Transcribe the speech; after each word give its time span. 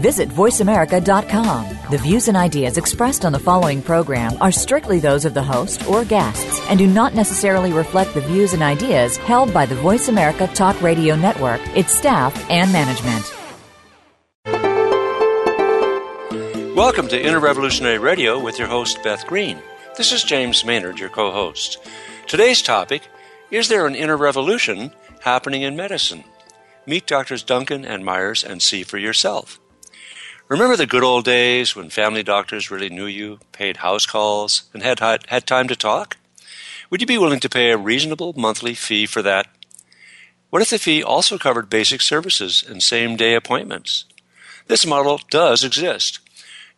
visit 0.00 0.28
VoiceAmerica.com. 0.30 1.76
The 1.90 1.98
views 1.98 2.28
and 2.28 2.36
ideas 2.36 2.78
expressed 2.78 3.24
on 3.26 3.32
the 3.32 3.38
following 3.38 3.82
program 3.82 4.32
are 4.40 4.50
strictly 4.50 4.98
those 4.98 5.24
of 5.26 5.34
the 5.34 5.42
host 5.42 5.86
or 5.86 6.04
guests 6.06 6.58
and 6.68 6.78
do 6.78 6.86
not 6.86 7.14
necessarily 7.14 7.72
reflect 7.74 8.14
the 8.14 8.22
views 8.22 8.54
and 8.54 8.62
ideas 8.62 9.18
held 9.18 9.52
by 9.52 9.66
the 9.66 9.74
Voice 9.76 10.08
America 10.08 10.46
Talk 10.48 10.80
Radio 10.80 11.16
Network, 11.16 11.60
its 11.76 11.92
staff, 11.94 12.34
and 12.50 12.72
management. 12.72 13.32
Welcome 16.74 17.08
to 17.08 17.22
Inner 17.22 17.40
Revolutionary 17.40 17.98
Radio 17.98 18.38
with 18.40 18.58
your 18.58 18.68
host, 18.68 19.02
Beth 19.02 19.26
Green. 19.26 19.58
This 19.98 20.12
is 20.12 20.24
James 20.24 20.64
Maynard, 20.64 20.98
your 20.98 21.10
co 21.10 21.30
host. 21.30 21.76
Today's 22.26 22.62
topic 22.62 23.02
Is 23.50 23.68
there 23.68 23.86
an 23.86 23.94
inner 23.94 24.16
revolution 24.16 24.92
happening 25.20 25.60
in 25.62 25.76
medicine? 25.76 26.24
Meet 26.86 27.06
Doctors 27.06 27.42
Duncan 27.42 27.84
and 27.84 28.02
Myers 28.02 28.42
and 28.42 28.62
see 28.62 28.82
for 28.82 28.96
yourself. 28.96 29.59
Remember 30.50 30.74
the 30.76 30.84
good 30.84 31.04
old 31.04 31.24
days 31.26 31.76
when 31.76 31.90
family 31.90 32.24
doctors 32.24 32.72
really 32.72 32.88
knew 32.90 33.06
you, 33.06 33.38
paid 33.52 33.76
house 33.78 34.04
calls, 34.04 34.64
and 34.74 34.82
had, 34.82 34.98
had, 34.98 35.24
had 35.28 35.46
time 35.46 35.68
to 35.68 35.76
talk? 35.76 36.16
Would 36.90 37.00
you 37.00 37.06
be 37.06 37.18
willing 37.18 37.38
to 37.38 37.48
pay 37.48 37.70
a 37.70 37.76
reasonable 37.78 38.32
monthly 38.36 38.74
fee 38.74 39.06
for 39.06 39.22
that? 39.22 39.46
What 40.50 40.60
if 40.60 40.70
the 40.70 40.80
fee 40.80 41.04
also 41.04 41.38
covered 41.38 41.70
basic 41.70 42.00
services 42.02 42.64
and 42.66 42.82
same 42.82 43.14
day 43.14 43.36
appointments? 43.36 44.06
This 44.66 44.84
model 44.84 45.20
does 45.30 45.62
exist. 45.62 46.18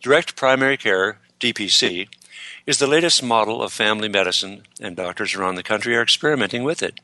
Direct 0.02 0.36
primary 0.36 0.76
care, 0.76 1.16
DPC, 1.40 2.08
is 2.66 2.76
the 2.78 2.86
latest 2.86 3.22
model 3.22 3.62
of 3.62 3.72
family 3.72 4.10
medicine, 4.10 4.64
and 4.82 4.94
doctors 4.96 5.34
around 5.34 5.54
the 5.54 5.62
country 5.62 5.96
are 5.96 6.02
experimenting 6.02 6.62
with 6.62 6.82
it. 6.82 7.00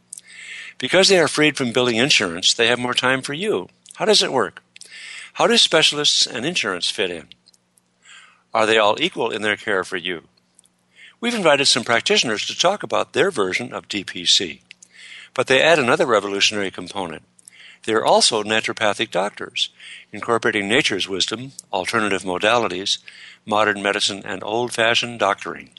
Because 0.76 1.08
they 1.08 1.18
are 1.18 1.28
freed 1.28 1.56
from 1.56 1.72
billing 1.72 1.96
insurance, 1.96 2.52
they 2.52 2.66
have 2.66 2.78
more 2.78 2.92
time 2.92 3.22
for 3.22 3.32
you. 3.32 3.70
How 3.94 4.04
does 4.04 4.22
it 4.22 4.30
work? 4.32 4.62
How 5.38 5.46
do 5.46 5.56
specialists 5.56 6.26
and 6.26 6.44
insurance 6.44 6.90
fit 6.90 7.12
in? 7.12 7.28
Are 8.52 8.66
they 8.66 8.76
all 8.76 9.00
equal 9.00 9.30
in 9.30 9.42
their 9.42 9.54
care 9.56 9.84
for 9.84 9.96
you? 9.96 10.24
We've 11.20 11.32
invited 11.32 11.66
some 11.66 11.84
practitioners 11.84 12.44
to 12.48 12.58
talk 12.58 12.82
about 12.82 13.12
their 13.12 13.30
version 13.30 13.72
of 13.72 13.86
DPC, 13.86 14.62
but 15.34 15.46
they 15.46 15.62
add 15.62 15.78
another 15.78 16.06
revolutionary 16.06 16.72
component. 16.72 17.22
They 17.86 17.92
are 17.92 18.04
also 18.04 18.42
naturopathic 18.42 19.12
doctors, 19.12 19.68
incorporating 20.12 20.66
nature's 20.66 21.08
wisdom, 21.08 21.52
alternative 21.72 22.22
modalities, 22.24 22.98
modern 23.46 23.80
medicine, 23.80 24.22
and 24.24 24.42
old 24.42 24.72
fashioned 24.72 25.20
doctoring. 25.20 25.70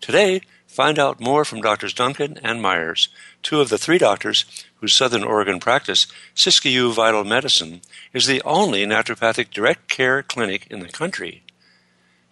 Today, 0.00 0.40
find 0.66 0.98
out 0.98 1.20
more 1.20 1.44
from 1.44 1.60
Doctors 1.60 1.92
Duncan 1.92 2.38
and 2.42 2.62
Myers, 2.62 3.10
two 3.42 3.60
of 3.60 3.68
the 3.68 3.76
three 3.76 3.98
doctors 3.98 4.46
whose 4.80 4.94
Southern 4.94 5.24
Oregon 5.24 5.58
practice, 5.60 6.06
Siskiyou 6.34 6.92
Vital 6.92 7.24
Medicine, 7.24 7.80
is 8.12 8.26
the 8.26 8.42
only 8.42 8.84
naturopathic 8.84 9.50
direct 9.50 9.88
care 9.88 10.22
clinic 10.22 10.66
in 10.70 10.80
the 10.80 10.88
country. 10.88 11.42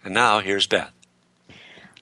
And 0.03 0.13
now 0.13 0.39
here's 0.39 0.65
Beth. 0.67 0.91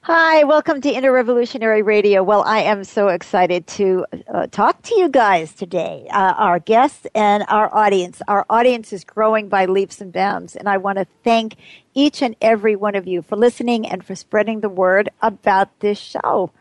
Hi, 0.02 0.44
welcome 0.44 0.80
to 0.82 0.88
Inner 0.88 1.10
Revolutionary 1.10 1.82
Radio. 1.82 2.22
Well, 2.22 2.44
I 2.44 2.60
am 2.60 2.84
so 2.84 3.08
excited 3.08 3.66
to 3.66 4.06
uh, 4.32 4.46
talk 4.46 4.80
to 4.82 4.94
you 4.96 5.08
guys 5.08 5.52
today, 5.52 6.06
uh, 6.12 6.34
our 6.36 6.60
guests 6.60 7.08
and 7.12 7.44
our 7.48 7.74
audience. 7.74 8.22
Our 8.28 8.46
audience 8.48 8.92
is 8.92 9.02
growing 9.02 9.48
by 9.48 9.66
leaps 9.66 10.00
and 10.00 10.12
bounds, 10.12 10.54
and 10.54 10.68
I 10.68 10.76
want 10.76 10.98
to 10.98 11.08
thank 11.24 11.56
each 11.92 12.22
and 12.22 12.36
every 12.40 12.76
one 12.76 12.94
of 12.94 13.08
you 13.08 13.20
for 13.20 13.34
listening 13.34 13.84
and 13.84 14.04
for 14.04 14.14
spreading 14.14 14.60
the 14.60 14.68
word 14.68 15.08
about 15.22 15.76
this 15.80 15.98
show. 15.98 16.52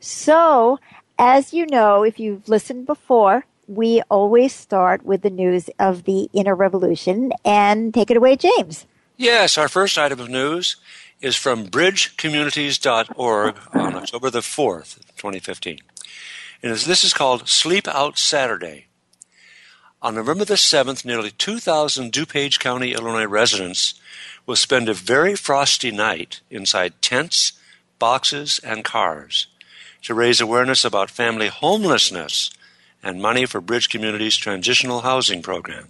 So, 0.00 0.78
as 1.18 1.52
you 1.52 1.66
know, 1.66 2.04
if 2.04 2.20
you've 2.20 2.48
listened 2.48 2.86
before, 2.86 3.44
we 3.66 4.00
always 4.08 4.54
start 4.54 5.04
with 5.04 5.22
the 5.22 5.30
news 5.30 5.68
of 5.78 6.04
the 6.04 6.28
inner 6.32 6.54
revolution. 6.54 7.32
And 7.44 7.92
take 7.92 8.10
it 8.10 8.16
away, 8.16 8.36
James. 8.36 8.86
Yes, 9.16 9.58
our 9.58 9.68
first 9.68 9.98
item 9.98 10.20
of 10.20 10.28
news 10.28 10.76
is 11.20 11.34
from 11.34 11.66
bridgecommunities.org 11.66 13.56
on 13.74 13.94
October 13.96 14.30
the 14.30 14.38
4th, 14.40 14.98
2015. 15.16 15.80
And 16.62 16.72
this 16.72 17.02
is 17.02 17.12
called 17.12 17.48
Sleep 17.48 17.88
Out 17.88 18.16
Saturday. 18.18 18.86
On 20.00 20.14
November 20.14 20.44
the 20.44 20.54
7th, 20.54 21.04
nearly 21.04 21.32
2,000 21.32 22.12
DuPage 22.12 22.60
County, 22.60 22.92
Illinois 22.92 23.26
residents 23.26 23.94
will 24.46 24.54
spend 24.54 24.88
a 24.88 24.94
very 24.94 25.34
frosty 25.34 25.90
night 25.90 26.40
inside 26.50 27.02
tents, 27.02 27.54
boxes, 27.98 28.60
and 28.62 28.84
cars 28.84 29.48
to 30.02 30.14
raise 30.14 30.40
awareness 30.40 30.84
about 30.84 31.10
family 31.10 31.48
homelessness 31.48 32.50
and 33.02 33.20
money 33.22 33.46
for 33.46 33.60
Bridge 33.60 33.88
Community's 33.88 34.36
transitional 34.36 35.00
housing 35.02 35.42
program. 35.42 35.88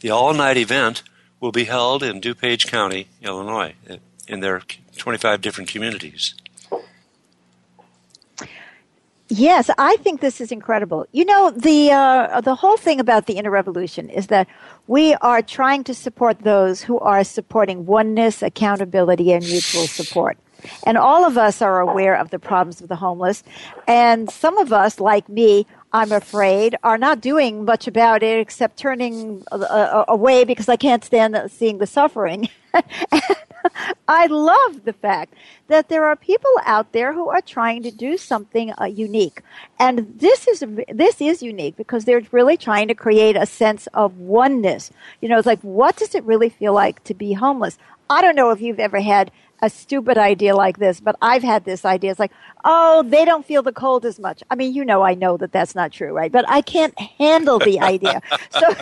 The 0.00 0.10
all 0.10 0.32
night 0.34 0.56
event 0.56 1.02
will 1.40 1.52
be 1.52 1.64
held 1.64 2.02
in 2.02 2.20
DuPage 2.20 2.66
County, 2.68 3.08
Illinois, 3.22 3.74
in 4.28 4.40
their 4.40 4.62
25 4.96 5.40
different 5.40 5.70
communities. 5.70 6.34
Yes, 9.32 9.70
I 9.78 9.94
think 9.98 10.20
this 10.22 10.40
is 10.40 10.50
incredible. 10.50 11.06
You 11.12 11.24
know, 11.24 11.50
the 11.52 11.92
uh, 11.92 12.40
the 12.40 12.56
whole 12.56 12.76
thing 12.76 12.98
about 12.98 13.26
the 13.26 13.34
inner 13.34 13.50
revolution 13.50 14.10
is 14.10 14.26
that 14.26 14.48
we 14.88 15.14
are 15.14 15.40
trying 15.40 15.84
to 15.84 15.94
support 15.94 16.40
those 16.40 16.82
who 16.82 16.98
are 16.98 17.22
supporting 17.22 17.86
oneness, 17.86 18.42
accountability, 18.42 19.30
and 19.32 19.44
mutual 19.44 19.86
support. 19.86 20.36
And 20.86 20.96
all 20.96 21.24
of 21.24 21.36
us 21.38 21.62
are 21.62 21.80
aware 21.80 22.14
of 22.16 22.30
the 22.30 22.38
problems 22.38 22.80
of 22.80 22.88
the 22.88 22.96
homeless. 22.96 23.42
And 23.86 24.30
some 24.30 24.58
of 24.58 24.72
us, 24.72 25.00
like 25.00 25.28
me, 25.28 25.66
I'm 25.92 26.12
afraid, 26.12 26.76
are 26.84 26.98
not 26.98 27.20
doing 27.20 27.64
much 27.64 27.86
about 27.88 28.22
it 28.22 28.38
except 28.38 28.76
turning 28.76 29.42
uh, 29.50 29.56
uh 29.58 30.04
away 30.06 30.44
because 30.44 30.68
I 30.68 30.76
can't 30.76 31.04
stand 31.04 31.36
seeing 31.50 31.78
the 31.78 31.86
suffering. 31.86 32.48
I 34.08 34.26
love 34.26 34.84
the 34.84 34.92
fact 34.94 35.34
that 35.68 35.88
there 35.90 36.04
are 36.06 36.16
people 36.16 36.50
out 36.64 36.92
there 36.92 37.12
who 37.12 37.28
are 37.28 37.42
trying 37.42 37.82
to 37.82 37.90
do 37.90 38.16
something 38.16 38.72
uh, 38.80 38.84
unique. 38.86 39.42
And 39.78 40.18
this 40.18 40.48
is, 40.48 40.64
this 40.88 41.20
is 41.20 41.42
unique 41.42 41.76
because 41.76 42.04
they're 42.06 42.22
really 42.32 42.56
trying 42.56 42.88
to 42.88 42.94
create 42.94 43.36
a 43.36 43.44
sense 43.44 43.86
of 43.88 44.16
oneness. 44.18 44.90
You 45.20 45.28
know, 45.28 45.36
it's 45.36 45.46
like, 45.46 45.60
what 45.60 45.96
does 45.96 46.14
it 46.14 46.24
really 46.24 46.48
feel 46.48 46.72
like 46.72 47.04
to 47.04 47.12
be 47.14 47.34
homeless? 47.34 47.76
I 48.08 48.22
don't 48.22 48.34
know 48.34 48.48
if 48.50 48.62
you've 48.62 48.80
ever 48.80 49.00
had 49.02 49.30
a 49.62 49.70
stupid 49.70 50.16
idea 50.18 50.54
like 50.56 50.78
this, 50.78 51.00
but 51.00 51.16
I've 51.20 51.42
had 51.42 51.64
this 51.64 51.84
idea. 51.84 52.10
It's 52.10 52.20
like, 52.20 52.32
oh, 52.64 53.02
they 53.06 53.24
don't 53.24 53.44
feel 53.44 53.62
the 53.62 53.72
cold 53.72 54.04
as 54.04 54.18
much. 54.18 54.42
I 54.50 54.54
mean, 54.54 54.74
you 54.74 54.84
know, 54.84 55.02
I 55.02 55.14
know 55.14 55.36
that 55.36 55.52
that's 55.52 55.74
not 55.74 55.92
true, 55.92 56.12
right? 56.14 56.32
But 56.32 56.48
I 56.48 56.62
can't 56.62 56.98
handle 56.98 57.58
the 57.58 57.80
idea. 57.80 58.20
so, 58.50 58.60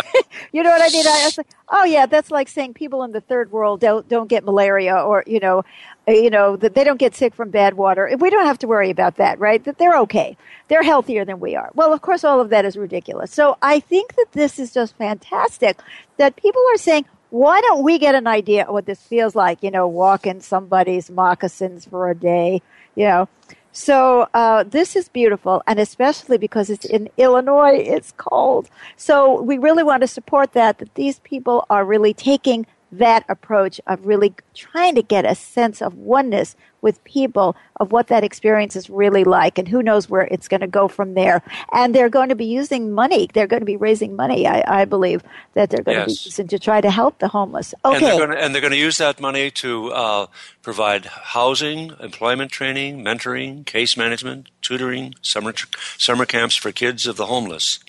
you 0.53 0.62
know 0.62 0.71
what 0.71 0.81
I 0.83 0.93
mean? 0.93 1.06
I 1.06 1.25
was 1.25 1.38
like, 1.38 1.49
oh 1.69 1.84
yeah, 1.84 2.06
that's 2.06 2.31
like 2.31 2.49
saying 2.49 2.75
people 2.75 3.03
in 3.03 3.12
the 3.12 3.21
third 3.21 3.50
world 3.50 3.81
don't 3.81 4.09
don't 4.09 4.28
get 4.28 4.44
malaria, 4.44 4.94
or 4.94 5.25
you 5.27 5.41
know, 5.41 5.65
uh, 6.06 6.12
you 6.12 6.31
know 6.31 6.56
that 6.56 6.75
they 6.75 6.84
don't 6.84 6.99
get 6.99 7.15
sick 7.15 7.34
from 7.34 7.50
bad 7.50 7.75
water. 7.75 8.09
We 8.19 8.31
don't 8.31 8.47
have 8.47 8.59
to 8.61 8.69
worry 8.69 8.91
about 8.91 9.17
that, 9.17 9.38
right? 9.41 9.62
That 9.65 9.78
they're 9.78 9.99
okay. 10.00 10.37
They're 10.69 10.83
healthier 10.83 11.25
than 11.25 11.41
we 11.41 11.56
are. 11.56 11.71
Well, 11.75 11.93
of 11.93 12.03
course, 12.03 12.25
all 12.25 12.41
of 12.41 12.50
that 12.50 12.65
is 12.65 12.77
ridiculous. 12.77 13.33
So 13.33 13.56
I 13.62 13.81
think 13.81 14.15
that 14.15 14.27
this 14.33 14.59
is 14.59 14.72
just 14.72 14.97
fantastic 14.97 15.81
that 16.19 16.37
people 16.37 16.62
are 16.72 16.77
saying, 16.78 17.06
why 17.31 17.61
don't 17.61 17.83
we 17.83 17.99
get 17.99 18.15
an 18.15 18.27
idea 18.27 18.65
what 18.69 18.87
this 18.87 19.00
feels 19.03 19.34
like? 19.34 19.62
You 19.62 19.71
know, 19.71 19.87
walking 19.87 20.41
somebody's 20.41 21.11
moccasins 21.11 21.84
for 21.84 22.11
a 22.11 22.15
day, 22.15 22.62
you 22.94 23.05
know. 23.06 23.28
So 23.72 24.28
uh, 24.34 24.65
this 24.65 24.97
is 24.97 25.09
beautiful, 25.09 25.62
and 25.67 25.78
especially 25.78 26.38
because 26.38 26.71
it's 26.71 26.84
in 26.87 27.09
Illinois, 27.17 27.75
it's 27.77 28.12
cold. 28.17 28.69
So 28.97 29.41
we 29.43 29.59
really 29.59 29.82
want 29.85 30.00
to 30.00 30.08
support 30.08 30.53
that, 30.55 30.79
that 30.79 30.93
these 30.94 31.20
people 31.20 31.64
are 31.70 31.85
really 31.85 32.14
taking 32.14 32.67
that 32.93 33.25
approach 33.29 33.81
of 33.87 34.06
really 34.06 34.35
trying 34.55 34.94
to 34.94 35.02
get 35.02 35.25
a 35.26 35.35
sense 35.35 35.82
of 35.82 35.94
oneness 35.94 36.56
with 36.81 37.02
people 37.05 37.56
of 37.81 37.90
what 37.93 38.06
that 38.06 38.23
experience 38.25 38.76
is 38.76 38.88
really 38.88 39.25
like 39.25 39.58
and 39.58 39.67
who 39.69 39.82
knows 39.82 40.08
where 40.08 40.23
it's 40.31 40.49
going 40.49 40.61
to 40.61 40.67
go 40.67 40.87
from 40.88 41.14
there 41.14 41.43
and 41.73 41.94
they're 41.94 42.08
going 42.08 42.29
to 42.29 42.35
be 42.37 42.44
using 42.44 42.93
money 42.93 43.29
they're 43.35 43.49
going 43.49 43.61
to 43.61 43.67
be 43.67 43.76
raising 43.76 44.14
money 44.14 44.46
i, 44.46 44.82
I 44.82 44.85
believe 44.85 45.23
that 45.55 45.70
they're 45.70 45.82
going 45.82 45.99
yes. 45.99 46.06
to 46.06 46.08
be 46.08 46.26
using 46.31 46.49
to 46.49 46.58
try 46.58 46.81
to 46.81 46.90
help 46.90 47.19
the 47.19 47.29
homeless 47.29 47.75
okay. 47.85 47.96
and, 47.96 48.05
they're 48.05 48.17
going 48.26 48.31
to, 48.31 48.38
and 48.43 48.55
they're 48.55 48.61
going 48.62 48.70
to 48.73 48.79
use 48.79 48.96
that 48.99 49.20
money 49.20 49.50
to 49.52 49.93
uh, 49.93 50.26
provide 50.62 51.05
housing 51.06 51.94
employment 52.00 52.50
training 52.52 53.05
mentoring 53.05 53.67
case 53.67 53.96
management 53.96 54.49
tutoring 54.62 55.14
summer, 55.20 55.52
summer 55.99 56.25
camps 56.25 56.55
for 56.56 56.73
kids 56.73 57.06
of 57.06 57.17
the 57.17 57.26
homeless 57.26 57.81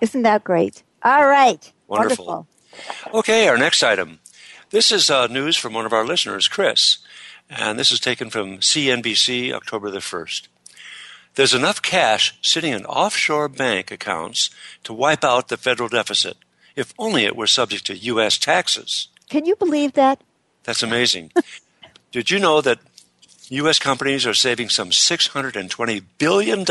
isn't 0.00 0.22
that 0.22 0.44
great 0.44 0.82
all 1.02 1.26
right 1.26 1.72
wonderful. 1.88 2.24
wonderful. 2.26 3.18
okay 3.18 3.48
our 3.48 3.58
next 3.58 3.82
item 3.82 4.20
this 4.70 4.90
is 4.90 5.08
uh, 5.10 5.28
news 5.28 5.56
from 5.56 5.74
one 5.74 5.86
of 5.86 5.92
our 5.92 6.04
listeners, 6.04 6.48
Chris, 6.48 6.98
and 7.48 7.78
this 7.78 7.92
is 7.92 8.00
taken 8.00 8.30
from 8.30 8.58
CNBC, 8.58 9.52
October 9.52 9.92
the 9.92 9.98
1st. 10.00 10.48
There's 11.36 11.54
enough 11.54 11.80
cash 11.82 12.34
sitting 12.42 12.72
in 12.72 12.84
offshore 12.84 13.48
bank 13.48 13.92
accounts 13.92 14.50
to 14.82 14.92
wipe 14.92 15.22
out 15.22 15.48
the 15.48 15.56
federal 15.56 15.88
deficit, 15.88 16.36
if 16.74 16.92
only 16.98 17.24
it 17.24 17.36
were 17.36 17.46
subject 17.46 17.86
to 17.86 17.96
U.S. 17.96 18.38
taxes. 18.38 19.06
Can 19.30 19.44
you 19.46 19.54
believe 19.54 19.92
that? 19.92 20.20
That's 20.64 20.82
amazing. 20.82 21.30
Did 22.10 22.32
you 22.32 22.40
know 22.40 22.60
that 22.60 22.80
U.S. 23.50 23.78
companies 23.78 24.26
are 24.26 24.34
saving 24.34 24.70
some 24.70 24.90
$620 24.90 26.02
billion 26.18 26.64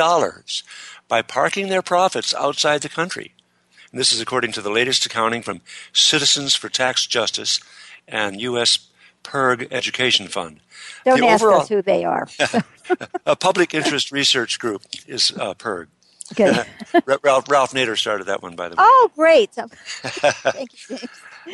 by 1.07 1.21
parking 1.21 1.69
their 1.69 1.81
profits 1.81 2.33
outside 2.35 2.81
the 2.81 2.89
country? 2.89 3.31
And 3.95 4.01
this 4.01 4.11
is 4.11 4.19
according 4.19 4.51
to 4.51 4.61
the 4.61 4.69
latest 4.69 5.05
accounting 5.05 5.41
from 5.41 5.61
Citizens 5.93 6.53
for 6.53 6.67
Tax 6.67 7.07
Justice 7.07 7.61
and 8.09 8.41
U.S. 8.41 8.89
PIRG 9.23 9.69
Education 9.71 10.27
Fund. 10.27 10.59
Don't 11.05 11.21
the 11.21 11.27
ask 11.27 11.41
overall, 11.41 11.61
us 11.61 11.69
who 11.69 11.81
they 11.81 12.03
are. 12.03 12.27
a 13.25 13.37
public 13.37 13.73
interest 13.73 14.11
research 14.11 14.59
group 14.59 14.81
is 15.07 15.31
uh, 15.39 15.53
PIRG. 15.53 15.87
Okay. 16.33 16.65
Ralph, 17.23 17.47
Ralph 17.47 17.71
Nader 17.71 17.97
started 17.97 18.25
that 18.27 18.41
one, 18.43 18.57
by 18.57 18.67
the 18.67 18.75
way. 18.75 18.83
Oh, 18.85 19.11
great. 19.15 19.51
Thank 19.53 20.73
you, 20.73 20.97
James. 20.97 21.05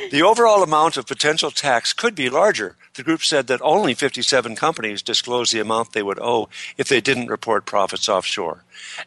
The 0.10 0.22
overall 0.22 0.64
amount 0.64 0.96
of 0.96 1.06
potential 1.06 1.52
tax 1.52 1.92
could 1.92 2.16
be 2.16 2.30
larger. 2.30 2.78
The 2.94 3.04
group 3.04 3.22
said 3.24 3.48
that 3.48 3.62
only 3.62 3.94
57 3.94 4.56
companies 4.56 5.02
disclosed 5.02 5.52
the 5.54 5.60
amount 5.60 5.92
they 5.92 6.02
would 6.04 6.18
owe 6.20 6.48
if 6.78 6.88
they 6.88 7.02
didn't 7.02 7.28
report 7.30 7.66
profits 7.66 8.08
offshore. 8.08 8.64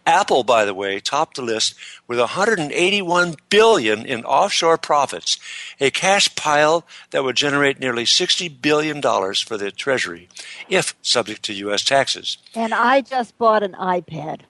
Apple, 0.06 0.44
by 0.44 0.66
the 0.66 0.74
way, 0.74 1.00
topped 1.00 1.36
the 1.36 1.42
list 1.42 1.74
with 2.06 2.18
181 2.18 3.36
billion 3.48 4.04
in 4.04 4.24
offshore 4.26 4.76
profits, 4.76 5.38
a 5.80 5.90
cash 5.90 6.34
pile 6.36 6.84
that 7.12 7.24
would 7.24 7.36
generate 7.36 7.80
nearly 7.80 8.04
60 8.04 8.48
billion 8.50 9.00
dollars 9.00 9.40
for 9.40 9.56
the 9.56 9.70
treasury 9.70 10.28
if 10.68 10.94
subject 11.00 11.42
to 11.44 11.54
US 11.54 11.82
taxes. 11.82 12.36
And 12.54 12.74
I 12.74 13.00
just 13.00 13.38
bought 13.38 13.62
an 13.62 13.72
iPad. 13.72 14.42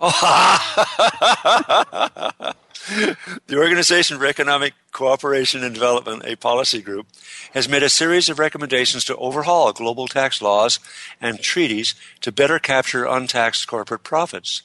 Oh, 0.00 0.84
the 3.48 3.56
Organization 3.58 4.16
for 4.18 4.26
Economic 4.26 4.72
Cooperation 4.98 5.62
and 5.62 5.72
Development, 5.72 6.24
a 6.26 6.34
policy 6.34 6.82
group, 6.82 7.06
has 7.54 7.68
made 7.68 7.84
a 7.84 7.88
series 7.88 8.28
of 8.28 8.40
recommendations 8.40 9.04
to 9.04 9.14
overhaul 9.14 9.72
global 9.72 10.08
tax 10.08 10.42
laws 10.42 10.80
and 11.20 11.38
treaties 11.40 11.94
to 12.20 12.32
better 12.32 12.58
capture 12.58 13.04
untaxed 13.04 13.68
corporate 13.68 14.02
profits. 14.02 14.62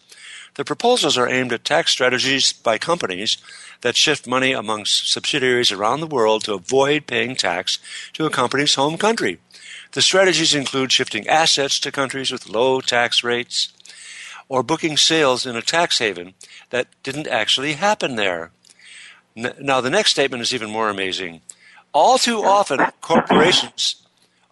The 0.55 0.65
proposals 0.65 1.19
are 1.19 1.29
aimed 1.29 1.53
at 1.53 1.63
tax 1.63 1.91
strategies 1.91 2.51
by 2.51 2.79
companies 2.79 3.37
that 3.81 3.95
shift 3.95 4.25
money 4.25 4.53
among 4.53 4.85
subsidiaries 4.85 5.71
around 5.71 5.99
the 5.99 6.07
world 6.07 6.43
to 6.45 6.55
avoid 6.55 7.05
paying 7.05 7.35
tax 7.35 7.77
to 8.13 8.25
a 8.25 8.31
company's 8.31 8.73
home 8.73 8.97
country. 8.97 9.37
The 9.91 10.01
strategies 10.01 10.55
include 10.55 10.91
shifting 10.91 11.27
assets 11.27 11.79
to 11.81 11.91
countries 11.91 12.31
with 12.31 12.49
low 12.49 12.81
tax 12.81 13.23
rates 13.23 13.69
or 14.49 14.63
booking 14.63 14.97
sales 14.97 15.45
in 15.45 15.55
a 15.55 15.61
tax 15.61 15.99
haven 15.99 16.33
that 16.71 16.87
didn't 17.03 17.27
actually 17.27 17.73
happen 17.73 18.15
there. 18.15 18.49
Now, 19.35 19.81
the 19.81 19.89
next 19.89 20.11
statement 20.11 20.41
is 20.43 20.53
even 20.53 20.69
more 20.69 20.89
amazing. 20.89 21.41
All 21.91 22.17
too 22.17 22.43
often, 22.43 22.79
corporations 23.01 23.95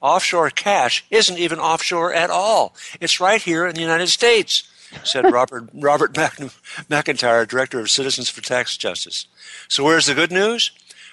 offshore 0.01 0.50
cash 0.50 1.06
isn't 1.12 1.38
even 1.38 1.60
offshore 1.60 2.13
at 2.13 2.31
all. 2.31 2.74
It's 3.00 3.19
right 3.19 3.42
here 3.42 3.68
in 3.68 3.75
the 3.75 3.81
United 3.81 4.07
States, 4.07 4.63
said 5.04 5.31
Robert, 5.31 5.69
Robert 5.74 6.18
Mac- 6.18 6.36
McIntyre, 6.38 7.48
director 7.48 7.80
of 7.80 7.92
Citizens 7.92 8.30
for 8.30 8.42
Tax 8.42 8.75
Justice. 8.78 9.28
So, 9.68 9.83
where's 9.83 10.07
the 10.07 10.16
good 10.16 10.31
news? 10.31 10.72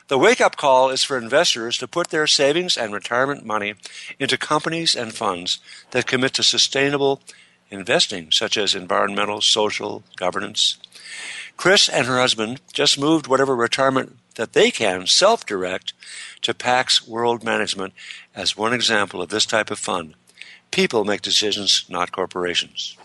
The 0.09 0.19
wake 0.19 0.41
up 0.41 0.57
call 0.57 0.89
is 0.89 1.05
for 1.05 1.19
investors 1.19 1.77
to 1.79 1.87
put 1.87 2.09
their 2.09 2.27
savings 2.27 2.79
and 2.79 2.95
retirement 2.95 3.45
money 3.45 3.75
into 4.19 4.39
companies 4.39 4.95
and 4.95 5.13
funds 5.15 5.59
that 5.91 6.07
commit 6.07 6.33
to 6.35 6.43
sustainable 6.43 7.21
investing, 7.71 8.31
such 8.31 8.57
as 8.57 8.75
environmental, 8.75 9.41
social, 9.41 10.03
governance. 10.17 10.77
Chris 11.57 11.89
and 11.89 12.07
her 12.07 12.19
husband 12.19 12.61
just 12.73 12.99
moved 12.99 13.27
whatever 13.27 13.55
retirement 13.57 14.17
that 14.37 14.53
they 14.53 14.71
can 14.71 15.07
self 15.07 15.45
direct 15.45 15.93
to 16.43 16.55
PAX 16.55 17.07
World 17.07 17.43
Management 17.43 17.93
as 18.35 18.57
one 18.57 18.73
example 18.73 19.21
of 19.21 19.31
this 19.31 19.47
type 19.47 19.71
of 19.71 19.79
fund. 19.79 20.15
People 20.71 21.05
make 21.05 21.23
decisions, 21.23 21.85
not 21.89 22.13
corporations. 22.13 22.97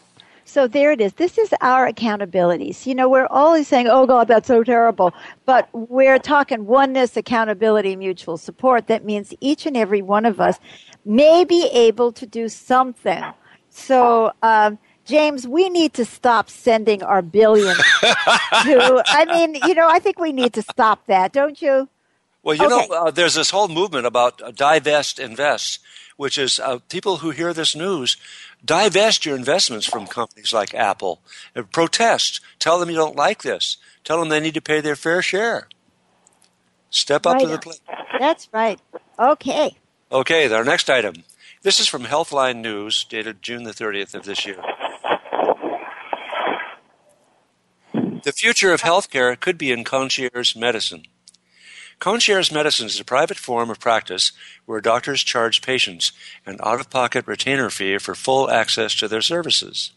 So 0.46 0.68
there 0.68 0.92
it 0.92 1.02
is. 1.02 1.14
This 1.14 1.40
is 1.40 1.52
our 1.62 1.92
accountabilities. 1.92 2.86
You 2.86 2.94
know, 2.94 3.10
we're 3.10 3.26
always 3.32 3.68
saying, 3.68 3.88
oh 3.88 4.06
God, 4.06 4.28
that's 4.28 4.48
so 4.48 4.64
terrible. 4.64 5.12
But 5.48 5.68
we're 5.74 6.20
talking 6.20 6.68
oneness, 6.68 7.18
accountability, 7.18 7.96
mutual 7.96 8.38
support. 8.38 8.86
That 8.86 9.04
means 9.04 9.34
each 9.42 9.66
and 9.66 9.76
every 9.76 10.04
one 10.04 10.26
of 10.28 10.40
us 10.40 10.60
may 11.06 11.44
be 11.44 11.68
able 11.74 12.12
to 12.12 12.28
do 12.28 12.50
something 12.50 13.24
so, 13.74 14.32
um, 14.44 14.78
James, 15.06 15.48
we 15.48 15.68
need 15.70 15.94
to 15.96 16.06
stop 16.06 16.50
sending 16.50 17.04
our 17.04 17.22
billions 17.22 17.78
to. 18.02 19.04
I 19.06 19.26
mean, 19.28 19.62
you 19.68 19.74
know, 19.74 19.88
I 19.90 20.00
think 20.00 20.20
we 20.20 20.32
need 20.32 20.54
to 20.54 20.62
stop 20.62 21.06
that, 21.08 21.34
don't 21.34 21.62
you? 21.62 21.90
Well, 22.44 22.56
you 22.56 22.66
okay. 22.66 22.88
know, 22.88 23.06
uh, 23.08 23.12
there's 23.12 23.34
this 23.36 23.50
whole 23.50 23.68
movement 23.68 24.06
about 24.06 24.42
uh, 24.42 24.52
divest, 24.52 25.18
invest, 25.18 25.80
which 26.18 26.38
is 26.38 26.60
uh, 26.60 26.80
people 26.90 27.18
who 27.18 27.32
hear 27.32 27.54
this 27.54 27.76
news 27.76 28.16
divest 28.64 29.26
your 29.26 29.36
investments 29.36 29.86
from 29.88 30.08
companies 30.08 30.54
like 30.54 30.74
Apple. 30.74 31.22
And 31.56 31.66
uh, 31.66 31.68
protest. 31.72 32.40
Tell 32.60 32.80
them 32.80 32.90
you 32.90 32.96
don't 32.96 33.16
like 33.16 33.44
this. 33.44 33.78
Tell 34.04 34.20
them 34.20 34.30
they 34.30 34.40
need 34.42 34.54
to 34.56 34.62
pay 34.62 34.82
their 34.82 34.96
fair 34.98 35.22
share. 35.22 35.68
Step 36.90 37.26
up 37.26 37.34
right 37.36 37.42
to 37.44 37.48
the 37.48 37.58
plate. 37.60 37.82
That's 38.20 38.48
right. 38.54 38.80
Okay. 39.18 39.76
Okay, 40.12 40.52
our 40.54 40.64
next 40.64 40.90
item. 40.90 41.24
This 41.64 41.80
is 41.80 41.88
from 41.88 42.04
Healthline 42.04 42.60
News, 42.60 43.06
dated 43.06 43.42
June 43.42 43.64
the 43.64 43.72
30th 43.72 44.14
of 44.16 44.26
this 44.26 44.46
year. 44.46 44.62
The 47.94 48.34
future 48.34 48.74
of 48.74 48.82
healthcare 48.82 49.40
could 49.40 49.58
be 49.58 49.72
in 49.72 49.86
concierge 49.86 50.58
medicine. 50.58 51.04
Concierge 52.00 52.52
medicine 52.52 52.88
is 52.88 53.00
a 53.00 53.06
private 53.06 53.38
form 53.38 53.70
of 53.70 53.80
practice 53.80 54.34
where 54.66 54.82
doctors 54.82 55.24
charge 55.24 55.62
patients 55.62 56.12
an 56.46 56.58
out 56.62 56.82
of 56.82 56.90
pocket 56.90 57.26
retainer 57.26 57.70
fee 57.70 57.98
for 57.98 58.14
full 58.14 58.52
access 58.52 58.94
to 58.96 59.08
their 59.08 59.22
services. 59.22 59.92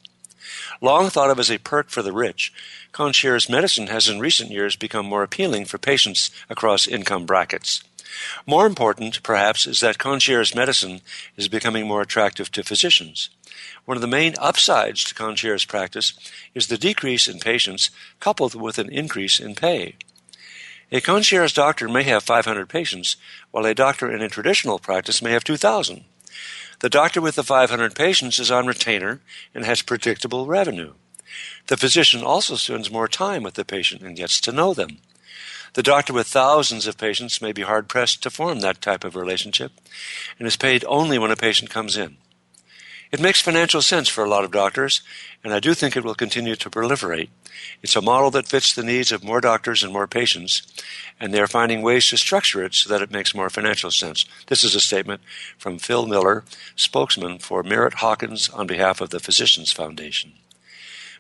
Long 0.81 1.11
thought 1.11 1.31
of 1.31 1.41
as 1.41 1.51
a 1.51 1.59
perk 1.59 1.91
for 1.91 2.01
the 2.01 2.13
rich, 2.13 2.53
concierge 2.93 3.49
medicine 3.49 3.89
has 3.89 4.09
in 4.09 4.21
recent 4.21 4.53
years 4.53 4.77
become 4.77 5.07
more 5.07 5.25
appealing 5.25 5.65
for 5.65 5.79
patients 5.79 6.31
across 6.49 6.87
income 6.87 7.27
brackets. 7.27 7.83
More 8.47 8.67
important, 8.67 9.23
perhaps, 9.23 9.67
is 9.67 9.81
that 9.81 9.99
concierge 9.99 10.55
medicine 10.55 11.03
is 11.37 11.49
becoming 11.49 11.87
more 11.87 12.01
attractive 12.01 12.51
to 12.53 12.65
physicians. 12.65 13.29
One 13.85 13.95
of 13.99 14.01
the 14.01 14.07
main 14.07 14.35
upsides 14.39 15.05
to 15.05 15.15
concierge 15.15 15.67
practice 15.67 16.15
is 16.55 16.69
the 16.69 16.79
decrease 16.79 17.29
in 17.29 17.41
patients 17.41 17.91
coupled 18.19 18.55
with 18.55 18.79
an 18.79 18.91
increase 18.91 19.39
in 19.39 19.55
pay. 19.55 19.97
A 20.91 21.03
concierge 21.03 21.53
doctor 21.53 21.91
may 21.91 22.05
have 22.05 22.23
500 22.25 22.71
patients, 22.71 23.17
while 23.51 23.67
a 23.67 23.75
doctor 23.75 24.11
in 24.11 24.23
a 24.23 24.31
traditional 24.31 24.79
practice 24.79 25.21
may 25.21 25.33
have 25.33 25.45
2,000. 25.45 26.07
The 26.79 26.89
doctor 26.89 27.21
with 27.21 27.35
the 27.35 27.45
500 27.45 27.95
patients 27.95 28.39
is 28.39 28.51
on 28.51 28.67
retainer 28.67 29.21
and 29.55 29.67
has 29.67 29.83
predictable 29.83 30.47
revenue. 30.47 30.95
The 31.67 31.77
physician 31.77 32.23
also 32.23 32.57
spends 32.57 32.91
more 32.91 33.09
time 33.09 33.43
with 33.43 33.55
the 33.55 33.65
patient 33.67 34.01
and 34.01 34.17
gets 34.17 34.41
to 34.41 34.53
know 34.53 34.73
them. 34.73 35.01
The 35.77 35.83
doctor 35.83 36.15
with 36.15 36.27
thousands 36.29 36.87
of 36.87 36.97
patients 36.97 37.43
may 37.43 37.53
be 37.53 37.61
hard 37.61 37.87
pressed 37.87 38.23
to 38.23 38.31
form 38.31 38.61
that 38.61 38.81
type 38.81 39.05
of 39.05 39.15
relationship 39.15 39.73
and 40.39 40.49
is 40.49 40.57
paid 40.57 40.83
only 40.89 41.19
when 41.19 41.31
a 41.31 41.37
patient 41.37 41.69
comes 41.69 41.99
in. 41.99 42.17
It 43.13 43.21
makes 43.21 43.43
financial 43.43 43.83
sense 43.83 44.09
for 44.09 44.25
a 44.25 44.29
lot 44.29 44.43
of 44.43 44.51
doctors, 44.51 45.03
and 45.45 45.53
I 45.53 45.61
do 45.61 45.75
think 45.75 45.95
it 45.95 46.03
will 46.03 46.15
continue 46.15 46.57
to 46.57 46.71
proliferate. 46.71 47.29
It's 47.83 47.95
a 47.95 48.01
model 48.01 48.31
that 48.31 48.49
fits 48.49 48.75
the 48.75 48.83
needs 48.83 49.13
of 49.13 49.23
more 49.23 49.39
doctors 49.43 49.83
and 49.83 49.93
more 49.93 50.07
patients, 50.07 50.63
and 51.21 51.35
they 51.35 51.43
are 51.43 51.47
finding 51.47 51.83
ways 51.83 52.09
to 52.09 52.17
structure 52.17 52.65
it 52.65 52.75
so 52.75 52.89
that 52.89 53.03
it 53.03 53.11
makes 53.13 53.35
more 53.35 53.51
financial 53.51 53.91
sense. 53.91 54.25
This 54.47 54.65
is 54.65 54.75
a 54.75 54.81
statement 54.81 55.21
from 55.59 55.79
Phil 55.79 56.07
Miller, 56.07 56.45
spokesman 56.75 57.39
for 57.39 57.63
Merritt 57.63 57.97
Hawkins 58.01 58.49
on 58.49 58.67
behalf 58.67 59.03
of 59.03 59.11
the 59.11 59.21
Physicians 59.21 59.73
Foundation. 59.73 60.33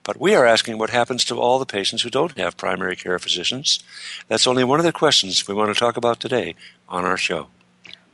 But 0.07 0.21
we 0.21 0.37
are 0.37 0.47
asking 0.47 0.79
what 0.79 0.91
happens 0.91 1.25
to 1.25 1.41
all 1.41 1.59
the 1.59 1.67
patients 1.67 2.03
who 2.03 2.11
don't 2.11 2.39
have 2.39 2.57
primary 2.57 2.95
care 2.95 3.19
physicians. 3.19 3.83
That's 4.29 4.47
only 4.47 4.63
one 4.63 4.79
of 4.79 4.85
the 4.87 4.93
questions 4.93 5.49
we 5.49 5.55
want 5.55 5.75
to 5.75 5.79
talk 5.79 5.97
about 5.97 6.21
today 6.21 6.55
on 6.89 7.05
our 7.05 7.17
show. 7.17 7.49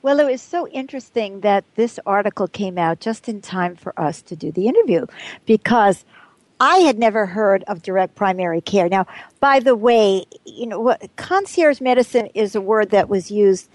Well, 0.01 0.19
it 0.19 0.25
was 0.25 0.41
so 0.41 0.67
interesting 0.69 1.41
that 1.41 1.65
this 1.77 2.01
article 2.07 2.49
came 2.49 2.79
out 2.79 3.01
just 3.01 3.29
in 3.29 3.43
time 3.43 3.77
for 3.77 3.93
us 4.01 4.23
to 4.23 4.35
do 4.35 4.51
the 4.51 4.69
interview 4.69 5.05
because 5.45 6.07
I 6.59 6.79
had 6.79 6.99
never 6.99 7.27
heard 7.27 7.63
of 7.65 7.83
direct 7.83 8.15
primary 8.15 8.63
care. 8.63 8.89
Now, 8.89 9.07
by 9.41 9.61
the 9.61 9.77
way, 9.77 10.25
you 10.47 10.67
know, 10.67 10.81
what, 10.81 11.11
concierge 11.17 11.83
medicine 11.83 12.29
is 12.35 12.55
a 12.55 12.61
word 12.63 12.89
that 12.91 13.11
was 13.11 13.31
used, 13.31 13.69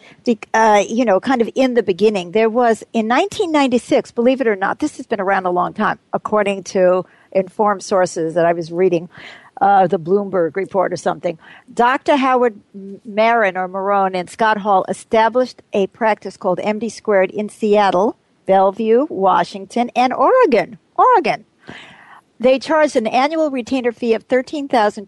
uh, 0.55 0.83
you 0.89 1.05
know, 1.05 1.19
kind 1.19 1.41
of 1.41 1.51
in 1.53 1.75
the 1.75 1.83
beginning. 1.83 2.31
There 2.31 2.49
was 2.49 2.81
in 2.93 3.07
1996, 3.07 4.11
believe 4.11 4.41
it 4.41 4.47
or 4.47 4.55
not, 4.55 4.79
this 4.79 4.97
has 4.97 5.05
been 5.05 5.21
around 5.21 5.45
a 5.45 5.51
long 5.51 5.73
time, 5.73 5.99
according 6.13 6.63
to 6.63 7.05
informed 7.31 7.83
sources 7.83 8.33
that 8.33 8.45
I 8.45 8.53
was 8.53 8.71
reading, 8.71 9.09
uh, 9.61 9.87
the 9.87 9.99
Bloomberg 9.99 10.55
report 10.55 10.93
or 10.93 10.97
something. 10.97 11.37
Dr. 11.73 12.15
Howard 12.15 12.59
Marin 13.05 13.57
or 13.57 13.67
Marone 13.67 14.15
and 14.15 14.29
Scott 14.29 14.57
Hall 14.57 14.85
established 14.87 15.61
a 15.73 15.87
practice 15.87 16.37
called 16.37 16.59
MD 16.59 16.91
Squared 16.91 17.31
in 17.31 17.49
Seattle, 17.49 18.17
Bellevue, 18.45 19.07
Washington, 19.09 19.89
and 19.95 20.13
Oregon. 20.13 20.77
Oregon. 20.95 21.45
They 22.39 22.59
charged 22.59 22.95
an 22.95 23.07
annual 23.07 23.49
retainer 23.49 23.91
fee 23.91 24.13
of 24.13 24.27
$13,200 24.27 25.07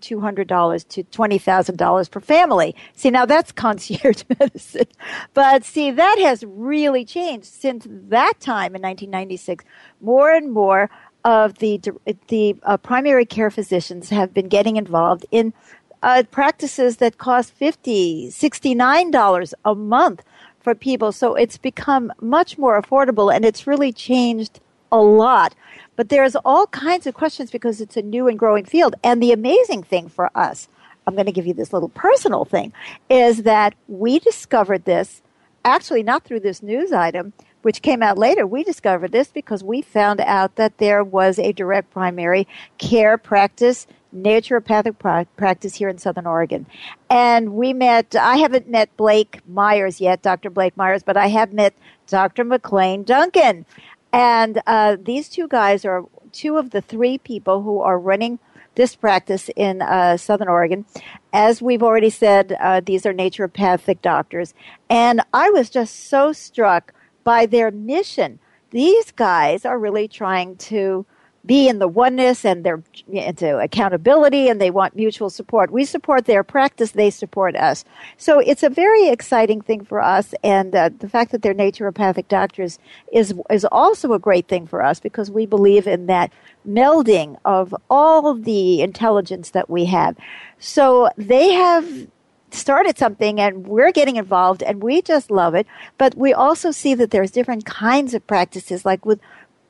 to 0.88 1.04
$20,000 1.04 2.10
per 2.12 2.20
family. 2.20 2.76
See, 2.96 3.12
now 3.12 3.28
that's 3.28 3.52
concierge 3.52 4.24
medicine. 4.40 4.88
But 5.36 5.64
see, 5.64 5.92
that 5.92 6.18
has 6.18 6.44
really 6.44 7.06
changed 7.06 7.46
since 7.46 7.86
that 7.88 8.34
time 8.40 8.76
in 8.76 8.82
1996. 8.82 9.64
More 10.02 10.32
and 10.32 10.52
more 10.52 10.90
of 11.26 11.58
the 11.60 11.80
the 12.28 12.56
uh, 12.64 12.78
primary 12.78 13.26
care 13.26 13.52
physicians 13.52 14.10
have 14.10 14.34
been 14.34 14.48
getting 14.48 14.78
involved 14.78 15.26
in 15.32 15.54
uh, 16.02 16.24
practices 16.32 16.98
that 16.98 17.18
cost 17.18 17.52
50 17.56 18.30
69 18.32 19.12
dollars 19.12 19.54
a 19.66 19.76
month 19.76 20.24
for 20.62 20.74
people 20.74 21.12
so 21.12 21.36
it's 21.36 21.58
become 21.58 22.12
much 22.22 22.58
more 22.58 22.82
affordable 22.82 23.34
and 23.34 23.44
it's 23.44 23.68
really 23.68 23.92
changed 23.92 24.62
a 24.94 24.98
lot 25.00 25.54
but 25.98 26.08
there's 26.08 26.38
all 26.38 26.68
kinds 26.68 27.06
of 27.06 27.14
questions 27.14 27.52
because 27.52 27.82
it's 27.82 27.98
a 27.98 28.02
new 28.02 28.30
and 28.30 28.40
growing 28.40 28.64
field 28.64 28.96
and 29.04 29.22
the 29.22 29.34
amazing 29.34 29.84
thing 29.84 30.08
for 30.08 30.32
us 30.36 30.70
i'm 31.06 31.16
going 31.16 31.26
to 31.26 31.32
give 31.34 31.46
you 31.46 31.54
this 31.54 31.74
little 31.74 31.90
personal 31.90 32.46
thing 32.46 32.72
is 33.10 33.44
that 33.44 33.74
we 33.90 34.20
discovered 34.20 34.86
this 34.86 35.22
actually 35.66 36.02
not 36.02 36.24
through 36.24 36.40
this 36.40 36.64
news 36.64 36.94
item 36.94 37.34
which 37.62 37.82
came 37.82 38.02
out 38.02 38.18
later, 38.18 38.48
we 38.48 38.64
discovered 38.64 39.12
this 39.12 39.28
because 39.30 39.64
we 39.64 39.82
found 39.82 40.22
out 40.22 40.56
that 40.56 40.78
there 40.78 41.04
was 41.04 41.38
a 41.40 41.52
direct 41.52 41.92
primary 41.92 42.48
care 42.78 43.18
practice, 43.18 43.86
naturopathic 44.16 45.26
practice 45.36 45.76
here 45.76 45.90
in 45.90 45.98
Southern 45.98 46.26
Oregon. 46.26 46.66
And 47.10 47.54
we 47.54 47.74
met, 47.74 48.16
I 48.16 48.38
haven't 48.38 48.70
met 48.70 48.96
Blake 48.98 49.40
Myers 49.48 50.00
yet, 50.00 50.22
Dr. 50.22 50.50
Blake 50.50 50.78
Myers, 50.78 51.04
but 51.04 51.18
I 51.18 51.28
have 51.28 51.52
met 51.52 51.74
Dr. 52.08 52.44
McLean 52.44 53.04
Duncan. 53.04 53.66
And 54.14 54.62
uh, 54.66 54.98
these 55.02 55.30
two 55.30 55.48
guys 55.48 55.84
are 55.86 56.06
two 56.32 56.58
of 56.58 56.70
the 56.72 56.82
three 56.82 57.18
people 57.18 57.62
who 57.62 57.82
are 57.82 58.00
running 58.00 58.40
this 58.76 58.96
practice 58.96 59.50
in 59.56 59.82
uh, 59.82 60.16
Southern 60.16 60.48
Oregon. 60.48 60.86
As 61.34 61.62
we've 61.62 61.84
already 61.84 62.10
said, 62.10 62.56
uh, 62.60 62.80
these 62.84 63.06
are 63.06 63.14
naturopathic 63.14 64.02
doctors. 64.02 64.54
And 64.90 65.22
I 65.34 65.50
was 65.50 65.70
just 65.70 66.08
so 66.08 66.32
struck 66.32 66.94
by 67.30 67.46
their 67.46 67.70
mission. 67.70 68.40
These 68.72 69.12
guys 69.12 69.64
are 69.64 69.78
really 69.78 70.08
trying 70.08 70.56
to 70.74 71.06
be 71.46 71.68
in 71.68 71.78
the 71.78 71.88
oneness 71.88 72.44
and 72.44 72.64
they're 72.64 72.82
into 73.08 73.60
accountability 73.60 74.50
and 74.50 74.60
they 74.60 74.72
want 74.72 74.96
mutual 74.96 75.30
support. 75.30 75.70
We 75.70 75.86
support 75.86 76.26
their 76.26 76.44
practice, 76.44 76.90
they 76.90 77.12
support 77.12 77.56
us. 77.56 77.86
So 78.18 78.40
it's 78.40 78.64
a 78.64 78.70
very 78.72 79.10
exciting 79.10 79.62
thing 79.62 79.86
for 79.86 80.02
us. 80.02 80.34
And 80.44 80.74
uh, 80.76 80.90
the 80.98 81.08
fact 81.08 81.32
that 81.32 81.44
they're 81.44 81.54
naturopathic 81.54 82.30
doctors 82.30 82.80
is, 83.14 83.36
is 83.52 83.64
also 83.72 84.14
a 84.14 84.20
great 84.28 84.48
thing 84.48 84.66
for 84.66 84.82
us 84.84 85.00
because 85.00 85.30
we 85.30 85.46
believe 85.46 85.86
in 85.86 86.08
that 86.08 86.32
melding 86.68 87.38
of 87.46 87.76
all 87.92 88.34
the 88.34 88.82
intelligence 88.82 89.52
that 89.52 89.70
we 89.70 89.86
have. 89.86 90.16
So 90.58 91.12
they 91.16 91.52
have 91.54 92.08
started 92.54 92.98
something 92.98 93.40
and 93.40 93.68
we're 93.68 93.92
getting 93.92 94.16
involved 94.16 94.64
and 94.64 94.82
we 94.82 95.02
just 95.02 95.30
love 95.32 95.56
it. 95.56 95.68
But 95.98 96.16
we 96.16 96.34
also 96.34 96.72
see 96.72 96.96
that 96.96 97.12
there's 97.12 97.32
different 97.32 97.66
kinds 97.66 98.14
of 98.14 98.26
practices, 98.28 98.86
like 98.86 99.06
with 99.06 99.20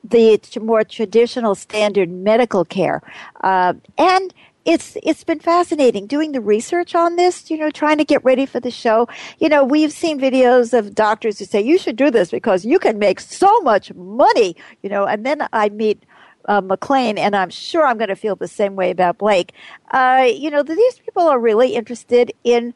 the 0.02 0.40
more 0.60 0.82
traditional 0.84 1.54
standard 1.54 2.10
medical 2.10 2.64
care. 2.64 3.02
Uh, 3.42 3.74
and 3.98 4.32
it's 4.66 4.94
it's 5.02 5.24
been 5.24 5.40
fascinating 5.40 6.06
doing 6.06 6.32
the 6.32 6.40
research 6.40 6.94
on 6.94 7.16
this 7.16 7.50
you 7.50 7.56
know 7.56 7.70
trying 7.70 7.96
to 7.96 8.04
get 8.04 8.22
ready 8.22 8.44
for 8.44 8.60
the 8.60 8.70
show 8.70 9.08
you 9.38 9.48
know 9.48 9.64
we've 9.64 9.90
seen 9.90 10.20
videos 10.20 10.76
of 10.78 10.94
doctors 10.94 11.38
who 11.38 11.46
say 11.46 11.58
you 11.62 11.78
should 11.78 11.96
do 11.96 12.10
this 12.10 12.30
because 12.30 12.62
you 12.62 12.78
can 12.78 12.98
make 12.98 13.20
so 13.20 13.58
much 13.62 13.90
money 13.94 14.54
you 14.82 14.90
know 14.90 15.06
and 15.06 15.24
then 15.24 15.48
i 15.54 15.70
meet 15.70 16.02
uh, 16.50 16.60
McLean, 16.60 17.16
and 17.16 17.36
I'm 17.36 17.48
sure 17.48 17.86
I'm 17.86 17.96
going 17.96 18.08
to 18.08 18.16
feel 18.16 18.34
the 18.34 18.48
same 18.48 18.74
way 18.74 18.90
about 18.90 19.18
Blake. 19.18 19.52
Uh, 19.92 20.28
you 20.34 20.50
know, 20.50 20.64
these 20.64 20.98
people 20.98 21.22
are 21.22 21.38
really 21.38 21.76
interested 21.76 22.32
in 22.42 22.74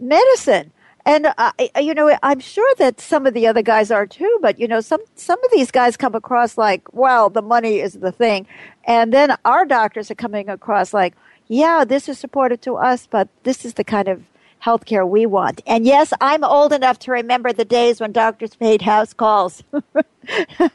medicine. 0.00 0.72
And 1.06 1.32
uh, 1.38 1.52
you 1.80 1.94
know, 1.94 2.16
I'm 2.24 2.40
sure 2.40 2.68
that 2.78 3.00
some 3.00 3.24
of 3.26 3.34
the 3.34 3.46
other 3.46 3.60
guys 3.62 3.90
are 3.92 4.04
too. 4.06 4.38
But 4.42 4.58
you 4.58 4.66
know, 4.66 4.80
some 4.80 5.00
some 5.16 5.42
of 5.44 5.50
these 5.52 5.70
guys 5.70 5.96
come 5.98 6.14
across 6.14 6.56
like, 6.58 6.92
"Well, 6.94 7.28
the 7.30 7.42
money 7.42 7.78
is 7.80 7.92
the 7.92 8.10
thing," 8.10 8.46
and 8.84 9.12
then 9.12 9.36
our 9.44 9.66
doctors 9.66 10.10
are 10.10 10.14
coming 10.14 10.48
across 10.48 10.94
like, 10.94 11.12
"Yeah, 11.46 11.84
this 11.86 12.08
is 12.08 12.18
supportive 12.18 12.62
to 12.62 12.76
us, 12.76 13.06
but 13.06 13.28
this 13.42 13.66
is 13.66 13.74
the 13.74 13.84
kind 13.84 14.08
of 14.08 14.22
healthcare 14.64 15.06
we 15.06 15.26
want." 15.26 15.60
And 15.66 15.84
yes, 15.84 16.14
I'm 16.22 16.42
old 16.42 16.72
enough 16.72 16.98
to 17.00 17.12
remember 17.12 17.52
the 17.52 17.66
days 17.66 18.00
when 18.00 18.10
doctors 18.10 18.54
paid 18.54 18.80
house 18.80 19.12
calls, 19.12 19.62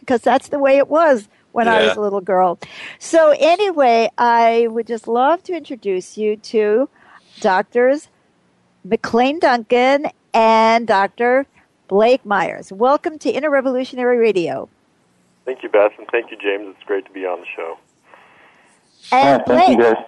because 0.06 0.22
that's 0.22 0.50
the 0.50 0.60
way 0.60 0.78
it 0.78 0.90
was 0.90 1.28
when 1.52 1.68
yeah. 1.68 1.76
I 1.76 1.88
was 1.88 1.98
a 1.98 2.02
little 2.02 2.22
girl. 2.22 2.60
So, 3.00 3.34
anyway, 3.40 4.10
I 4.18 4.68
would 4.70 4.88
just 4.88 5.08
love 5.08 5.44
to 5.44 5.54
introduce 5.56 6.18
you 6.18 6.36
to 6.38 6.90
doctors 7.40 8.10
McLean 8.84 9.40
Duncan 9.40 10.08
and 10.34 10.88
Dr. 10.88 11.46
Blake 11.88 12.26
Myers. 12.26 12.72
Welcome 12.72 13.18
to 13.20 13.30
Inner 13.30 13.50
Revolutionary 13.50 14.18
Radio. 14.18 14.70
Thank 15.46 15.64
you, 15.64 15.70
Beth, 15.70 15.92
and 15.98 16.08
thank 16.12 16.32
you, 16.32 16.38
James. 16.38 16.76
It's 16.78 16.84
great 16.86 17.06
to 17.06 17.12
be 17.12 17.26
on 17.26 17.40
the 17.40 17.46
show. 17.56 17.78
And 19.12 19.42
yeah, 19.42 19.44
thank 19.46 19.78
Blake, 19.78 19.78
you, 19.88 19.96
guys. 19.96 20.04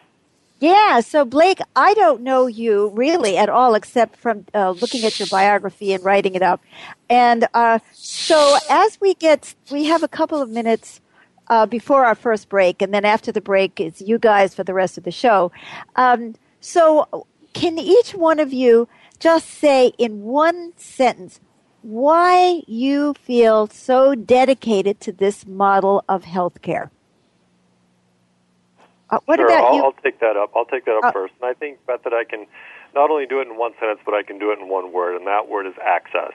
Yeah, 0.60 1.00
so 1.00 1.26
Blake, 1.26 1.60
I 1.76 1.96
don't 1.96 2.22
know 2.22 2.46
you 2.46 2.92
really 2.94 3.36
at 3.36 3.50
all 3.50 3.74
except 3.74 4.16
from 4.18 4.46
uh, 4.54 4.70
looking 4.72 5.04
at 5.06 5.20
your 5.20 5.26
biography 5.32 5.92
and 5.92 6.06
writing 6.06 6.36
it 6.36 6.44
up. 6.44 6.62
And 7.10 7.48
uh, 7.56 7.80
so 7.94 8.58
as 8.70 9.02
we 9.02 9.16
get, 9.16 9.56
we 9.72 9.86
have 9.86 10.04
a 10.04 10.08
couple 10.08 10.40
of 10.40 10.50
minutes 10.52 11.02
uh, 11.52 11.66
before 11.66 12.06
our 12.06 12.16
first 12.16 12.48
break, 12.50 12.82
and 12.82 12.94
then 12.94 13.06
after 13.06 13.32
the 13.32 13.42
break, 13.42 13.80
it's 13.80 14.02
you 14.02 14.18
guys 14.18 14.56
for 14.56 14.64
the 14.64 14.74
rest 14.74 14.98
of 14.98 15.04
the 15.04 15.12
show. 15.12 15.52
Um, 15.98 16.34
so, 16.62 17.28
can 17.54 17.78
each 17.78 18.16
one 18.16 18.40
of 18.40 18.54
you 18.54 18.88
just 19.20 19.48
say 19.50 19.88
in 19.98 20.24
one 20.24 20.72
sentence 20.78 21.42
why 21.82 22.62
you 22.68 23.14
feel 23.16 23.68
so 23.68 24.16
dedicated 24.16 25.02
to 25.02 25.12
this 25.12 25.46
model 25.46 26.06
of 26.08 26.24
healthcare? 26.24 26.90
Uh, 29.10 29.20
what 29.26 29.38
sure, 29.38 29.46
about 29.48 29.66
I'll, 29.66 29.76
you? 29.76 29.84
I'll 29.84 29.92
take 29.92 30.22
that 30.22 30.38
up. 30.38 30.52
I'll 30.56 30.64
take 30.66 30.86
that 30.86 30.96
up 31.04 31.06
uh, 31.06 31.12
first. 31.12 31.34
And 31.42 31.50
I 31.52 31.54
think, 31.54 31.86
Beth, 31.86 32.04
that 32.06 32.14
I 32.14 32.24
can 32.24 32.46
not 32.96 33.10
only 33.12 33.26
do 33.26 33.42
it 33.42 33.48
in 33.50 33.58
one 33.58 33.74
sentence, 33.78 34.00
but 34.06 34.14
I 34.14 34.24
can 34.24 34.40
do 34.40 34.52
it 34.54 34.60
in 34.60 34.70
one 34.70 34.94
word, 34.94 35.18
and 35.18 35.28
that 35.28 35.50
word 35.50 35.66
is 35.68 35.74
access. 35.84 36.32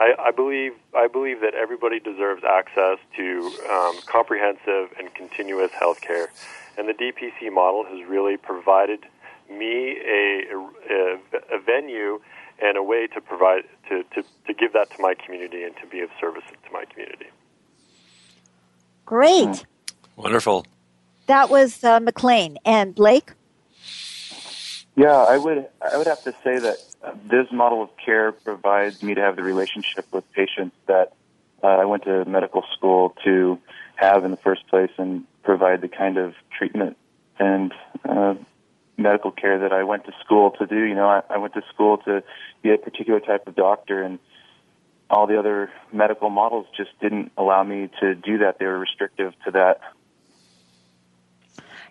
I, 0.00 0.14
I 0.26 0.30
believe 0.30 0.74
I 0.94 1.08
believe 1.08 1.40
that 1.40 1.54
everybody 1.54 1.98
deserves 1.98 2.44
access 2.44 2.98
to 3.16 3.52
um, 3.70 3.98
comprehensive 4.06 4.90
and 4.98 5.12
continuous 5.14 5.72
health 5.72 6.00
care, 6.00 6.28
and 6.76 6.88
the 6.88 6.92
DPC 6.94 7.52
model 7.52 7.84
has 7.84 8.06
really 8.08 8.36
provided 8.36 9.00
me 9.50 9.98
a, 9.98 10.44
a, 10.90 11.18
a 11.52 11.58
venue 11.64 12.20
and 12.62 12.76
a 12.76 12.82
way 12.82 13.06
to 13.08 13.20
provide 13.20 13.64
to, 13.88 14.04
to, 14.14 14.22
to 14.46 14.54
give 14.54 14.72
that 14.72 14.90
to 14.94 15.02
my 15.02 15.14
community 15.14 15.64
and 15.64 15.74
to 15.78 15.86
be 15.86 16.00
of 16.00 16.10
service 16.20 16.44
to 16.64 16.72
my 16.72 16.84
community. 16.84 17.26
Great. 19.04 19.48
Hmm. 19.48 19.62
Wonderful. 20.22 20.64
That 21.26 21.50
was 21.50 21.82
uh, 21.82 21.98
McLean 21.98 22.56
and 22.64 22.94
Blake. 22.94 23.30
Yeah, 24.98 25.14
I 25.14 25.38
would. 25.38 25.64
I 25.80 25.96
would 25.96 26.08
have 26.08 26.24
to 26.24 26.32
say 26.42 26.58
that 26.58 26.74
this 27.24 27.46
model 27.52 27.82
of 27.84 27.90
care 28.04 28.32
provides 28.32 29.00
me 29.00 29.14
to 29.14 29.20
have 29.20 29.36
the 29.36 29.44
relationship 29.44 30.04
with 30.12 30.24
patients 30.32 30.74
that 30.88 31.12
uh, 31.62 31.68
I 31.68 31.84
went 31.84 32.02
to 32.02 32.24
medical 32.24 32.64
school 32.76 33.14
to 33.22 33.60
have 33.94 34.24
in 34.24 34.32
the 34.32 34.36
first 34.38 34.66
place, 34.66 34.90
and 34.98 35.22
provide 35.44 35.82
the 35.82 35.88
kind 35.88 36.16
of 36.18 36.34
treatment 36.56 36.96
and 37.38 37.72
uh, 38.08 38.34
medical 38.96 39.30
care 39.30 39.60
that 39.60 39.72
I 39.72 39.84
went 39.84 40.04
to 40.06 40.12
school 40.24 40.50
to 40.58 40.66
do. 40.66 40.82
You 40.82 40.96
know, 40.96 41.06
I, 41.06 41.22
I 41.30 41.38
went 41.38 41.54
to 41.54 41.62
school 41.72 41.98
to 41.98 42.24
be 42.62 42.72
a 42.74 42.76
particular 42.76 43.20
type 43.20 43.46
of 43.46 43.54
doctor, 43.54 44.02
and 44.02 44.18
all 45.08 45.28
the 45.28 45.38
other 45.38 45.70
medical 45.92 46.28
models 46.28 46.66
just 46.76 46.90
didn't 47.00 47.30
allow 47.38 47.62
me 47.62 47.88
to 48.00 48.16
do 48.16 48.38
that. 48.38 48.58
They 48.58 48.66
were 48.66 48.80
restrictive 48.80 49.32
to 49.44 49.52
that 49.52 49.78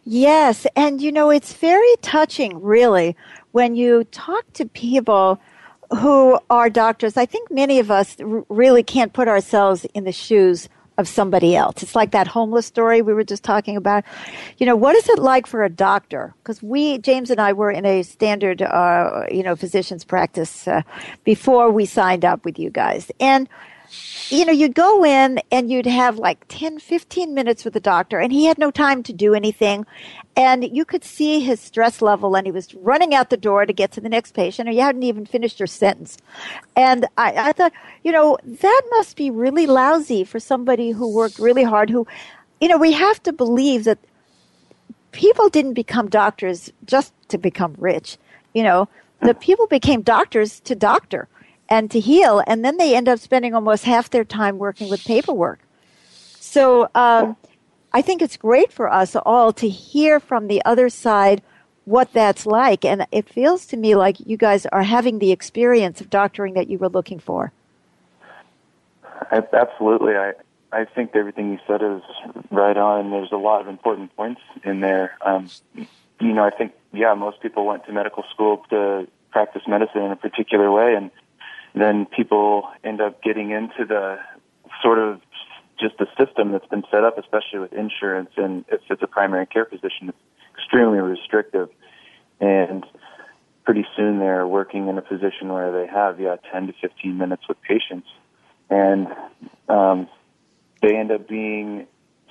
Yes. 0.10 0.66
And 0.78 1.02
you 1.02 1.12
know, 1.12 1.30
it's 1.30 1.52
very 1.54 1.86
touching, 2.02 2.62
really, 2.62 3.14
when 3.52 3.76
you 3.76 4.06
talk 4.06 4.46
to 4.54 4.66
people 4.66 5.38
who 5.92 6.40
are 6.50 6.70
doctors. 6.70 7.18
I 7.18 7.26
think 7.26 7.52
many 7.52 7.78
of 7.80 7.92
us 7.92 8.16
really 8.20 8.84
can't 8.84 9.12
put 9.12 9.28
ourselves 9.28 9.84
in 9.94 10.06
the 10.06 10.14
shoes 10.14 10.70
of 10.98 11.10
somebody 11.10 11.58
else. 11.58 11.84
It's 11.84 11.94
like 11.94 12.12
that 12.12 12.26
homeless 12.26 12.66
story 12.66 13.02
we 13.02 13.14
were 13.14 13.24
just 13.26 13.44
talking 13.44 13.76
about. 13.76 14.06
You 14.60 14.66
know, 14.66 14.78
what 14.78 14.96
is 14.96 15.10
it 15.10 15.20
like 15.20 15.46
for 15.46 15.62
a 15.64 15.70
doctor? 15.70 16.34
Because 16.42 16.64
we, 16.64 17.00
James 17.00 17.30
and 17.30 17.42
I, 17.42 17.52
were 17.52 17.70
in 17.70 17.86
a 17.86 18.02
standard, 18.04 18.62
uh, 18.62 19.26
you 19.30 19.44
know, 19.44 19.58
physician's 19.58 20.06
practice 20.06 20.70
uh, 20.70 20.84
before 21.26 21.70
we 21.70 21.86
signed 21.86 22.24
up 22.24 22.46
with 22.46 22.58
you 22.58 22.70
guys. 22.70 23.12
And 23.20 23.50
you 24.29 24.46
know, 24.46 24.51
you'd 24.51 24.75
go 24.75 25.03
in 25.06 25.39
and 25.51 25.72
you'd 25.72 25.86
have 25.86 26.17
like 26.17 26.44
10, 26.50 26.79
15 26.79 27.34
minutes 27.34 27.63
with 27.63 27.74
the 27.74 27.79
doctor, 27.79 28.20
and 28.20 28.32
he 28.32 28.46
had 28.46 28.58
no 28.58 28.72
time 28.72 29.03
to 29.03 29.13
do 29.13 29.34
anything. 29.34 29.86
And 30.36 30.63
you 30.75 30.86
could 30.86 31.03
see 31.03 31.39
his 31.39 31.60
stress 31.60 32.01
level, 32.01 32.36
and 32.36 32.46
he 32.46 32.51
was 32.51 32.74
running 32.75 33.15
out 33.15 33.29
the 33.29 33.38
door 33.38 33.65
to 33.65 33.74
get 33.74 33.91
to 33.94 34.01
the 34.01 34.10
next 34.10 34.34
patient, 34.34 34.67
or 34.67 34.72
you 34.74 34.82
hadn't 34.82 35.03
even 35.03 35.25
finished 35.25 35.60
your 35.60 35.67
sentence. 35.67 36.17
And 36.75 37.06
I, 37.17 37.50
I 37.50 37.51
thought, 37.53 37.72
you 38.03 38.12
know, 38.12 38.38
that 38.44 38.82
must 38.91 39.15
be 39.15 39.29
really 39.32 39.65
lousy 39.65 40.24
for 40.24 40.39
somebody 40.39 40.91
who 40.91 41.12
worked 41.13 41.39
really 41.39 41.63
hard, 41.63 41.89
who, 41.89 42.06
you 42.62 42.67
know, 42.67 42.77
we 42.77 42.91
have 42.91 43.22
to 43.24 43.34
believe 43.34 43.86
that 43.86 43.98
people 45.13 45.48
didn't 45.50 45.74
become 45.74 46.10
doctors 46.10 46.72
just 46.86 47.13
to 47.29 47.38
become 47.38 47.75
rich, 47.77 48.17
you 48.53 48.62
know, 48.63 48.88
the 49.22 49.34
mm. 49.34 49.39
people 49.39 49.65
became 49.67 50.01
doctors 50.01 50.60
to 50.62 50.75
doctor 50.75 51.27
and 51.70 51.90
to 51.92 52.00
heal. 52.00 52.42
And 52.48 52.64
then 52.64 52.78
they 52.78 52.96
end 52.96 53.08
up 53.08 53.20
spending 53.20 53.54
almost 53.54 53.84
half 53.84 54.10
their 54.10 54.24
time 54.24 54.58
working 54.58 54.90
with 54.90 55.04
paperwork. 55.06 55.60
So 56.40 56.90
um, 56.96 57.36
I 57.94 58.02
think 58.02 58.22
it's 58.22 58.38
great 58.38 58.72
for 58.72 58.92
us 58.92 59.16
all 59.16 59.54
to 59.54 59.68
hear 59.70 60.20
from 60.20 60.48
the 60.48 60.62
other 60.66 60.90
side 60.90 61.42
what 61.86 62.12
that's 62.14 62.46
like. 62.46 62.84
And 62.86 63.06
it 63.12 63.30
feels 63.30 63.66
to 63.68 63.78
me 63.78 63.96
like 63.96 64.20
you 64.20 64.38
guys 64.38 64.66
are 64.68 64.84
having 64.84 65.20
the 65.20 65.32
experience 65.32 66.02
of 66.02 66.10
doctoring 66.10 66.54
that 66.56 66.70
you 66.70 66.78
were 66.78 66.90
looking 66.90 67.20
for. 67.20 67.52
I, 69.32 69.42
absolutely. 69.54 70.16
I, 70.16 70.34
I 70.72 70.86
think 70.86 71.12
everything 71.16 71.52
you 71.52 71.60
said 71.66 71.82
is 71.82 72.02
right 72.52 72.78
on. 72.78 73.12
There's 73.12 73.32
a 73.32 73.38
lot 73.38 73.62
of 73.62 73.68
important 73.68 74.16
points 74.16 74.42
in 74.64 74.82
there. 74.82 75.18
Um, 75.26 75.50
you 75.76 76.34
know, 76.34 76.44
I 76.46 76.50
think, 76.50 76.74
yeah, 76.94 77.14
most 77.14 77.42
people 77.42 77.66
went 77.66 77.86
to 77.86 77.94
medical 77.94 78.24
school 78.34 78.64
to 78.70 79.08
practice 79.32 79.62
medicine 79.68 80.02
in 80.04 80.12
a 80.12 80.16
particular 80.16 80.72
way. 80.72 80.94
And 80.96 81.10
then 81.76 82.06
people 82.06 82.70
end 82.84 83.02
up 83.02 83.22
getting 83.22 83.52
into 83.52 83.86
the 83.88 84.18
sort 84.82 85.00
of 85.00 85.22
just 85.80 85.98
the 86.00 86.08
system 86.18 86.52
that's 86.52 86.66
been 86.68 86.84
set 86.90 87.04
up, 87.04 87.18
especially 87.18 87.60
with 87.60 87.74
insurance, 87.74 88.30
and 88.38 88.66
if 88.70 88.82
it's 88.90 89.02
a 89.02 89.08
primary 89.08 89.46
care 89.46 89.66
physician, 89.66 90.10
it's 90.10 90.18
extremely 90.56 90.98
restrictive. 91.00 91.70
And 92.42 92.84
pretty 93.64 93.86
soon 93.96 94.20
they're 94.20 94.48
working 94.48 94.88
in 94.88 94.98
a 94.98 95.02
position 95.02 95.54
where 95.54 95.72
they 95.72 95.88
have, 95.88 96.20
yeah, 96.20 96.38
10 96.52 96.68
to 96.68 96.74
15 96.82 97.18
minutes 97.18 97.44
with 97.48 97.58
patients. 97.62 98.08
And 98.70 99.08
um, 99.70 100.08
they 100.82 100.96
end 100.96 101.12
up 101.12 101.28
being 101.28 101.86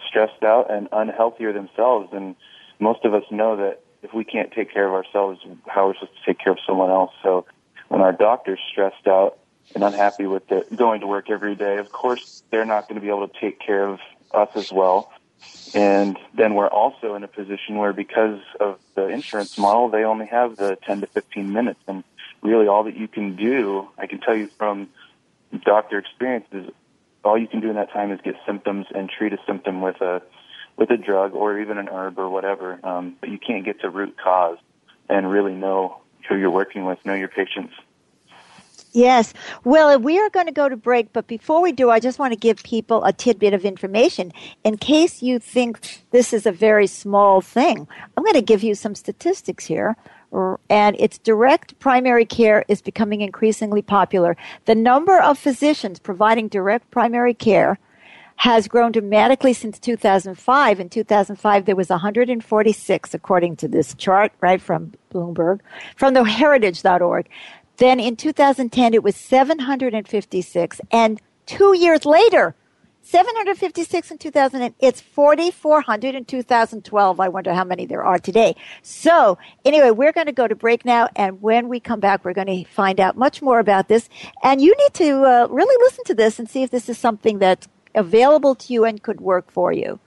stressed 0.08 0.42
out 0.42 0.70
and 0.70 0.88
unhealthier 0.90 1.52
themselves. 1.52 2.08
And 2.12 2.34
most 2.80 3.04
of 3.04 3.14
us 3.14 3.22
know 3.30 3.56
that 3.56 3.80
if 4.02 4.12
we 4.12 4.24
can't 4.24 4.52
take 4.52 4.72
care 4.72 4.86
of 4.86 4.92
ourselves, 4.92 5.40
how 5.66 5.86
are 5.86 5.88
we 5.88 5.94
supposed 6.00 6.18
to 6.24 6.32
take 6.32 6.38
care 6.42 6.52
of 6.52 6.58
someone 6.66 6.90
else? 6.90 7.12
So 7.22 7.46
when 7.88 8.00
our 8.00 8.12
doctor's 8.12 8.60
stressed 8.70 9.06
out 9.06 9.38
and 9.74 9.82
unhappy 9.84 10.26
with 10.26 10.46
the, 10.48 10.64
going 10.74 11.00
to 11.00 11.06
work 11.06 11.30
every 11.30 11.54
day, 11.54 11.78
of 11.78 11.90
course 11.92 12.42
they're 12.50 12.64
not 12.64 12.88
going 12.88 12.94
to 12.96 13.00
be 13.00 13.08
able 13.08 13.26
to 13.28 13.40
take 13.40 13.58
care 13.60 13.86
of 13.86 14.00
us 14.32 14.48
as 14.54 14.72
well. 14.72 15.10
And 15.74 16.18
then 16.36 16.54
we're 16.54 16.66
also 16.68 17.14
in 17.14 17.22
a 17.22 17.28
position 17.28 17.76
where 17.76 17.92
because 17.92 18.40
of 18.60 18.78
the 18.94 19.08
insurance 19.08 19.58
model, 19.58 19.88
they 19.88 20.04
only 20.04 20.26
have 20.26 20.56
the 20.56 20.76
10 20.86 21.02
to 21.02 21.06
15 21.08 21.52
minutes. 21.52 21.80
And 21.86 22.02
really 22.42 22.66
all 22.66 22.84
that 22.84 22.96
you 22.96 23.06
can 23.08 23.36
do, 23.36 23.88
I 23.98 24.06
can 24.06 24.20
tell 24.20 24.34
you 24.36 24.48
from 24.58 24.88
doctor 25.64 25.98
experience 25.98 26.46
is 26.52 26.64
all 27.24 27.36
you 27.36 27.46
can 27.46 27.60
do 27.60 27.68
in 27.68 27.76
that 27.76 27.92
time 27.92 28.10
is 28.12 28.20
get 28.24 28.36
symptoms 28.46 28.86
and 28.94 29.10
treat 29.10 29.32
a 29.32 29.38
symptom 29.46 29.82
with 29.82 30.00
a, 30.00 30.22
with 30.76 30.90
a 30.90 30.96
drug 30.96 31.34
or 31.34 31.60
even 31.60 31.76
an 31.78 31.88
herb 31.88 32.18
or 32.18 32.28
whatever. 32.30 32.80
Um, 32.82 33.16
but 33.20 33.28
you 33.28 33.38
can't 33.38 33.64
get 33.64 33.80
to 33.82 33.90
root 33.90 34.16
cause 34.22 34.58
and 35.08 35.30
really 35.30 35.54
know 35.54 35.98
who 36.28 36.36
you're 36.36 36.50
working 36.50 36.84
with, 36.84 37.04
know 37.04 37.14
your 37.14 37.28
patients. 37.28 37.74
Yes. 38.92 39.34
Well, 39.64 39.98
we 40.00 40.18
are 40.18 40.30
going 40.30 40.46
to 40.46 40.52
go 40.52 40.68
to 40.70 40.76
break, 40.76 41.12
but 41.12 41.26
before 41.26 41.60
we 41.60 41.70
do, 41.72 41.90
I 41.90 42.00
just 42.00 42.18
want 42.18 42.32
to 42.32 42.38
give 42.38 42.62
people 42.62 43.04
a 43.04 43.12
tidbit 43.12 43.52
of 43.52 43.64
information. 43.66 44.32
In 44.64 44.78
case 44.78 45.20
you 45.22 45.38
think 45.38 46.00
this 46.12 46.32
is 46.32 46.46
a 46.46 46.52
very 46.52 46.86
small 46.86 47.42
thing, 47.42 47.86
I'm 48.16 48.24
going 48.24 48.32
to 48.34 48.40
give 48.42 48.62
you 48.62 48.74
some 48.74 48.94
statistics 48.94 49.66
here. 49.66 49.96
And 50.70 50.96
it's 50.98 51.18
direct 51.18 51.78
primary 51.78 52.24
care 52.24 52.64
is 52.68 52.80
becoming 52.80 53.20
increasingly 53.20 53.82
popular. 53.82 54.36
The 54.64 54.74
number 54.74 55.18
of 55.20 55.38
physicians 55.38 55.98
providing 55.98 56.48
direct 56.48 56.90
primary 56.90 57.34
care 57.34 57.78
has 58.36 58.68
grown 58.68 58.92
dramatically 58.92 59.52
since 59.52 59.78
2005. 59.78 60.80
In 60.80 60.88
2005, 60.88 61.64
there 61.64 61.76
was 61.76 61.88
146, 61.88 63.14
according 63.14 63.56
to 63.56 63.68
this 63.68 63.94
chart, 63.94 64.32
right, 64.40 64.60
from 64.60 64.92
Bloomberg, 65.12 65.60
from 65.96 66.14
the 66.14 66.24
heritage.org. 66.24 67.28
Then 67.78 67.98
in 68.00 68.16
2010, 68.16 68.94
it 68.94 69.02
was 69.02 69.16
756. 69.16 70.80
And 70.90 71.20
two 71.46 71.76
years 71.76 72.04
later, 72.04 72.54
756 73.02 74.10
in 74.10 74.18
2000, 74.18 74.74
It's 74.80 75.00
4,400 75.00 76.14
in 76.16 76.24
2012. 76.24 77.20
I 77.20 77.28
wonder 77.28 77.54
how 77.54 77.62
many 77.64 77.86
there 77.86 78.04
are 78.04 78.18
today. 78.18 78.56
So 78.82 79.38
anyway, 79.64 79.92
we're 79.92 80.12
going 80.12 80.26
to 80.26 80.32
go 80.32 80.46
to 80.48 80.56
break 80.56 80.84
now. 80.84 81.08
And 81.16 81.40
when 81.40 81.68
we 81.68 81.78
come 81.80 82.00
back, 82.00 82.24
we're 82.24 82.34
going 82.34 82.48
to 82.48 82.64
find 82.64 82.98
out 83.00 83.16
much 83.16 83.40
more 83.42 83.60
about 83.60 83.88
this. 83.88 84.08
And 84.42 84.60
you 84.60 84.74
need 84.76 84.94
to 84.94 85.22
uh, 85.22 85.46
really 85.50 85.84
listen 85.86 86.04
to 86.04 86.14
this 86.14 86.38
and 86.38 86.50
see 86.50 86.64
if 86.64 86.70
this 86.70 86.88
is 86.88 86.98
something 86.98 87.38
that 87.38 87.66
available 87.96 88.54
to 88.54 88.72
you 88.72 88.84
and 88.84 89.02
could 89.02 89.20
work 89.20 89.50
for 89.50 89.72
you. 89.72 89.98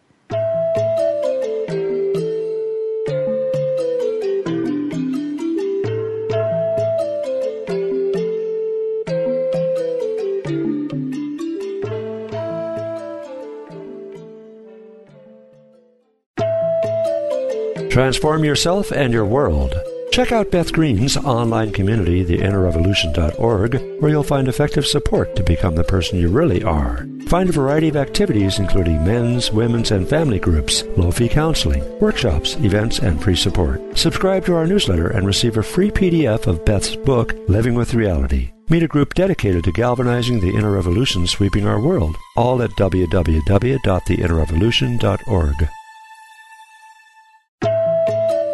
Transform 17.90 18.46
yourself 18.46 18.92
and 18.92 19.12
your 19.12 19.26
world. 19.26 19.74
Check 20.14 20.32
out 20.32 20.52
Beth 20.52 20.72
Green's 20.72 21.18
online 21.18 21.72
community, 21.74 22.24
theinnerrevolution.org, 22.24 24.02
where 24.02 24.10
you'll 24.12 24.24
find 24.24 24.48
effective 24.48 24.86
support 24.86 25.36
to 25.36 25.44
become 25.44 25.76
the 25.76 25.84
person 25.84 26.18
you 26.18 26.30
really 26.30 26.64
are. 26.64 27.06
Find 27.30 27.48
a 27.48 27.52
variety 27.54 27.90
of 27.90 27.96
activities 27.96 28.58
including 28.58 29.06
men's, 29.06 29.52
women's, 29.52 29.92
and 29.92 30.10
family 30.10 30.40
groups, 30.40 30.84
low 30.98 31.12
fee 31.12 31.30
counseling, 31.30 31.84
workshops, 32.00 32.56
events, 32.56 32.98
and 32.98 33.22
free 33.22 33.36
support. 33.36 33.80
Subscribe 33.96 34.44
to 34.48 34.56
our 34.56 34.66
newsletter 34.66 35.10
and 35.10 35.28
receive 35.28 35.56
a 35.56 35.62
free 35.62 35.92
PDF 35.92 36.48
of 36.48 36.66
Beth's 36.66 36.96
book, 36.96 37.36
Living 37.48 37.76
with 37.76 37.94
Reality. 37.94 38.50
Meet 38.70 38.82
a 38.82 38.88
group 38.88 39.14
dedicated 39.14 39.64
to 39.66 39.72
galvanizing 39.74 40.40
the 40.40 40.50
inner 40.56 40.72
revolution 40.72 41.28
sweeping 41.28 41.68
our 41.68 41.80
world, 41.80 42.16
all 42.36 42.60
at 42.64 42.72
www.theinnerrevolution.org. 42.72 45.70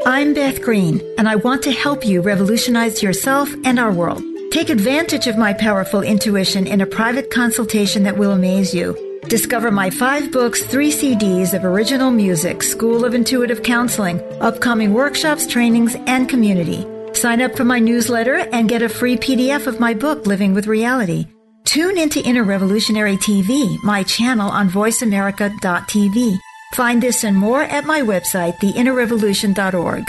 I'm 0.05 0.33
Beth 0.33 0.61
Green, 0.61 0.99
and 1.17 1.29
I 1.29 1.37
want 1.37 1.61
to 1.63 1.71
help 1.71 2.05
you 2.05 2.21
revolutionize 2.21 3.01
yourself 3.01 3.49
and 3.63 3.79
our 3.79 3.93
world. 3.93 4.21
Take 4.55 4.69
advantage 4.69 5.27
of 5.27 5.37
my 5.37 5.51
powerful 5.51 6.01
intuition 6.01 6.65
in 6.65 6.79
a 6.79 6.85
private 6.85 7.29
consultation 7.29 8.03
that 8.03 8.15
will 8.17 8.31
amaze 8.31 8.73
you. 8.73 8.95
Discover 9.27 9.69
my 9.71 9.89
five 9.89 10.31
books, 10.31 10.63
three 10.65 10.93
CDs 10.93 11.53
of 11.53 11.65
original 11.65 12.09
music, 12.09 12.63
School 12.63 13.03
of 13.03 13.13
Intuitive 13.13 13.61
Counseling, 13.63 14.21
upcoming 14.39 14.93
workshops, 14.93 15.45
trainings, 15.45 15.97
and 16.07 16.29
community. 16.29 16.85
Sign 17.11 17.41
up 17.41 17.57
for 17.57 17.65
my 17.65 17.79
newsletter 17.79 18.47
and 18.53 18.69
get 18.69 18.81
a 18.81 18.87
free 18.87 19.17
PDF 19.17 19.67
of 19.67 19.81
my 19.81 19.93
book, 19.93 20.25
Living 20.25 20.53
with 20.53 20.67
Reality. 20.67 21.27
Tune 21.65 21.97
into 21.97 22.23
Inner 22.23 22.45
Revolutionary 22.45 23.17
TV, 23.17 23.75
my 23.83 24.03
channel 24.03 24.49
on 24.49 24.69
VoiceAmerica.tv. 24.69 26.37
Find 26.75 27.03
this 27.03 27.25
and 27.25 27.35
more 27.35 27.63
at 27.63 27.83
my 27.83 27.99
website, 28.01 28.53
theinnerrevolution.org. 28.59 30.03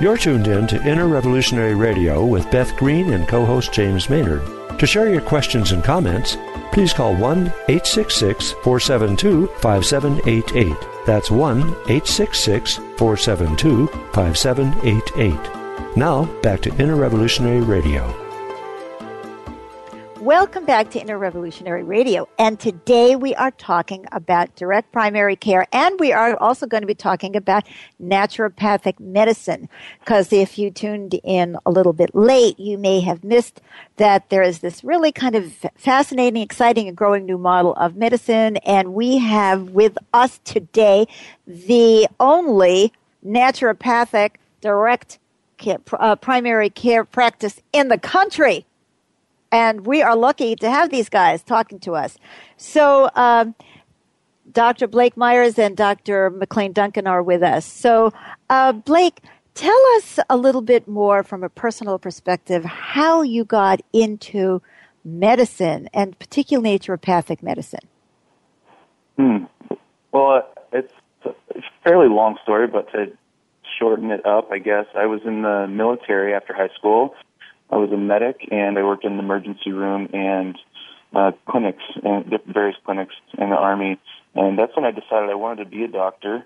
You're 0.00 0.16
tuned 0.16 0.46
in 0.48 0.66
to 0.68 0.80
Inner 0.88 1.06
Revolutionary 1.06 1.74
Radio 1.74 2.24
with 2.24 2.50
Beth 2.50 2.74
Green 2.76 3.12
and 3.12 3.28
co 3.28 3.44
host 3.44 3.70
James 3.74 4.08
Maynard. 4.08 4.40
To 4.78 4.86
share 4.86 5.10
your 5.12 5.20
questions 5.20 5.72
and 5.72 5.84
comments, 5.84 6.38
please 6.72 6.94
call 6.94 7.14
1 7.14 7.48
866 7.68 8.52
472 8.64 9.48
5788. 9.58 10.74
That's 11.04 11.30
1 11.30 11.60
866 11.60 12.76
472 12.96 13.88
5788. 14.14 15.96
Now, 15.98 16.24
back 16.40 16.62
to 16.62 16.70
Inner 16.80 16.96
Revolutionary 16.96 17.60
Radio. 17.60 18.16
Welcome 20.20 20.66
back 20.66 20.90
to 20.90 21.00
Inner 21.00 21.16
Revolutionary 21.16 21.82
Radio. 21.82 22.28
And 22.38 22.60
today 22.60 23.16
we 23.16 23.34
are 23.36 23.52
talking 23.52 24.04
about 24.12 24.54
direct 24.54 24.92
primary 24.92 25.34
care 25.34 25.66
and 25.72 25.98
we 25.98 26.12
are 26.12 26.36
also 26.38 26.66
going 26.66 26.82
to 26.82 26.86
be 26.86 26.94
talking 26.94 27.34
about 27.34 27.64
naturopathic 27.98 29.00
medicine. 29.00 29.66
Because 30.00 30.30
if 30.30 30.58
you 30.58 30.70
tuned 30.70 31.18
in 31.24 31.56
a 31.64 31.70
little 31.70 31.94
bit 31.94 32.14
late, 32.14 32.60
you 32.60 32.76
may 32.76 33.00
have 33.00 33.24
missed 33.24 33.62
that 33.96 34.28
there 34.28 34.42
is 34.42 34.58
this 34.58 34.84
really 34.84 35.10
kind 35.10 35.36
of 35.36 35.54
fascinating, 35.78 36.42
exciting, 36.42 36.86
and 36.86 36.96
growing 36.98 37.24
new 37.24 37.38
model 37.38 37.72
of 37.76 37.96
medicine. 37.96 38.58
And 38.58 38.92
we 38.92 39.16
have 39.18 39.70
with 39.70 39.96
us 40.12 40.38
today 40.44 41.06
the 41.46 42.06
only 42.20 42.92
naturopathic 43.26 44.32
direct 44.60 45.18
care, 45.56 45.78
uh, 45.98 46.14
primary 46.16 46.68
care 46.68 47.04
practice 47.06 47.62
in 47.72 47.88
the 47.88 47.96
country. 47.96 48.66
And 49.52 49.84
we 49.86 50.00
are 50.02 50.14
lucky 50.14 50.54
to 50.56 50.70
have 50.70 50.90
these 50.90 51.08
guys 51.08 51.42
talking 51.42 51.80
to 51.80 51.92
us. 51.94 52.18
So, 52.56 53.10
um, 53.16 53.54
Dr. 54.52 54.86
Blake 54.86 55.16
Myers 55.16 55.58
and 55.58 55.76
Dr. 55.76 56.30
McLean 56.30 56.72
Duncan 56.72 57.06
are 57.06 57.22
with 57.22 57.42
us. 57.42 57.64
So, 57.64 58.12
uh, 58.48 58.72
Blake, 58.72 59.20
tell 59.54 59.80
us 59.96 60.18
a 60.28 60.36
little 60.36 60.62
bit 60.62 60.86
more 60.86 61.22
from 61.22 61.42
a 61.42 61.48
personal 61.48 61.98
perspective 61.98 62.64
how 62.64 63.22
you 63.22 63.44
got 63.44 63.80
into 63.92 64.62
medicine 65.04 65.88
and 65.92 66.16
particularly 66.18 66.78
naturopathic 66.78 67.42
medicine. 67.42 67.88
Hmm. 69.16 69.44
Well, 70.12 70.46
it's 70.72 70.92
a 71.24 71.34
fairly 71.82 72.08
long 72.08 72.36
story, 72.42 72.66
but 72.68 72.90
to 72.92 73.06
shorten 73.78 74.10
it 74.12 74.24
up, 74.26 74.52
I 74.52 74.58
guess, 74.58 74.86
I 74.96 75.06
was 75.06 75.22
in 75.24 75.42
the 75.42 75.66
military 75.68 76.34
after 76.34 76.54
high 76.54 76.70
school 76.76 77.14
I 77.72 77.76
was 77.76 77.90
a 77.92 77.96
medic 77.96 78.48
and 78.50 78.78
I 78.78 78.82
worked 78.82 79.04
in 79.04 79.16
the 79.16 79.22
emergency 79.22 79.72
room 79.72 80.08
and 80.12 80.58
uh, 81.14 81.32
clinics 81.48 81.82
and 82.04 82.24
various 82.46 82.76
clinics 82.84 83.14
in 83.38 83.50
the 83.50 83.56
army. 83.56 83.98
And 84.34 84.58
that's 84.58 84.74
when 84.76 84.84
I 84.84 84.90
decided 84.90 85.30
I 85.30 85.34
wanted 85.34 85.64
to 85.64 85.70
be 85.70 85.84
a 85.84 85.88
doctor. 85.88 86.44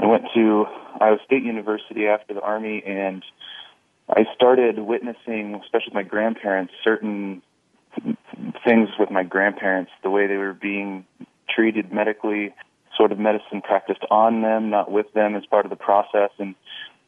I 0.00 0.06
went 0.06 0.24
to 0.34 0.66
Iowa 1.00 1.18
State 1.26 1.42
University 1.42 2.06
after 2.06 2.34
the 2.34 2.40
army 2.40 2.82
and 2.86 3.22
I 4.08 4.24
started 4.34 4.78
witnessing, 4.78 5.56
especially 5.64 5.88
with 5.88 5.94
my 5.94 6.02
grandparents, 6.04 6.72
certain 6.84 7.42
things 8.64 8.88
with 8.98 9.10
my 9.10 9.24
grandparents, 9.24 9.90
the 10.04 10.10
way 10.10 10.26
they 10.28 10.36
were 10.36 10.54
being 10.54 11.04
treated 11.54 11.92
medically, 11.92 12.54
sort 12.96 13.10
of 13.12 13.18
medicine 13.18 13.60
practiced 13.60 14.04
on 14.10 14.42
them, 14.42 14.70
not 14.70 14.90
with 14.90 15.12
them 15.14 15.34
as 15.34 15.44
part 15.46 15.66
of 15.66 15.70
the 15.70 15.76
process. 15.76 16.30
And 16.38 16.54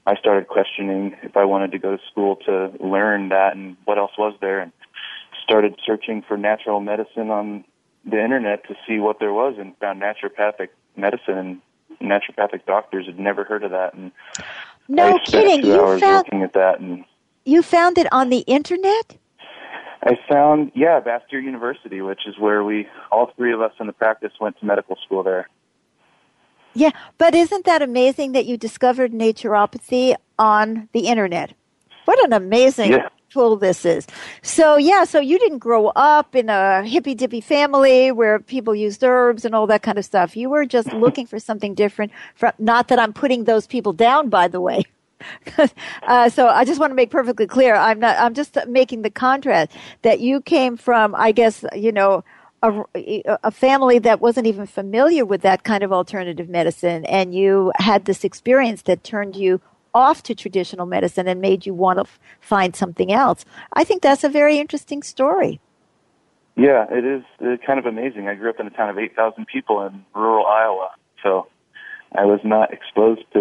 I 0.07 0.17
started 0.17 0.49
questioning 0.49 1.17
if 1.23 1.37
I 1.37 1.45
wanted 1.45 1.73
to 1.73 1.79
go 1.79 1.97
to 1.97 2.03
school 2.11 2.37
to 2.47 2.73
learn 2.81 3.29
that 3.29 3.55
and 3.55 3.77
what 3.85 3.99
else 3.99 4.13
was 4.19 4.35
there 4.41 4.61
and 4.61 4.73
started 5.45 5.79
searching 5.85 6.23
for 6.27 6.37
natural 6.37 6.81
medicine 6.81 7.31
on 7.31 7.65
the 8.05 8.23
internet 8.23 8.67
to 8.69 8.75
see 8.87 8.99
what 8.99 9.19
there 9.21 9.33
was 9.33 9.57
and 9.59 9.77
found 9.79 10.01
naturopathic 10.01 10.69
medicine 10.97 11.37
and 11.39 11.61
naturopathic 12.01 12.65
doctors 12.67 13.07
had 13.07 13.19
never 13.19 13.45
heard 13.45 13.63
of 13.63 13.73
that 13.73 13.93
and 13.93 14.11
no 14.89 15.03
I 15.19 15.25
spent 15.25 15.27
kidding 15.27 15.63
two 15.63 15.69
you 15.69 15.81
hours 15.81 16.01
found 16.01 16.27
looking 16.27 16.43
at 16.43 16.55
that 16.55 16.81
and 16.81 17.05
you 17.45 17.63
found 17.63 17.99
it 17.99 18.07
on 18.11 18.31
the 18.31 18.39
internet 18.47 19.19
I 20.03 20.17
found 20.29 20.73
yeah 20.75 21.01
Bastyr 21.01 21.43
University 21.43 22.01
which 22.01 22.27
is 22.27 22.39
where 22.39 22.65
we 22.65 22.89
all 23.13 23.31
three 23.37 23.53
of 23.53 23.61
us 23.61 23.73
in 23.79 23.87
the 23.87 23.93
practice 23.93 24.33
went 24.41 24.59
to 24.61 24.65
medical 24.65 24.97
school 25.05 25.23
there 25.23 25.47
yeah, 26.75 26.91
but 27.19 27.35
isn't 27.35 27.65
that 27.65 27.83
amazing 27.83 28.33
that 28.33 28.47
you 28.47 28.57
discovered 28.57 29.13
naturopathy 29.13 30.15
on 30.39 30.89
the 30.93 31.07
internet? 31.09 31.53
What 32.05 32.23
an 32.25 32.33
amazing 32.33 32.93
yeah. 32.93 33.09
tool 33.29 33.57
this 33.57 33.85
is. 33.85 34.07
So, 34.43 34.77
yeah, 34.77 35.05
so 35.05 35.19
you 35.21 35.39
didn't 35.39 35.59
grow 35.59 35.89
up 35.89 36.35
in 36.37 36.49
a 36.49 36.83
hippy 36.85 37.15
dippy 37.15 37.41
family 37.41 38.13
where 38.13 38.39
people 38.39 38.75
used 38.75 39.03
herbs 39.03 39.45
and 39.45 39.55
all 39.55 39.67
that 39.67 39.83
kind 39.83 39.99
of 39.99 40.05
stuff. 40.05 40.37
You 40.37 40.49
were 40.49 40.65
just 40.65 40.89
mm-hmm. 40.89 40.99
looking 40.99 41.27
for 41.27 41.39
something 41.39 41.75
different. 41.75 42.13
From, 42.37 42.53
not 42.59 42.89
that 42.89 42.99
I'm 42.99 43.13
putting 43.13 43.45
those 43.45 43.67
people 43.67 43.93
down, 43.93 44.29
by 44.29 44.47
the 44.49 44.61
way. 44.61 44.85
uh, 46.05 46.29
so 46.31 46.49
I 46.49 46.65
just 46.65 46.81
want 46.81 46.93
to 46.93 46.95
make 46.95 47.11
perfectly 47.11 47.47
clear. 47.47 47.75
I'm 47.77 47.99
not. 48.01 48.17
I'm 48.19 48.33
just 48.33 48.57
making 48.67 49.03
the 49.03 49.11
contrast 49.11 49.73
that 50.01 50.21
you 50.21 50.41
came 50.41 50.79
from. 50.79 51.15
I 51.15 51.31
guess 51.31 51.63
you 51.77 51.93
know 51.93 52.25
a, 52.63 53.23
a 53.43 53.51
family 53.51 53.99
that 54.01 54.21
wasn't 54.21 54.47
even 54.47 54.67
familiar 54.67 55.25
with 55.25 55.43
that 55.43 55.65
kind 55.65 55.83
of 55.83 55.93
alternative 55.93 56.49
medicine, 56.49 57.05
and 57.07 57.35
you 57.35 57.73
had 57.77 58.05
this 58.05 58.25
experience 58.25 58.83
that 58.83 59.03
turned 59.05 59.37
you 59.37 59.61
off 59.95 60.23
to 60.23 60.35
traditional 60.35 60.87
medicine 60.87 61.27
and 61.27 61.41
made 61.41 61.67
you 61.67 61.75
want 61.75 61.97
to 61.97 62.03
f- 62.03 62.21
find 62.41 62.77
something 62.77 63.11
else. 63.13 63.45
I 63.73 63.83
think 63.83 64.03
that's 64.03 64.23
a 64.25 64.29
very 64.29 64.59
interesting 64.59 65.03
story. 65.03 65.59
Yeah, 66.57 66.87
it 66.91 67.05
is 67.05 67.23
uh, 67.41 67.57
kind 67.67 67.79
of 67.79 67.87
amazing. 67.87 68.29
I 68.29 68.35
grew 68.35 68.51
up 68.51 68.61
in 68.61 68.67
a 68.69 68.71
town 68.71 68.89
of 68.91 68.99
8,000 68.99 69.47
people 69.47 69.83
in 69.83 70.05
rural 70.15 70.47
Iowa, 70.47 70.91
so 71.23 71.49
I 72.17 72.25
was 72.27 72.41
not 72.45 72.73
exposed 72.73 73.23
to 73.33 73.41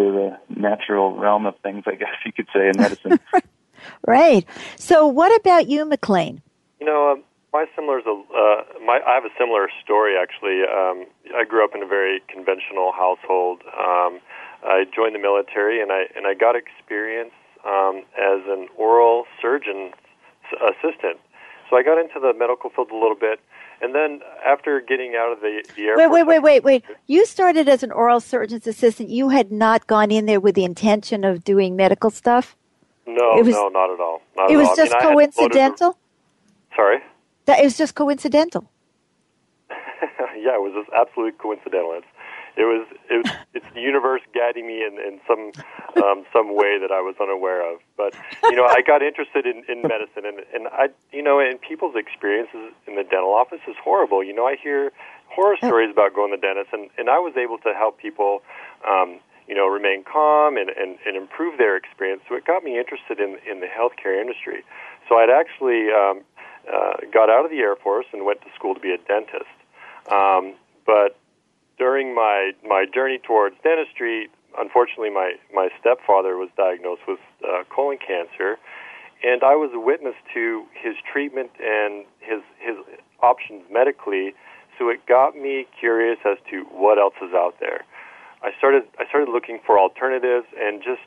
the 0.49 0.55
natural 0.59 1.15
realm 1.15 1.45
of 1.45 1.55
things, 1.59 1.83
I 1.85 1.95
guess 1.95 2.09
you 2.25 2.31
could 2.31 2.47
say, 2.53 2.69
in 2.69 2.81
medicine. 2.81 3.19
right. 4.07 4.45
So, 4.77 5.05
what 5.07 5.35
about 5.41 5.67
you, 5.67 5.85
McLean? 5.85 6.41
You 6.79 6.87
know, 6.87 7.11
um, 7.11 7.23
my 7.51 7.65
similar 7.75 7.99
is 7.99 8.05
a, 8.05 8.11
uh, 8.11 8.79
my, 8.85 8.99
I 9.05 9.15
have 9.15 9.25
a 9.25 9.33
similar 9.37 9.69
story 9.83 10.13
actually. 10.21 10.61
Um, 10.61 11.07
I 11.35 11.45
grew 11.47 11.63
up 11.63 11.73
in 11.73 11.81
a 11.81 11.87
very 11.87 12.21
conventional 12.27 12.91
household. 12.91 13.61
Um, 13.73 14.19
I 14.63 14.85
joined 14.95 15.15
the 15.15 15.19
military 15.19 15.81
and 15.81 15.91
I 15.91 16.03
and 16.15 16.27
I 16.27 16.35
got 16.35 16.55
experience 16.55 17.31
um, 17.65 18.03
as 18.17 18.45
an 18.47 18.67
oral 18.77 19.25
surgeon 19.41 19.91
assistant. 20.61 21.17
So 21.69 21.77
I 21.77 21.83
got 21.83 21.97
into 21.99 22.19
the 22.19 22.33
medical 22.37 22.69
field 22.71 22.89
a 22.91 22.95
little 22.95 23.15
bit, 23.15 23.39
and 23.81 23.93
then 23.95 24.19
after 24.45 24.81
getting 24.81 25.15
out 25.15 25.31
of 25.31 25.39
the, 25.39 25.63
the 25.75 25.83
Air 25.83 25.97
wait, 25.97 26.09
wait, 26.11 26.23
wait, 26.23 26.39
wait, 26.41 26.63
wait. 26.63 26.83
You 27.07 27.25
started 27.27 27.67
as 27.69 27.83
an 27.83 27.91
oral 27.91 28.19
surgeon's 28.19 28.67
assistant. 28.67 29.09
You 29.09 29.29
had 29.29 29.51
not 29.51 29.87
gone 29.87 30.11
in 30.11 30.25
there 30.25 30.39
with 30.39 30.55
the 30.55 30.65
intention 30.65 31.23
of 31.23 31.43
doing 31.43 31.75
medical 31.75 32.09
stuff. 32.09 32.55
No, 33.07 33.33
was, 33.41 33.47
no, 33.53 33.69
not 33.69 33.91
at 33.91 33.99
all. 33.99 34.21
Not 34.35 34.51
it 34.51 34.55
at 34.55 34.57
was 34.57 34.67
all. 34.69 34.75
just 34.75 34.93
I 34.93 35.05
mean, 35.05 35.13
coincidental. 35.13 35.97
Sorry. 36.75 36.99
That 37.49 37.61
it 37.61 37.63
was 37.63 37.75
just 37.77 37.95
coincidental. 37.95 38.69
yeah, 40.37 40.53
it 40.53 40.61
was 40.61 40.69
just 40.77 40.85
absolutely 40.93 41.33
coincidental. 41.41 41.97
It's, 41.97 42.05
it 42.55 42.61
was, 42.61 42.85
it 43.09 43.25
was 43.25 43.33
it's 43.57 43.65
the 43.73 43.81
universe 43.81 44.21
guiding 44.37 44.67
me 44.69 44.85
in, 44.85 45.01
in 45.01 45.17
some 45.25 45.51
um, 46.03 46.25
some 46.31 46.53
way 46.53 46.77
that 46.77 46.93
I 46.93 47.01
was 47.01 47.15
unaware 47.19 47.65
of. 47.73 47.79
But 47.97 48.13
you 48.43 48.55
know, 48.55 48.65
I 48.69 48.83
got 48.85 49.01
interested 49.01 49.47
in, 49.49 49.65
in 49.67 49.81
medicine, 49.81 50.29
and 50.29 50.45
and 50.53 50.67
I 50.69 50.89
you 51.11 51.23
know, 51.25 51.39
and 51.41 51.57
people's 51.59 51.95
experiences 51.97 52.69
in 52.85 52.93
the 52.93 53.03
dental 53.03 53.33
office 53.33 53.61
is 53.67 53.73
horrible. 53.83 54.23
You 54.23 54.33
know, 54.37 54.45
I 54.45 54.53
hear 54.55 54.91
horror 55.29 55.57
oh. 55.59 55.65
stories 55.67 55.89
about 55.89 56.13
going 56.13 56.29
to 56.29 56.37
the 56.37 56.41
dentist, 56.45 56.69
and 56.71 56.91
and 56.99 57.09
I 57.09 57.17
was 57.17 57.33
able 57.35 57.57
to 57.65 57.73
help 57.73 57.97
people. 57.97 58.43
Um, 58.87 59.17
you 59.49 59.55
know, 59.55 59.65
remain 59.65 60.03
calm 60.03 60.57
and, 60.57 60.69
and, 60.69 60.99
and 61.07 61.17
improve 61.17 61.57
their 61.57 61.75
experience. 61.75 62.21
So 62.29 62.35
it 62.35 62.45
got 62.45 62.63
me 62.63 62.77
interested 62.77 63.19
in, 63.19 63.37
in 63.49 63.61
the 63.61 63.65
healthcare 63.65 64.13
industry. 64.21 64.61
So 65.09 65.15
I'd 65.17 65.31
actually 65.33 65.89
um, 65.89 66.21
uh, 66.71 66.93
got 67.13 67.29
out 67.29 67.45
of 67.45 67.51
the 67.51 67.59
Air 67.59 67.75
Force 67.75 68.05
and 68.13 68.25
went 68.25 68.41
to 68.41 68.47
school 68.55 68.73
to 68.73 68.79
be 68.79 68.91
a 68.91 68.97
dentist. 68.97 69.49
Um, 70.11 70.55
but 70.85 71.17
during 71.77 72.13
my, 72.13 72.51
my 72.63 72.85
journey 72.93 73.19
towards 73.19 73.55
dentistry, 73.63 74.27
unfortunately, 74.57 75.09
my, 75.09 75.33
my 75.53 75.69
stepfather 75.79 76.37
was 76.37 76.49
diagnosed 76.57 77.01
with 77.07 77.19
uh, 77.43 77.63
colon 77.73 77.97
cancer, 77.97 78.57
and 79.23 79.43
I 79.43 79.55
was 79.55 79.71
a 79.73 79.79
witness 79.79 80.15
to 80.33 80.65
his 80.73 80.95
treatment 81.11 81.51
and 81.59 82.05
his, 82.19 82.39
his 82.59 82.75
options 83.21 83.63
medically. 83.71 84.33
So 84.77 84.87
it 84.89 85.05
got 85.07 85.35
me 85.35 85.65
curious 85.77 86.17
as 86.25 86.37
to 86.51 86.63
what 86.71 86.97
else 86.97 87.15
is 87.21 87.33
out 87.33 87.55
there. 87.59 87.81
I 88.41 88.51
started 88.57 88.83
I 88.97 89.05
started 89.09 89.29
looking 89.29 89.59
for 89.65 89.77
alternatives 89.77 90.45
and 90.57 90.81
just 90.81 91.01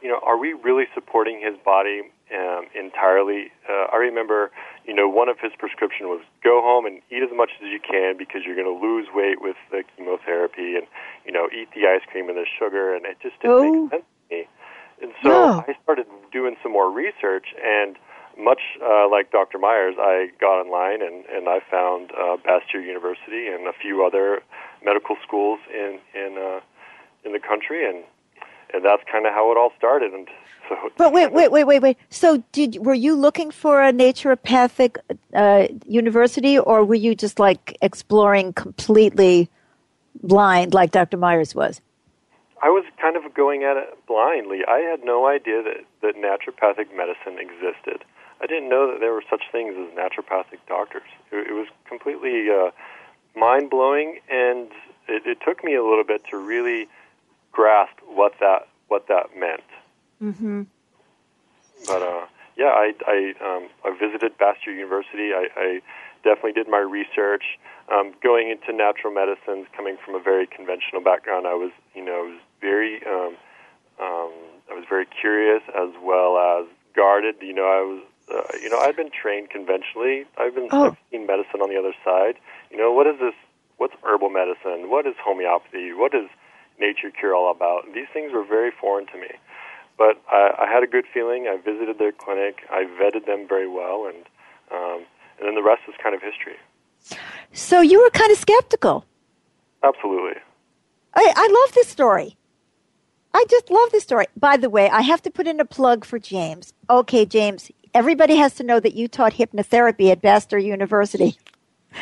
you 0.00 0.08
know 0.08 0.18
are 0.24 0.38
we 0.38 0.54
really 0.54 0.84
supporting 0.94 1.38
his 1.38 1.52
body 1.62 2.00
um, 2.34 2.64
entirely? 2.74 3.52
Uh, 3.68 3.88
I 3.92 3.96
remember 3.98 4.50
you 4.88 4.94
know, 4.94 5.06
one 5.06 5.28
of 5.28 5.38
his 5.38 5.52
prescription 5.58 6.08
was 6.08 6.22
go 6.42 6.62
home 6.64 6.86
and 6.86 6.98
eat 7.12 7.22
as 7.22 7.28
much 7.36 7.50
as 7.62 7.68
you 7.68 7.78
can 7.78 8.16
because 8.16 8.40
you're 8.46 8.56
going 8.56 8.66
to 8.66 8.72
lose 8.82 9.06
weight 9.14 9.36
with 9.40 9.54
the 9.70 9.84
chemotherapy, 9.94 10.74
and 10.76 10.86
you 11.26 11.30
know, 11.32 11.46
eat 11.54 11.68
the 11.76 11.86
ice 11.86 12.00
cream 12.10 12.28
and 12.30 12.38
the 12.38 12.46
sugar, 12.58 12.94
and 12.96 13.04
it 13.04 13.18
just 13.22 13.36
didn't 13.42 13.52
oh. 13.56 13.60
make 13.60 13.90
sense 13.92 14.02
to 14.02 14.34
me. 14.34 14.48
And 15.02 15.12
so 15.22 15.60
I 15.68 15.76
started 15.84 16.06
doing 16.32 16.56
some 16.62 16.72
more 16.72 16.90
research, 16.90 17.52
and 17.62 17.96
much 18.40 18.60
uh, 18.82 19.10
like 19.10 19.30
Dr. 19.30 19.58
Myers, 19.58 19.94
I 20.00 20.30
got 20.40 20.56
online 20.58 21.02
and, 21.02 21.24
and 21.26 21.48
I 21.50 21.60
found 21.60 22.10
uh, 22.12 22.36
Bastyr 22.40 22.82
University 22.84 23.46
and 23.46 23.66
a 23.68 23.72
few 23.72 24.06
other 24.06 24.42
medical 24.82 25.16
schools 25.26 25.60
in 25.70 25.98
in 26.14 26.38
uh, 26.40 26.60
in 27.24 27.32
the 27.34 27.40
country, 27.40 27.84
and 27.86 28.02
and 28.72 28.82
that's 28.86 29.02
kind 29.12 29.26
of 29.26 29.34
how 29.34 29.52
it 29.52 29.58
all 29.58 29.72
started. 29.76 30.14
And 30.14 30.26
so, 30.68 30.92
but 30.98 31.12
wait, 31.14 31.32
wait, 31.32 31.50
wait, 31.50 31.64
wait, 31.64 31.80
wait. 31.82 31.96
So, 32.10 32.42
did 32.52 32.84
were 32.84 32.92
you 32.94 33.14
looking 33.14 33.50
for 33.50 33.82
a 33.82 33.90
naturopathic 33.92 34.98
uh, 35.34 35.68
university, 35.86 36.58
or 36.58 36.84
were 36.84 36.94
you 36.94 37.14
just 37.14 37.38
like 37.38 37.76
exploring 37.80 38.52
completely 38.52 39.48
blind, 40.22 40.74
like 40.74 40.90
Dr. 40.90 41.16
Myers 41.16 41.54
was? 41.54 41.80
I 42.60 42.68
was 42.68 42.84
kind 43.00 43.16
of 43.16 43.32
going 43.34 43.62
at 43.62 43.76
it 43.76 44.04
blindly. 44.06 44.62
I 44.68 44.78
had 44.80 45.04
no 45.04 45.26
idea 45.26 45.62
that, 45.62 45.84
that 46.02 46.16
naturopathic 46.16 46.94
medicine 46.94 47.38
existed. 47.38 48.04
I 48.40 48.46
didn't 48.46 48.68
know 48.68 48.90
that 48.90 49.00
there 49.00 49.12
were 49.12 49.22
such 49.30 49.44
things 49.52 49.74
as 49.78 49.96
naturopathic 49.96 50.58
doctors. 50.66 51.06
It, 51.30 51.48
it 51.48 51.52
was 51.52 51.68
completely 51.86 52.48
uh, 52.50 52.70
mind 53.36 53.70
blowing, 53.70 54.18
and 54.28 54.68
it, 55.08 55.24
it 55.26 55.38
took 55.44 55.64
me 55.64 55.76
a 55.76 55.82
little 55.84 56.04
bit 56.04 56.24
to 56.30 56.36
really 56.38 56.88
grasp 57.52 57.94
what 58.06 58.34
that 58.40 58.68
what 58.88 59.06
that 59.08 59.36
meant. 59.36 59.62
Mm-hmm. 60.22 60.62
But 61.86 62.02
uh, 62.02 62.26
yeah, 62.56 62.74
I 62.74 62.92
I, 63.06 63.18
um, 63.40 63.68
I 63.84 63.92
visited 63.96 64.36
Bastyr 64.38 64.74
University. 64.74 65.30
I, 65.32 65.46
I 65.56 65.80
definitely 66.24 66.52
did 66.52 66.68
my 66.68 66.78
research. 66.78 67.44
Um, 67.90 68.12
going 68.22 68.50
into 68.50 68.76
natural 68.76 69.14
medicines, 69.14 69.66
coming 69.74 69.96
from 70.04 70.14
a 70.14 70.20
very 70.22 70.46
conventional 70.46 71.00
background, 71.02 71.46
I 71.46 71.54
was 71.54 71.70
you 71.94 72.04
know 72.04 72.34
was 72.34 72.40
very 72.60 72.96
um, 73.06 73.36
um, 74.00 74.32
I 74.70 74.74
was 74.74 74.84
very 74.88 75.06
curious 75.06 75.62
as 75.68 75.90
well 76.02 76.36
as 76.58 76.66
guarded. 76.96 77.36
You 77.40 77.54
know, 77.54 77.64
I 77.68 77.80
was 77.86 78.02
uh, 78.28 78.58
you 78.60 78.68
know, 78.70 78.78
I've 78.80 78.96
been 78.96 79.10
trained 79.10 79.50
conventionally. 79.50 80.24
I've 80.36 80.54
been 80.54 80.68
oh. 80.72 80.90
I've 80.90 80.96
seen 81.12 81.26
medicine 81.28 81.62
on 81.62 81.70
the 81.70 81.78
other 81.78 81.94
side. 82.04 82.34
You 82.72 82.76
know, 82.76 82.90
what 82.92 83.06
is 83.06 83.20
this? 83.20 83.34
What's 83.76 83.94
herbal 84.02 84.30
medicine? 84.30 84.90
What 84.90 85.06
is 85.06 85.14
homeopathy? 85.24 85.92
What 85.92 86.12
is 86.12 86.26
nature 86.80 87.12
cure 87.16 87.36
all 87.36 87.52
about? 87.52 87.86
These 87.94 88.08
things 88.12 88.32
were 88.32 88.44
very 88.44 88.72
foreign 88.72 89.06
to 89.06 89.16
me. 89.16 89.30
But 89.98 90.22
I, 90.30 90.66
I 90.66 90.72
had 90.72 90.82
a 90.84 90.86
good 90.86 91.04
feeling. 91.12 91.46
I 91.48 91.56
visited 91.56 91.98
their 91.98 92.12
clinic. 92.12 92.60
I 92.70 92.84
vetted 92.84 93.26
them 93.26 93.46
very 93.48 93.66
well, 93.68 94.06
and 94.06 94.16
um, 94.70 95.04
and 95.38 95.48
then 95.48 95.54
the 95.56 95.62
rest 95.62 95.82
is 95.88 95.94
kind 96.00 96.14
of 96.14 96.22
history. 96.22 96.54
So 97.52 97.80
you 97.80 98.00
were 98.00 98.10
kind 98.10 98.30
of 98.30 98.38
skeptical. 98.38 99.04
Absolutely. 99.82 100.40
I, 101.14 101.32
I 101.34 101.46
love 101.66 101.74
this 101.74 101.88
story. 101.88 102.36
I 103.34 103.44
just 103.50 103.70
love 103.70 103.90
this 103.90 104.02
story. 104.04 104.26
By 104.36 104.56
the 104.56 104.70
way, 104.70 104.88
I 104.88 105.00
have 105.00 105.22
to 105.22 105.30
put 105.30 105.46
in 105.46 105.58
a 105.58 105.64
plug 105.64 106.04
for 106.04 106.18
James. 106.18 106.72
Okay, 106.88 107.24
James, 107.24 107.70
everybody 107.94 108.36
has 108.36 108.54
to 108.54 108.64
know 108.64 108.78
that 108.80 108.94
you 108.94 109.08
taught 109.08 109.34
hypnotherapy 109.34 110.10
at 110.12 110.22
Bastyr 110.22 110.62
University. 110.64 111.36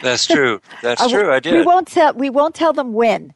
That's 0.03 0.27
true. 0.27 0.61
That's 0.83 1.07
true. 1.09 1.33
I 1.33 1.41
did. 1.41 1.55
We 1.55 1.63
won't 1.63 1.89
tell. 1.89 2.13
We 2.13 2.29
won't 2.29 2.55
tell 2.55 2.75
them 2.75 2.93
when 2.93 3.33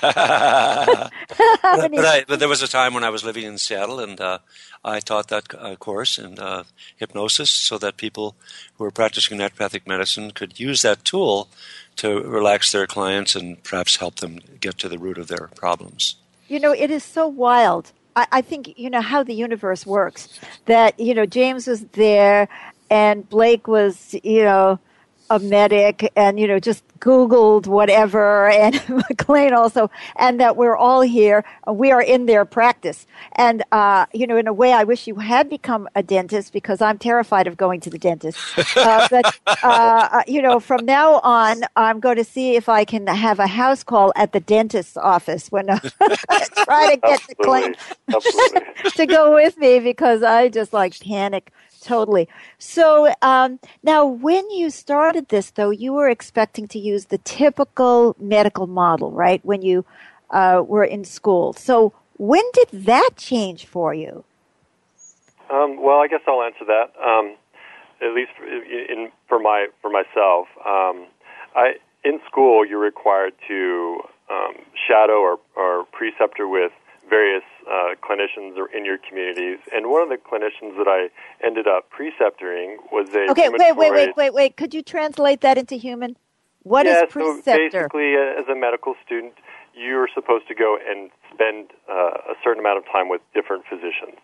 I, 1.32 2.24
but, 2.26 2.38
there 2.38 2.48
was 2.48 2.62
a 2.62 2.68
time 2.68 2.94
when 2.94 3.04
I 3.04 3.10
was 3.10 3.24
living 3.24 3.44
in 3.44 3.58
Seattle, 3.58 4.00
and 4.00 4.20
uh, 4.20 4.38
I 4.84 5.00
taught 5.00 5.28
that 5.28 5.54
uh, 5.58 5.76
course 5.76 6.18
in 6.18 6.38
uh, 6.38 6.64
hypnosis, 6.96 7.50
so 7.50 7.78
that 7.78 7.96
people 7.96 8.34
who 8.76 8.84
were 8.84 8.90
practicing 8.90 9.38
naturopathic 9.38 9.86
medicine 9.86 10.30
could 10.30 10.58
use 10.58 10.82
that 10.82 11.04
tool 11.04 11.48
to 11.96 12.20
relax 12.20 12.72
their 12.72 12.86
clients 12.86 13.34
and 13.34 13.62
perhaps 13.62 13.96
help 13.96 14.16
them 14.16 14.40
get 14.60 14.78
to 14.78 14.88
the 14.88 14.98
root 14.98 15.18
of 15.18 15.28
their 15.28 15.48
problems. 15.54 16.16
You 16.48 16.60
know, 16.60 16.72
it 16.72 16.90
is 16.90 17.04
so 17.04 17.26
wild. 17.26 17.92
I, 18.14 18.26
I 18.32 18.40
think 18.42 18.78
you 18.78 18.90
know 18.90 19.00
how 19.00 19.22
the 19.22 19.34
universe 19.34 19.86
works. 19.86 20.28
That 20.66 20.98
you 20.98 21.14
know, 21.14 21.26
James 21.26 21.66
was 21.66 21.82
there, 21.92 22.48
and 22.90 23.28
Blake 23.28 23.66
was 23.66 24.14
you 24.22 24.42
know 24.44 24.78
a 25.30 25.38
medic 25.38 26.10
and, 26.16 26.38
you 26.38 26.46
know, 26.46 26.58
just 26.58 26.84
Googled 27.00 27.66
whatever 27.66 28.48
and 28.50 28.80
McLean 28.88 29.52
also, 29.52 29.90
and 30.16 30.40
that 30.40 30.56
we're 30.56 30.76
all 30.76 31.00
here. 31.00 31.44
Uh, 31.68 31.72
we 31.72 31.90
are 31.90 32.02
in 32.02 32.26
their 32.26 32.44
practice. 32.44 33.06
And, 33.32 33.62
uh, 33.72 34.06
you 34.12 34.26
know, 34.26 34.36
in 34.36 34.46
a 34.46 34.52
way, 34.52 34.72
I 34.72 34.84
wish 34.84 35.06
you 35.06 35.16
had 35.16 35.48
become 35.48 35.88
a 35.94 36.02
dentist 36.02 36.52
because 36.52 36.80
I'm 36.80 36.98
terrified 36.98 37.46
of 37.46 37.56
going 37.56 37.80
to 37.80 37.90
the 37.90 37.98
dentist. 37.98 38.38
Uh, 38.76 39.06
but, 39.10 39.38
uh, 39.46 39.54
uh, 39.64 40.22
you 40.26 40.40
know, 40.40 40.60
from 40.60 40.84
now 40.86 41.20
on, 41.20 41.62
I'm 41.76 42.00
going 42.00 42.16
to 42.16 42.24
see 42.24 42.56
if 42.56 42.68
I 42.68 42.84
can 42.84 43.06
have 43.06 43.38
a 43.38 43.46
house 43.46 43.82
call 43.84 44.12
at 44.16 44.32
the 44.32 44.40
dentist's 44.40 44.96
office 44.96 45.50
when 45.52 45.68
I 45.70 45.78
try 46.64 46.94
to 46.94 47.00
get 47.00 47.20
the 47.28 47.34
claim 47.42 47.74
to 48.94 49.06
go 49.06 49.34
with 49.34 49.58
me 49.58 49.80
because 49.80 50.22
I 50.22 50.48
just 50.48 50.72
like 50.72 50.98
panic 51.00 51.52
totally. 51.86 52.28
So 52.58 53.14
um, 53.22 53.58
now, 53.82 54.04
when 54.04 54.50
you 54.50 54.70
started 54.70 55.28
this, 55.28 55.50
though, 55.52 55.70
you 55.70 55.92
were 55.92 56.08
expecting 56.10 56.66
to 56.68 56.78
use 56.78 57.06
the 57.06 57.18
typical 57.18 58.16
medical 58.18 58.66
model, 58.66 59.10
right? 59.12 59.40
When 59.44 59.62
you 59.62 59.84
uh, 60.30 60.62
were 60.66 60.84
in 60.84 61.04
school. 61.04 61.52
So 61.52 61.92
when 62.18 62.42
did 62.52 62.68
that 62.84 63.10
change 63.16 63.64
for 63.66 63.94
you? 63.94 64.24
Um, 65.48 65.80
well, 65.80 66.00
I 66.00 66.08
guess 66.08 66.22
I'll 66.26 66.42
answer 66.42 66.64
that. 66.66 66.90
Um, 67.00 67.36
at 68.02 68.12
least 68.12 68.32
for, 68.36 68.44
in, 68.44 69.10
for 69.28 69.38
my 69.38 69.68
for 69.80 69.90
myself, 69.90 70.48
um, 70.66 71.06
I 71.54 71.76
in 72.04 72.20
school 72.26 72.66
you're 72.66 72.80
required 72.80 73.32
to 73.48 74.00
um, 74.28 74.54
shadow 74.88 75.18
or, 75.20 75.38
or 75.56 75.84
preceptor 75.92 76.46
with 76.48 76.72
various 77.08 77.44
uh, 77.70 77.94
clinicians 78.02 78.54
in 78.76 78.84
your 78.84 78.98
communities, 78.98 79.58
and 79.72 79.88
one 79.88 80.02
of 80.02 80.08
the 80.08 80.16
clinicians 80.16 80.76
that 80.76 80.86
I 80.88 81.08
ended 81.44 81.66
up 81.66 81.90
preceptoring 81.90 82.76
was 82.92 83.08
a 83.14 83.30
okay. 83.30 83.48
Wait, 83.48 83.58
wait, 83.76 83.92
wait, 83.92 84.16
wait, 84.16 84.34
wait. 84.34 84.56
Could 84.56 84.74
you 84.74 84.82
translate 84.82 85.40
that 85.42 85.58
into 85.58 85.76
human? 85.76 86.16
What 86.62 86.86
yeah, 86.86 87.04
is 87.04 87.12
preceptor? 87.12 87.70
So 87.70 87.78
basically, 87.78 88.14
uh, 88.16 88.40
as 88.40 88.46
a 88.48 88.54
medical 88.56 88.94
student, 89.04 89.34
you 89.74 89.96
are 89.98 90.08
supposed 90.14 90.48
to 90.48 90.54
go 90.54 90.78
and 90.84 91.10
spend 91.34 91.68
uh, 91.88 92.32
a 92.32 92.34
certain 92.42 92.60
amount 92.60 92.78
of 92.78 92.84
time 92.90 93.08
with 93.08 93.20
different 93.34 93.64
physicians. 93.68 94.18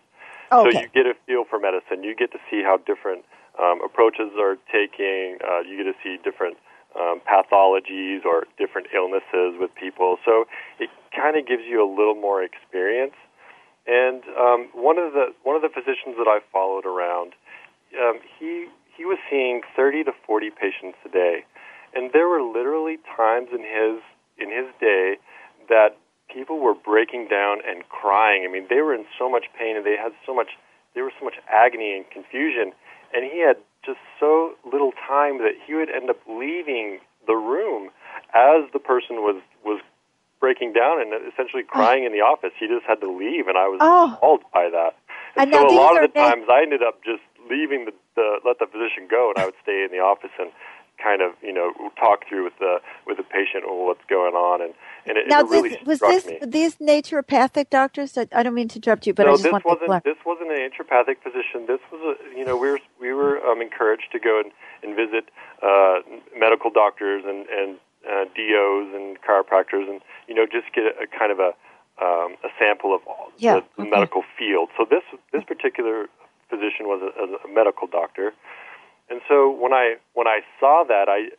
Okay. 0.51 0.71
So 0.71 0.79
you 0.81 0.87
get 0.93 1.05
a 1.05 1.13
feel 1.25 1.45
for 1.45 1.59
medicine. 1.59 2.03
You 2.03 2.15
get 2.15 2.31
to 2.31 2.39
see 2.51 2.61
how 2.63 2.77
different 2.85 3.23
um, 3.61 3.79
approaches 3.83 4.31
are 4.39 4.57
taking. 4.71 5.37
Uh, 5.43 5.61
you 5.61 5.77
get 5.77 5.83
to 5.85 5.95
see 6.03 6.17
different 6.23 6.57
um, 6.99 7.21
pathologies 7.25 8.23
or 8.25 8.45
different 8.57 8.87
illnesses 8.93 9.57
with 9.59 9.73
people. 9.75 10.17
So 10.25 10.45
it 10.79 10.89
kind 11.15 11.37
of 11.37 11.47
gives 11.47 11.63
you 11.67 11.81
a 11.81 11.89
little 11.89 12.15
more 12.15 12.43
experience. 12.43 13.15
And 13.87 14.21
um, 14.39 14.69
one 14.73 14.97
of 14.97 15.11
the 15.13 15.33
one 15.43 15.55
of 15.55 15.61
the 15.61 15.69
physicians 15.73 16.15
that 16.17 16.27
I 16.27 16.39
followed 16.53 16.85
around, 16.85 17.33
um, 17.99 18.19
he 18.39 18.67
he 18.95 19.05
was 19.05 19.17
seeing 19.29 19.61
30 19.75 20.05
to 20.05 20.11
40 20.27 20.51
patients 20.51 20.97
a 21.03 21.09
day, 21.09 21.43
and 21.93 22.11
there 22.13 22.29
were 22.29 22.41
literally 22.41 22.97
times 23.17 23.49
in 23.51 23.59
his 23.65 23.99
in 24.39 24.47
his 24.49 24.71
day 24.79 25.17
that 25.67 25.97
people 26.31 26.59
were 26.59 26.73
breaking 26.73 27.27
down 27.27 27.57
and 27.67 27.83
crying. 27.89 28.47
I 28.47 28.51
mean, 28.51 28.67
they 28.69 28.79
were 28.81 28.93
in 28.95 29.03
so 29.19 29.29
much 29.29 29.45
pain 29.59 29.75
and 29.75 29.85
they 29.85 29.97
had 29.99 30.13
so 30.25 30.33
much 30.33 30.55
there 30.95 31.03
was 31.03 31.11
so 31.19 31.25
much 31.25 31.35
agony 31.51 31.91
and 31.97 32.05
confusion, 32.09 32.71
and 33.11 33.29
he 33.29 33.41
had 33.43 33.57
just 33.85 33.99
so 34.19 34.55
little 34.65 34.91
time 35.07 35.37
that 35.39 35.53
he 35.67 35.75
would 35.75 35.89
end 35.89 36.09
up 36.09 36.17
leaving 36.27 36.99
the 37.27 37.35
room 37.35 37.91
as 38.33 38.63
the 38.71 38.79
person 38.79 39.23
was 39.27 39.41
was 39.63 39.81
breaking 40.39 40.73
down 40.73 40.99
and 40.99 41.13
essentially 41.31 41.63
crying 41.63 42.03
oh. 42.03 42.07
in 42.07 42.11
the 42.11 42.19
office. 42.19 42.51
He 42.59 42.67
just 42.67 42.83
had 42.87 42.99
to 43.01 43.07
leave, 43.11 43.47
and 43.47 43.57
I 43.57 43.67
was 43.67 43.79
oh. 43.81 44.15
appalled 44.17 44.41
by 44.53 44.67
that. 44.71 44.95
And, 45.35 45.53
and 45.53 45.53
so 45.69 45.75
a 45.75 45.75
lot 45.75 45.95
of 46.01 46.09
the 46.11 46.19
men. 46.19 46.29
times 46.29 46.45
I 46.51 46.61
ended 46.61 46.83
up 46.83 46.99
just 47.03 47.23
leaving 47.49 47.85
the, 47.85 47.93
the 48.15 48.39
let 48.45 48.59
the 48.59 48.67
physician 48.67 49.07
go, 49.09 49.31
and 49.31 49.37
I 49.41 49.45
would 49.45 49.55
stay 49.63 49.83
in 49.87 49.91
the 49.91 49.99
office 50.03 50.31
and 50.39 50.51
kind 51.01 51.21
of 51.21 51.33
you 51.41 51.51
know 51.53 51.73
talk 51.99 52.27
through 52.27 52.43
with 52.43 52.57
the 52.59 52.79
with 53.07 53.17
the 53.17 53.23
patient 53.23 53.63
well, 53.65 53.85
what's 53.85 54.03
going 54.09 54.33
on 54.35 54.61
and 54.61 54.73
and 55.05 55.17
it, 55.17 55.27
now 55.27 55.39
it 55.39 55.47
really 55.49 55.69
this, 55.69 55.81
was 55.85 55.99
this 56.01 56.25
me. 56.27 56.39
these 56.45 56.75
naturopathic 56.77 57.69
doctors 57.69 58.17
I, 58.17 58.25
don't 58.43 58.53
mean 58.53 58.67
to 58.69 58.75
interrupt 58.75 59.07
you 59.07 59.13
but 59.13 59.23
no, 59.23 59.29
I 59.29 59.33
just 59.33 59.43
this 59.43 59.51
want 59.51 59.65
wasn't, 59.65 59.89
to 59.91 60.01
this 60.03 60.17
wasn't 60.25 60.51
an 60.51 60.57
naturopathic 60.57 61.17
physician 61.23 61.65
this 61.67 61.79
was 61.91 62.15
a 62.15 62.37
you 62.37 62.45
know 62.45 62.55
we 62.55 62.69
were 62.71 62.79
we 63.01 63.11
were 63.13 63.39
um, 63.45 63.61
encouraged 63.61 64.11
to 64.11 64.19
go 64.19 64.39
and, 64.41 64.51
and 64.83 64.95
visit 64.95 65.29
uh, 65.63 65.99
medical 66.37 66.69
doctors 66.69 67.23
and 67.25 67.47
and 67.49 67.77
uh, 68.07 68.25
DOs 68.35 68.93
and 68.93 69.17
chiropractors 69.21 69.89
and 69.89 70.01
you 70.27 70.35
know 70.35 70.45
just 70.45 70.73
get 70.75 70.83
a, 70.85 71.03
a 71.03 71.07
kind 71.19 71.31
of 71.31 71.39
a 71.39 71.53
um, 72.01 72.35
a 72.43 72.49
sample 72.59 72.93
of 72.95 73.01
yeah, 73.37 73.55
the, 73.55 73.65
the 73.77 73.81
okay. 73.83 73.89
medical 73.91 74.23
field 74.37 74.69
so 74.77 74.85
this 74.89 75.03
this 75.31 75.43
particular 75.43 76.07
physician 76.49 76.85
was 76.85 77.01
a, 77.01 77.47
a 77.47 77.51
medical 77.51 77.87
doctor 77.87 78.31
and 79.09 79.21
so 79.27 79.49
when 79.51 79.73
I 79.73 79.95
when 80.13 80.27
I 80.27 80.41
saw 80.59 80.83
that, 80.87 81.09
I 81.09 81.29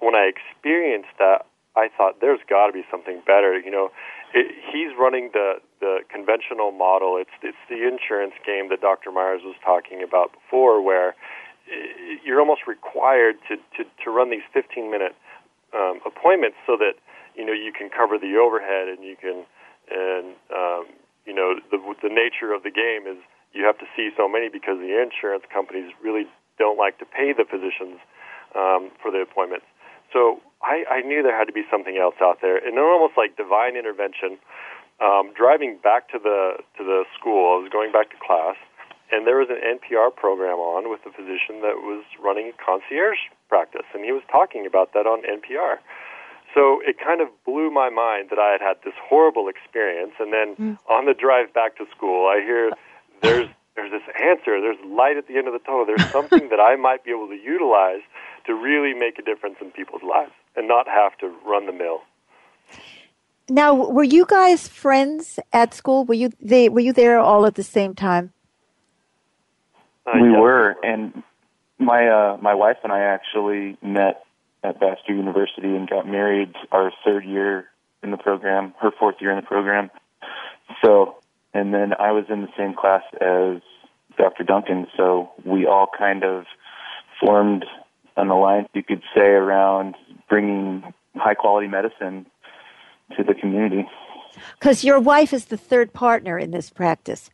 when 0.00 0.14
I 0.14 0.28
experienced 0.30 1.16
that, 1.18 1.46
I 1.76 1.88
thought 1.96 2.20
there's 2.20 2.40
got 2.48 2.66
to 2.66 2.72
be 2.72 2.84
something 2.90 3.22
better. 3.26 3.58
You 3.58 3.70
know, 3.70 3.90
it, 4.34 4.52
he's 4.72 4.96
running 4.98 5.30
the 5.32 5.56
the 5.80 6.00
conventional 6.10 6.70
model. 6.72 7.16
It's 7.16 7.32
it's 7.42 7.60
the 7.68 7.86
insurance 7.88 8.34
game 8.44 8.68
that 8.68 8.80
Dr. 8.82 9.10
Myers 9.10 9.40
was 9.44 9.56
talking 9.64 10.02
about 10.02 10.32
before, 10.32 10.82
where 10.82 11.14
you're 12.24 12.40
almost 12.40 12.66
required 12.66 13.36
to 13.48 13.56
to, 13.56 13.88
to 14.04 14.10
run 14.10 14.28
these 14.30 14.44
15 14.52 14.90
minute 14.90 15.16
um, 15.72 16.00
appointments 16.04 16.56
so 16.66 16.76
that 16.76 16.92
you 17.36 17.44
know 17.46 17.54
you 17.54 17.72
can 17.72 17.88
cover 17.88 18.18
the 18.18 18.36
overhead 18.36 18.88
and 18.88 19.02
you 19.02 19.16
can 19.16 19.46
and 19.90 20.36
um, 20.52 20.86
you 21.24 21.32
know 21.32 21.56
the 21.70 21.78
the 22.02 22.12
nature 22.12 22.52
of 22.52 22.62
the 22.62 22.70
game 22.70 23.08
is 23.08 23.16
you 23.54 23.64
have 23.64 23.78
to 23.78 23.86
see 23.96 24.10
so 24.14 24.28
many 24.28 24.50
because 24.50 24.76
the 24.76 25.00
insurance 25.00 25.44
companies 25.50 25.90
really 26.02 26.26
don't 26.58 26.76
like 26.78 26.98
to 26.98 27.04
pay 27.04 27.32
the 27.32 27.44
physicians 27.44 27.98
um, 28.54 28.90
for 29.02 29.10
the 29.10 29.18
appointments. 29.20 29.66
So 30.12 30.40
I, 30.62 30.84
I 30.90 31.00
knew 31.02 31.22
there 31.22 31.36
had 31.36 31.46
to 31.46 31.52
be 31.52 31.64
something 31.70 31.96
else 31.96 32.14
out 32.22 32.38
there, 32.40 32.56
and 32.56 32.76
then 32.76 32.84
almost 32.84 33.14
like 33.16 33.36
divine 33.36 33.76
intervention. 33.76 34.38
Um, 35.02 35.32
driving 35.34 35.78
back 35.82 36.08
to 36.10 36.18
the 36.22 36.62
to 36.78 36.84
the 36.84 37.04
school, 37.18 37.58
I 37.58 37.62
was 37.66 37.70
going 37.72 37.90
back 37.90 38.10
to 38.10 38.16
class, 38.24 38.54
and 39.10 39.26
there 39.26 39.36
was 39.42 39.48
an 39.50 39.58
NPR 39.58 40.14
program 40.14 40.58
on 40.62 40.88
with 40.88 41.00
a 41.04 41.10
physician 41.10 41.66
that 41.66 41.82
was 41.82 42.04
running 42.22 42.52
a 42.54 42.54
concierge 42.62 43.18
practice, 43.48 43.86
and 43.92 44.04
he 44.04 44.12
was 44.12 44.22
talking 44.30 44.66
about 44.66 44.92
that 44.94 45.06
on 45.10 45.22
NPR. 45.26 45.82
So 46.54 46.78
it 46.86 46.96
kind 47.02 47.20
of 47.20 47.26
blew 47.44 47.72
my 47.72 47.90
mind 47.90 48.30
that 48.30 48.38
I 48.38 48.52
had 48.52 48.60
had 48.60 48.76
this 48.84 48.94
horrible 49.02 49.48
experience, 49.48 50.12
and 50.20 50.32
then 50.32 50.54
mm. 50.54 50.78
on 50.88 51.06
the 51.06 51.14
drive 51.14 51.52
back 51.52 51.76
to 51.78 51.86
school, 51.92 52.28
I 52.30 52.38
hear 52.40 52.70
there's 53.20 53.48
there's 53.76 53.90
this 53.90 54.02
answer, 54.22 54.60
there's 54.60 54.78
light 54.86 55.16
at 55.16 55.26
the 55.26 55.36
end 55.36 55.46
of 55.48 55.52
the 55.52 55.58
tunnel, 55.60 55.84
there's 55.84 56.08
something 56.10 56.48
that 56.48 56.60
I 56.60 56.76
might 56.76 57.04
be 57.04 57.10
able 57.10 57.26
to 57.28 57.34
utilize 57.34 58.02
to 58.46 58.54
really 58.54 58.94
make 58.94 59.18
a 59.18 59.22
difference 59.22 59.56
in 59.60 59.70
people's 59.72 60.02
lives 60.02 60.32
and 60.56 60.68
not 60.68 60.86
have 60.86 61.16
to 61.18 61.28
run 61.44 61.66
the 61.66 61.72
mill. 61.72 62.02
Now, 63.48 63.74
were 63.90 64.04
you 64.04 64.26
guys 64.26 64.68
friends 64.68 65.38
at 65.52 65.74
school? 65.74 66.04
Were 66.04 66.14
you 66.14 66.30
they 66.40 66.68
were 66.70 66.80
you 66.80 66.92
there 66.94 67.18
all 67.18 67.44
at 67.46 67.56
the 67.56 67.62
same 67.62 67.94
time? 67.94 68.32
Uh, 70.06 70.12
we, 70.20 70.30
were, 70.30 70.40
were, 70.40 70.76
and 70.84 71.22
my 71.78 72.08
uh, 72.08 72.38
my 72.40 72.54
wife 72.54 72.78
and 72.84 72.92
I 72.92 73.00
actually 73.00 73.76
met 73.82 74.24
at 74.62 74.80
Bastyr 74.80 75.10
University 75.10 75.68
and 75.76 75.88
got 75.90 76.08
married 76.08 76.54
our 76.72 76.90
third 77.04 77.26
year 77.26 77.66
in 78.02 78.12
the 78.12 78.16
program, 78.16 78.72
her 78.80 78.90
fourth 78.98 79.16
year 79.20 79.30
in 79.30 79.36
the 79.36 79.42
program. 79.46 79.90
So 80.82 81.16
and 81.54 81.72
then 81.72 81.92
I 82.00 82.10
was 82.10 82.24
in 82.28 82.42
the 82.42 82.48
same 82.58 82.74
class 82.74 83.02
as 83.20 83.62
Dr. 84.18 84.42
Duncan, 84.42 84.88
so 84.96 85.30
we 85.44 85.66
all 85.66 85.86
kind 85.96 86.24
of 86.24 86.44
formed 87.24 87.64
an 88.16 88.28
alliance, 88.28 88.68
you 88.74 88.82
could 88.82 89.02
say, 89.14 89.22
around 89.28 89.94
bringing 90.28 90.82
high 91.14 91.34
quality 91.34 91.68
medicine 91.68 92.26
to 93.16 93.22
the 93.22 93.34
community. 93.34 93.88
Because 94.58 94.82
your 94.82 94.98
wife 94.98 95.32
is 95.32 95.46
the 95.46 95.56
third 95.56 95.92
partner 95.92 96.36
in 96.36 96.50
this 96.50 96.70
practice. 96.70 97.30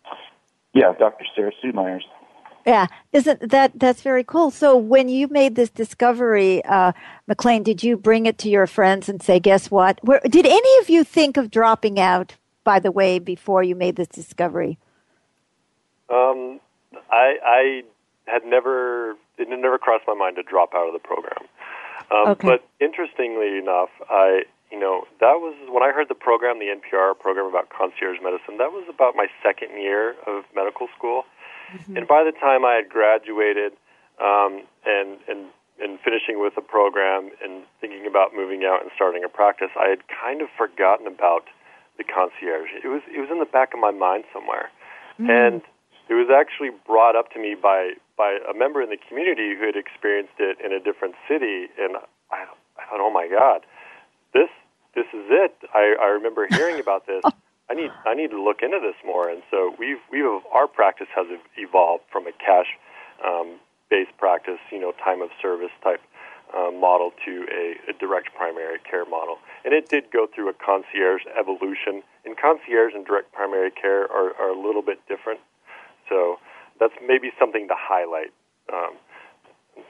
Yeah, 0.74 0.92
Dr. 0.98 1.24
Sarah 1.34 1.52
Sue 1.62 1.72
Myers. 1.72 2.04
Yeah, 2.66 2.88
isn't 3.14 3.50
that 3.50 3.72
that's 3.74 4.02
very 4.02 4.22
cool? 4.22 4.50
So 4.50 4.76
when 4.76 5.08
you 5.08 5.28
made 5.28 5.54
this 5.54 5.70
discovery, 5.70 6.62
uh, 6.66 6.92
McLean, 7.26 7.62
did 7.62 7.82
you 7.82 7.96
bring 7.96 8.26
it 8.26 8.36
to 8.38 8.50
your 8.50 8.66
friends 8.66 9.08
and 9.08 9.22
say, 9.22 9.40
"Guess 9.40 9.70
what? 9.70 9.98
Where, 10.04 10.20
did 10.24 10.44
any 10.44 10.78
of 10.80 10.90
you 10.90 11.02
think 11.02 11.38
of 11.38 11.50
dropping 11.50 11.98
out 11.98 12.34
by 12.64 12.78
the 12.78 12.92
way, 12.92 13.18
before 13.18 13.62
you 13.62 13.74
made 13.74 13.96
this 13.96 14.08
discovery? 14.08 14.78
Um, 16.08 16.60
I, 17.10 17.36
I 17.44 17.82
had 18.26 18.44
never 18.44 19.16
it 19.38 19.48
had 19.48 19.58
never 19.58 19.78
crossed 19.78 20.04
my 20.06 20.14
mind 20.14 20.36
to 20.36 20.42
drop 20.42 20.74
out 20.74 20.86
of 20.86 20.92
the 20.92 20.98
program. 21.00 21.36
Um, 22.10 22.28
okay. 22.32 22.48
But 22.48 22.64
interestingly 22.84 23.56
enough, 23.58 23.88
I 24.08 24.42
you 24.70 24.78
know 24.78 25.06
that 25.20 25.38
was 25.40 25.54
when 25.70 25.82
I 25.82 25.92
heard 25.92 26.08
the 26.08 26.14
program, 26.14 26.58
the 26.58 26.66
NPR 26.74 27.18
program 27.18 27.46
about 27.46 27.68
concierge 27.70 28.18
medicine. 28.22 28.58
That 28.58 28.72
was 28.72 28.84
about 28.88 29.14
my 29.16 29.26
second 29.42 29.78
year 29.80 30.14
of 30.26 30.44
medical 30.54 30.88
school, 30.96 31.24
mm-hmm. 31.72 31.96
and 31.96 32.08
by 32.08 32.22
the 32.24 32.32
time 32.38 32.64
I 32.64 32.74
had 32.74 32.88
graduated 32.88 33.72
um, 34.20 34.62
and 34.84 35.16
and 35.28 35.46
and 35.82 35.98
finishing 36.00 36.42
with 36.42 36.54
the 36.54 36.60
program 36.60 37.30
and 37.42 37.62
thinking 37.80 38.06
about 38.06 38.34
moving 38.34 38.64
out 38.66 38.82
and 38.82 38.90
starting 38.94 39.24
a 39.24 39.28
practice, 39.30 39.70
I 39.80 39.88
had 39.88 40.00
kind 40.08 40.42
of 40.42 40.48
forgotten 40.58 41.06
about 41.06 41.44
the 42.00 42.08
concierge. 42.08 42.72
It 42.82 42.88
was 42.88 43.04
it 43.12 43.20
was 43.20 43.28
in 43.30 43.38
the 43.38 43.44
back 43.52 43.74
of 43.76 43.80
my 43.80 43.92
mind 43.92 44.24
somewhere, 44.32 44.72
mm 45.20 45.28
and 45.28 45.60
it 46.08 46.14
was 46.16 46.26
actually 46.32 46.70
brought 46.88 47.14
up 47.14 47.30
to 47.36 47.38
me 47.38 47.54
by 47.54 47.92
by 48.16 48.38
a 48.48 48.56
member 48.56 48.80
in 48.80 48.88
the 48.88 48.96
community 48.96 49.52
who 49.54 49.66
had 49.68 49.76
experienced 49.76 50.40
it 50.40 50.56
in 50.64 50.72
a 50.72 50.80
different 50.80 51.14
city, 51.28 51.68
and 51.78 52.00
I, 52.32 52.48
I 52.80 52.88
thought, 52.88 53.04
oh 53.04 53.12
my 53.12 53.28
god, 53.28 53.68
this 54.32 54.48
this 54.96 55.04
is 55.12 55.28
it. 55.28 55.52
I, 55.76 55.94
I 56.00 56.06
remember 56.16 56.48
hearing 56.56 56.80
about 56.86 57.04
this. 57.06 57.20
I 57.68 57.74
need 57.74 57.92
I 58.06 58.14
need 58.14 58.30
to 58.32 58.40
look 58.40 58.64
into 58.64 58.80
this 58.80 58.96
more. 59.04 59.28
And 59.28 59.42
so 59.50 59.76
we've 59.78 60.00
we've 60.10 60.24
our 60.56 60.66
practice 60.66 61.08
has 61.14 61.26
evolved 61.58 62.04
from 62.10 62.26
a 62.26 62.32
cash 62.32 62.72
um, 63.22 63.60
based 63.90 64.16
practice, 64.16 64.58
you 64.72 64.80
know, 64.80 64.92
time 65.04 65.20
of 65.20 65.28
service 65.42 65.74
type 65.84 66.00
uh, 66.52 66.68
model 66.72 67.12
to 67.24 67.46
a, 67.52 67.76
a 67.88 67.92
direct 68.00 68.28
primary 68.36 68.78
care 68.80 69.04
model. 69.04 69.36
And 69.64 69.72
it 69.72 69.88
did 69.88 70.10
go 70.10 70.26
through 70.34 70.48
a 70.48 70.52
concierge 70.52 71.22
evolution. 71.38 72.02
And 72.24 72.36
concierge 72.36 72.92
and 72.92 73.06
direct 73.06 73.30
primary 73.32 73.70
care 73.70 74.02
are, 74.10 74.34
are 74.34 74.50
a 74.50 74.60
little 74.60 74.82
bit 74.82 74.98
different. 75.06 75.38
So 76.08 76.40
that's 76.80 76.94
maybe 77.06 77.30
something 77.38 77.68
to 77.68 77.74
highlight. 77.78 78.32
Um, 78.72 78.94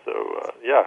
so, 0.05 0.13
uh, 0.45 0.51
yeah. 0.63 0.83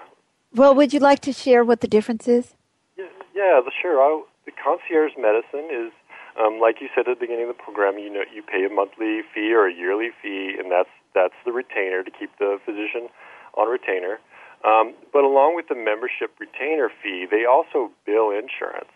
Well, 0.53 0.75
would 0.75 0.93
you 0.93 0.99
like 0.99 1.21
to 1.21 1.33
share 1.33 1.65
what 1.65 1.81
the 1.81 1.87
difference 1.87 2.27
is? 2.27 2.53
Yeah, 2.95 3.05
yeah 3.33 3.59
sure. 3.81 3.97
i 3.99 4.21
the 4.45 4.51
concierge 4.51 5.13
medicine 5.17 5.71
is, 5.73 5.91
um, 6.39 6.59
like 6.61 6.81
you 6.81 6.89
said 6.93 7.07
at 7.07 7.17
the 7.17 7.25
beginning 7.25 7.49
of 7.49 7.57
the 7.57 7.63
program, 7.63 7.97
you 7.97 8.13
know, 8.13 8.23
you 8.31 8.43
pay 8.43 8.63
a 8.63 8.69
monthly 8.69 9.21
fee 9.33 9.51
or 9.51 9.67
a 9.67 9.73
yearly 9.73 10.09
fee, 10.21 10.53
and 10.59 10.71
that's 10.71 10.89
that's 11.15 11.33
the 11.45 11.51
retainer 11.51 12.03
to 12.03 12.11
keep 12.11 12.29
the 12.37 12.59
physician 12.63 13.09
on 13.57 13.67
retainer. 13.69 14.19
Um, 14.63 14.93
but 15.11 15.23
along 15.23 15.55
with 15.55 15.67
the 15.67 15.75
membership 15.75 16.31
retainer 16.39 16.89
fee, 16.89 17.27
they 17.29 17.45
also 17.45 17.91
bill 18.05 18.31
insurance. 18.31 18.91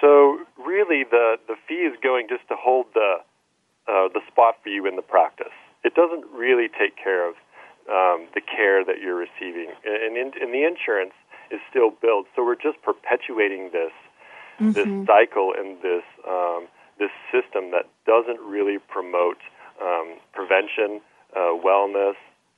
So 0.00 0.44
really, 0.58 1.02
the, 1.04 1.38
the 1.48 1.56
fee 1.66 1.88
is 1.88 1.96
going 2.02 2.26
just 2.28 2.46
to 2.48 2.54
hold 2.58 2.86
the, 2.94 3.16
uh, 3.88 4.08
the 4.12 4.20
spot 4.30 4.56
for 4.62 4.68
you 4.68 4.86
in 4.86 4.96
the 4.96 5.02
practice. 5.02 5.54
It 5.82 5.94
doesn't 5.94 6.24
really 6.32 6.68
take 6.78 6.96
care 6.96 7.26
of 7.28 7.34
um, 7.88 8.28
the 8.34 8.42
care 8.42 8.84
that 8.84 9.00
you're 9.00 9.16
receiving, 9.16 9.72
and, 9.84 10.16
and 10.36 10.52
the 10.52 10.64
insurance 10.64 11.14
is 11.50 11.60
still 11.70 11.88
billed. 11.90 12.26
So 12.36 12.44
we're 12.44 12.60
just 12.60 12.80
perpetuating 12.82 13.70
this 13.72 13.94
mm-hmm. 14.60 14.72
this 14.72 14.86
cycle 15.06 15.54
and 15.56 15.80
this 15.80 16.04
um, 16.28 16.68
this 16.98 17.08
system 17.32 17.70
that 17.72 17.88
doesn't 18.04 18.40
really 18.40 18.76
promote 18.78 19.38
um, 19.80 20.18
prevention, 20.34 21.00
uh, 21.34 21.56
wellness, 21.56 22.14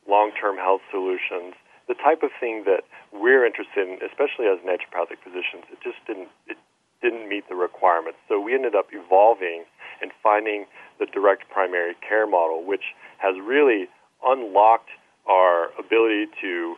long-term 0.09 0.57
health 0.57 0.81
solutions, 0.91 1.55
the 1.91 1.95
type 1.97 2.23
of 2.23 2.31
thing 2.39 2.63
that 2.67 2.85
we're 3.13 3.45
interested 3.45 3.89
in, 3.89 3.95
especially 4.07 4.47
as 4.47 4.61
naturopathic 4.61 5.19
physicians, 5.25 5.65
it 5.73 5.79
just 5.83 5.97
didn't 6.07 6.29
it 6.47 6.57
didn't 7.03 7.29
meet 7.29 7.49
the 7.49 7.57
requirements. 7.57 8.17
So 8.29 8.39
we 8.39 8.55
ended 8.55 8.77
up 8.77 8.87
evolving 8.93 9.65
and 10.01 10.13
finding 10.23 10.67
the 11.01 11.07
direct 11.07 11.49
primary 11.51 11.95
care 12.09 12.29
model, 12.29 12.65
which 12.65 12.95
has 13.19 13.35
really 13.43 13.89
unlocked 14.25 14.91
our 15.27 15.71
ability 15.81 16.27
to 16.41 16.77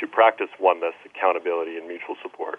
to 0.00 0.06
practice 0.06 0.48
oneness, 0.58 0.94
accountability, 1.04 1.76
and 1.76 1.86
mutual 1.86 2.16
support. 2.22 2.58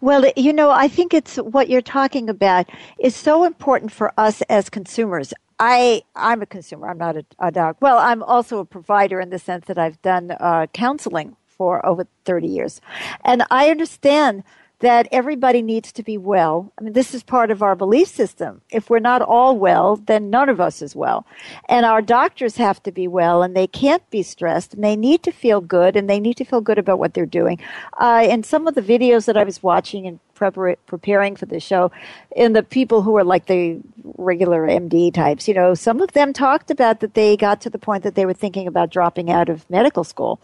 Well, 0.00 0.32
you 0.34 0.50
know, 0.54 0.70
I 0.70 0.88
think 0.88 1.12
it's 1.12 1.36
what 1.36 1.68
you're 1.68 1.82
talking 1.82 2.30
about 2.30 2.70
is 2.98 3.14
so 3.14 3.44
important 3.44 3.92
for 3.92 4.14
us 4.16 4.40
as 4.48 4.70
consumers. 4.70 5.34
I 5.64 6.02
I'm 6.16 6.42
a 6.42 6.46
consumer. 6.46 6.90
I'm 6.90 6.98
not 6.98 7.16
a, 7.16 7.24
a 7.38 7.52
dog. 7.52 7.76
Well, 7.78 7.98
I'm 7.98 8.20
also 8.20 8.58
a 8.58 8.64
provider 8.64 9.20
in 9.20 9.30
the 9.30 9.38
sense 9.38 9.66
that 9.66 9.78
I've 9.78 10.02
done 10.02 10.32
uh, 10.32 10.66
counseling 10.72 11.36
for 11.46 11.84
over 11.86 12.08
30 12.24 12.48
years, 12.48 12.80
and 13.24 13.44
I 13.48 13.70
understand 13.70 14.42
that 14.80 15.06
everybody 15.12 15.62
needs 15.62 15.92
to 15.92 16.02
be 16.02 16.18
well. 16.18 16.72
I 16.76 16.82
mean, 16.82 16.92
this 16.92 17.14
is 17.14 17.22
part 17.22 17.52
of 17.52 17.62
our 17.62 17.76
belief 17.76 18.08
system. 18.08 18.62
If 18.70 18.90
we're 18.90 18.98
not 18.98 19.22
all 19.22 19.56
well, 19.56 19.94
then 19.94 20.28
none 20.28 20.48
of 20.48 20.60
us 20.60 20.82
is 20.82 20.96
well. 20.96 21.24
And 21.68 21.86
our 21.86 22.02
doctors 22.02 22.56
have 22.56 22.82
to 22.82 22.90
be 22.90 23.06
well, 23.06 23.44
and 23.44 23.54
they 23.54 23.68
can't 23.68 24.02
be 24.10 24.24
stressed, 24.24 24.74
and 24.74 24.82
they 24.82 24.96
need 24.96 25.22
to 25.22 25.30
feel 25.30 25.60
good, 25.60 25.94
and 25.94 26.10
they 26.10 26.18
need 26.18 26.34
to 26.38 26.44
feel 26.44 26.60
good 26.60 26.78
about 26.78 26.98
what 26.98 27.14
they're 27.14 27.26
doing. 27.40 27.60
Uh, 28.00 28.26
in 28.28 28.42
some 28.42 28.66
of 28.66 28.74
the 28.74 28.82
videos 28.82 29.26
that 29.26 29.36
I 29.36 29.44
was 29.44 29.62
watching 29.62 30.04
and 30.08 30.18
prepar- 30.50 30.76
preparing 30.86 31.36
for 31.36 31.46
the 31.46 31.60
show, 31.60 31.90
and 32.36 32.56
the 32.56 32.62
people 32.62 33.02
who 33.02 33.16
are 33.16 33.24
like 33.24 33.46
the 33.46 33.78
regular 34.18 34.66
MD 34.66 35.12
types, 35.12 35.46
you 35.46 35.54
know, 35.54 35.74
some 35.74 36.00
of 36.00 36.12
them 36.12 36.32
talked 36.32 36.70
about 36.70 37.00
that 37.00 37.14
they 37.14 37.36
got 37.36 37.60
to 37.60 37.70
the 37.70 37.78
point 37.78 38.02
that 38.02 38.14
they 38.14 38.26
were 38.26 38.32
thinking 38.34 38.66
about 38.66 38.90
dropping 38.90 39.30
out 39.30 39.48
of 39.48 39.68
medical 39.70 40.02
school. 40.04 40.40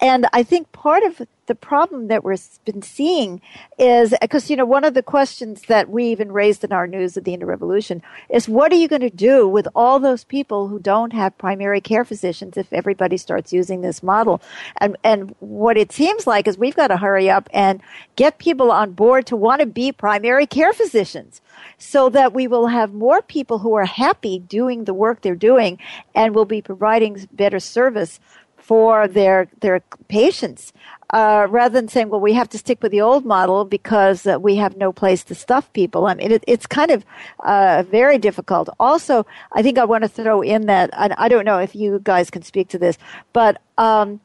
And 0.00 0.26
I 0.32 0.42
think 0.44 0.70
part 0.72 1.02
of 1.02 1.22
the 1.46 1.54
problem 1.56 2.06
that 2.06 2.22
we've 2.22 2.40
been 2.64 2.80
seeing 2.80 3.40
is 3.76 4.14
because 4.20 4.48
you 4.48 4.54
know 4.54 4.64
one 4.64 4.84
of 4.84 4.94
the 4.94 5.02
questions 5.02 5.62
that 5.62 5.90
we 5.90 6.04
even 6.04 6.30
raised 6.30 6.62
in 6.62 6.72
our 6.72 6.86
news 6.86 7.16
at 7.16 7.24
the 7.24 7.32
end 7.32 7.42
of 7.42 7.48
revolution 7.48 8.02
is 8.28 8.48
what 8.48 8.70
are 8.70 8.76
you 8.76 8.86
going 8.86 9.00
to 9.00 9.10
do 9.10 9.48
with 9.48 9.66
all 9.74 9.98
those 9.98 10.22
people 10.22 10.68
who 10.68 10.78
don't 10.78 11.12
have 11.12 11.36
primary 11.38 11.80
care 11.80 12.04
physicians 12.04 12.56
if 12.56 12.72
everybody 12.72 13.16
starts 13.16 13.52
using 13.52 13.80
this 13.80 14.00
model 14.00 14.40
and 14.76 14.96
and 15.02 15.34
what 15.40 15.76
it 15.76 15.90
seems 15.90 16.24
like 16.24 16.46
is 16.46 16.56
we've 16.56 16.76
got 16.76 16.86
to 16.86 16.96
hurry 16.96 17.28
up 17.28 17.48
and 17.52 17.82
get 18.14 18.38
people 18.38 18.70
on 18.70 18.92
board 18.92 19.26
to 19.26 19.34
want 19.40 19.60
to 19.60 19.66
be 19.66 19.90
primary 19.90 20.46
care 20.46 20.72
physicians 20.72 21.40
so 21.78 22.08
that 22.10 22.32
we 22.32 22.46
will 22.46 22.68
have 22.68 22.92
more 22.92 23.22
people 23.22 23.58
who 23.58 23.74
are 23.74 23.84
happy 23.86 24.38
doing 24.38 24.84
the 24.84 24.94
work 24.94 25.22
they're 25.22 25.34
doing 25.50 25.78
and 26.14 26.34
will 26.34 26.44
be 26.44 26.62
providing 26.62 27.26
better 27.32 27.58
service 27.58 28.20
for 28.58 29.08
their 29.08 29.48
their 29.60 29.80
patients 30.08 30.72
uh, 31.12 31.46
rather 31.50 31.72
than 31.74 31.88
saying 31.88 32.08
well 32.10 32.20
we 32.20 32.34
have 32.34 32.48
to 32.50 32.58
stick 32.58 32.80
with 32.82 32.92
the 32.92 33.00
old 33.00 33.24
model 33.24 33.64
because 33.64 34.26
uh, 34.26 34.38
we 34.38 34.54
have 34.56 34.76
no 34.76 34.92
place 34.92 35.24
to 35.24 35.34
stuff 35.34 35.72
people 35.72 36.06
i 36.06 36.14
mean 36.14 36.30
it, 36.30 36.44
it's 36.46 36.66
kind 36.66 36.90
of 36.90 37.04
uh, 37.44 37.82
very 37.90 38.18
difficult 38.18 38.68
also 38.78 39.24
i 39.54 39.62
think 39.62 39.78
i 39.78 39.84
want 39.84 40.02
to 40.04 40.08
throw 40.08 40.40
in 40.42 40.66
that 40.66 40.90
I, 40.92 41.12
I, 41.16 41.28
don't 41.28 41.44
know 41.46 41.58
if 41.58 41.74
you 41.74 42.00
guys 42.04 42.30
can 42.30 42.42
speak 42.42 42.68
to 42.68 42.78
this 42.78 42.96
but 43.32 43.60
um, 43.78 44.20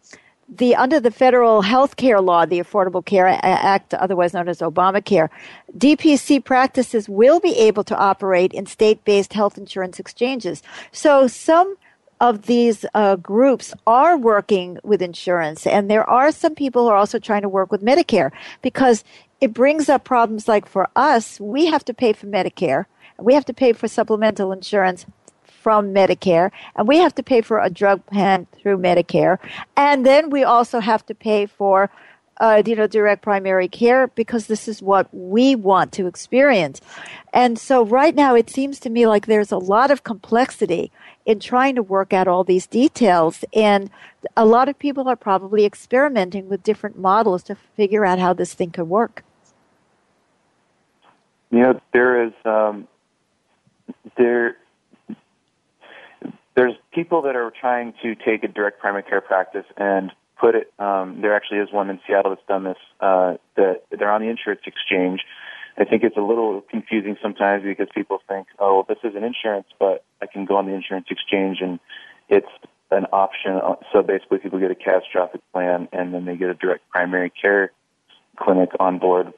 the 0.48 0.76
under 0.76 1.00
the 1.00 1.12
federal 1.12 1.62
health 1.64 1.96
care 1.96 2.22
law, 2.22 2.46
the 2.46 2.60
Affordable 2.60 3.04
Care 3.04 3.40
Act, 3.44 3.94
otherwise 3.96 4.34
known 4.34 4.48
as 4.48 4.60
Obamacare, 4.60 5.30
DPC 5.78 6.44
practices 6.44 7.10
will 7.10 7.40
be 7.40 7.56
able 7.58 7.84
to 7.84 7.98
operate 7.98 8.54
in 8.54 8.66
state-based 8.68 9.34
health 9.34 9.58
insurance 9.58 10.00
exchanges. 10.00 10.62
So 10.92 11.28
some 11.28 11.76
of 12.22 12.44
these 12.44 12.86
uh, 12.94 13.16
groups 13.18 13.74
are 13.88 14.18
working 14.18 14.78
with 14.84 15.02
insurance, 15.02 15.66
and 15.66 15.90
there 15.90 16.08
are 16.10 16.32
some 16.32 16.54
people 16.54 16.84
who 16.84 16.90
are 16.90 16.98
also 16.98 17.18
trying 17.20 17.42
to 17.42 17.50
work 17.50 17.72
with 17.72 17.84
Medicare 17.84 18.32
because 18.62 19.04
it 19.42 19.52
brings 19.54 19.90
up 19.90 20.04
problems 20.04 20.48
like 20.48 20.68
for 20.68 20.88
us, 20.96 21.40
we 21.40 21.66
have 21.66 21.84
to 21.86 21.94
pay 21.94 22.14
for 22.14 22.28
Medicare, 22.28 22.86
we 23.18 23.34
have 23.34 23.46
to 23.46 23.54
pay 23.54 23.74
for 23.74 23.88
supplemental 23.88 24.52
insurance 24.52 25.06
from 25.66 25.92
Medicare, 25.92 26.52
and 26.76 26.88
we 26.88 26.98
have 27.00 27.16
to 27.16 27.24
pay 27.24 27.42
for 27.42 27.60
a 27.60 27.72
drug 27.72 28.06
plan 28.06 28.46
through 28.56 28.78
Medicare, 28.78 29.40
and 29.76 30.06
then 30.06 30.30
we 30.30 30.44
also 30.44 30.80
have 30.80 31.04
to 31.04 31.16
pay 31.16 31.48
for 31.48 31.90
uh, 32.40 32.62
you 32.64 32.76
know, 32.76 32.86
direct 32.86 33.24
primary 33.24 33.68
care 33.68 34.06
because 34.10 34.46
this 34.46 34.68
is 34.68 34.80
what 34.80 35.10
we 35.12 35.56
want 35.56 35.92
to 35.92 36.06
experience. 36.06 36.82
And 37.34 37.58
so 37.58 37.84
right 37.84 38.14
now 38.14 38.36
it 38.36 38.48
seems 38.48 38.80
to 38.82 38.92
me 38.92 39.08
like 39.08 39.26
there's 39.26 39.52
a 39.52 39.58
lot 39.58 39.90
of 39.90 40.04
complexity 40.04 40.92
in 41.26 41.40
trying 41.40 41.74
to 41.74 41.82
work 41.82 42.14
out 42.14 42.28
all 42.28 42.44
these 42.44 42.68
details. 42.68 43.44
And 43.56 43.90
a 44.38 44.46
lot 44.46 44.70
of 44.70 44.78
people 44.78 45.08
are 45.08 45.16
probably 45.16 45.66
experimenting 45.66 46.48
with 46.48 46.62
different 46.62 47.00
models 47.00 47.42
to 47.44 47.56
figure 47.56 48.06
out 48.06 48.20
how 48.20 48.34
this 48.34 48.54
thing 48.54 48.70
could 48.70 48.84
work. 48.90 49.24
You 51.52 51.60
know, 51.62 51.82
there 51.94 52.26
is, 52.28 52.34
um, 52.44 52.88
there, 54.18 54.58
there's 56.56 56.74
people 56.94 57.22
that 57.24 57.36
are 57.36 57.52
trying 57.60 57.94
to 58.02 58.16
take 58.16 58.44
a 58.44 58.48
direct 58.48 58.80
primary 58.80 59.04
care 59.04 59.22
practice 59.22 59.66
and 59.78 60.12
put 60.40 60.56
it. 60.56 60.72
Um, 60.80 61.20
there 61.22 61.36
actually 61.36 61.60
is 61.60 61.70
one 61.72 61.90
in 61.90 62.00
Seattle 62.08 62.32
that's 62.32 62.48
done 62.48 62.64
this. 62.64 62.78
Uh, 63.00 63.36
that 63.56 63.82
they're 63.98 64.12
on 64.12 64.22
the 64.22 64.30
insurance 64.30 64.62
exchange. 64.66 65.22
I 65.78 65.84
think 65.84 66.04
it's 66.04 66.16
a 66.16 66.22
little 66.22 66.62
confusing 66.70 67.18
sometimes 67.22 67.64
because 67.64 67.88
people 67.94 68.20
think, 68.30 68.48
oh, 68.60 68.86
this 68.88 68.98
is 69.04 69.14
an 69.16 69.26
insurance, 69.26 69.68
but 69.78 70.06
I 70.22 70.26
can 70.26 70.46
go 70.46 70.56
on 70.56 70.66
the 70.68 70.74
insurance 70.74 71.08
exchange 71.12 71.58
and 71.60 71.82
it's 72.30 72.48
an 72.92 73.06
option. 73.12 73.60
Uh, 73.62 73.76
so 73.92 74.02
basically, 74.02 74.38
people 74.40 74.60
get 74.60 74.72
a 74.72 74.76
catastrophic 74.76 75.42
plan 75.52 75.90
and 75.92 76.14
then 76.14 76.24
they 76.24 76.38
get 76.38 76.48
a 76.50 76.54
direct 76.54 76.90
primary 76.90 77.30
care 77.30 77.72
clinic 78.38 78.70
on 78.80 79.00
board. 79.00 79.34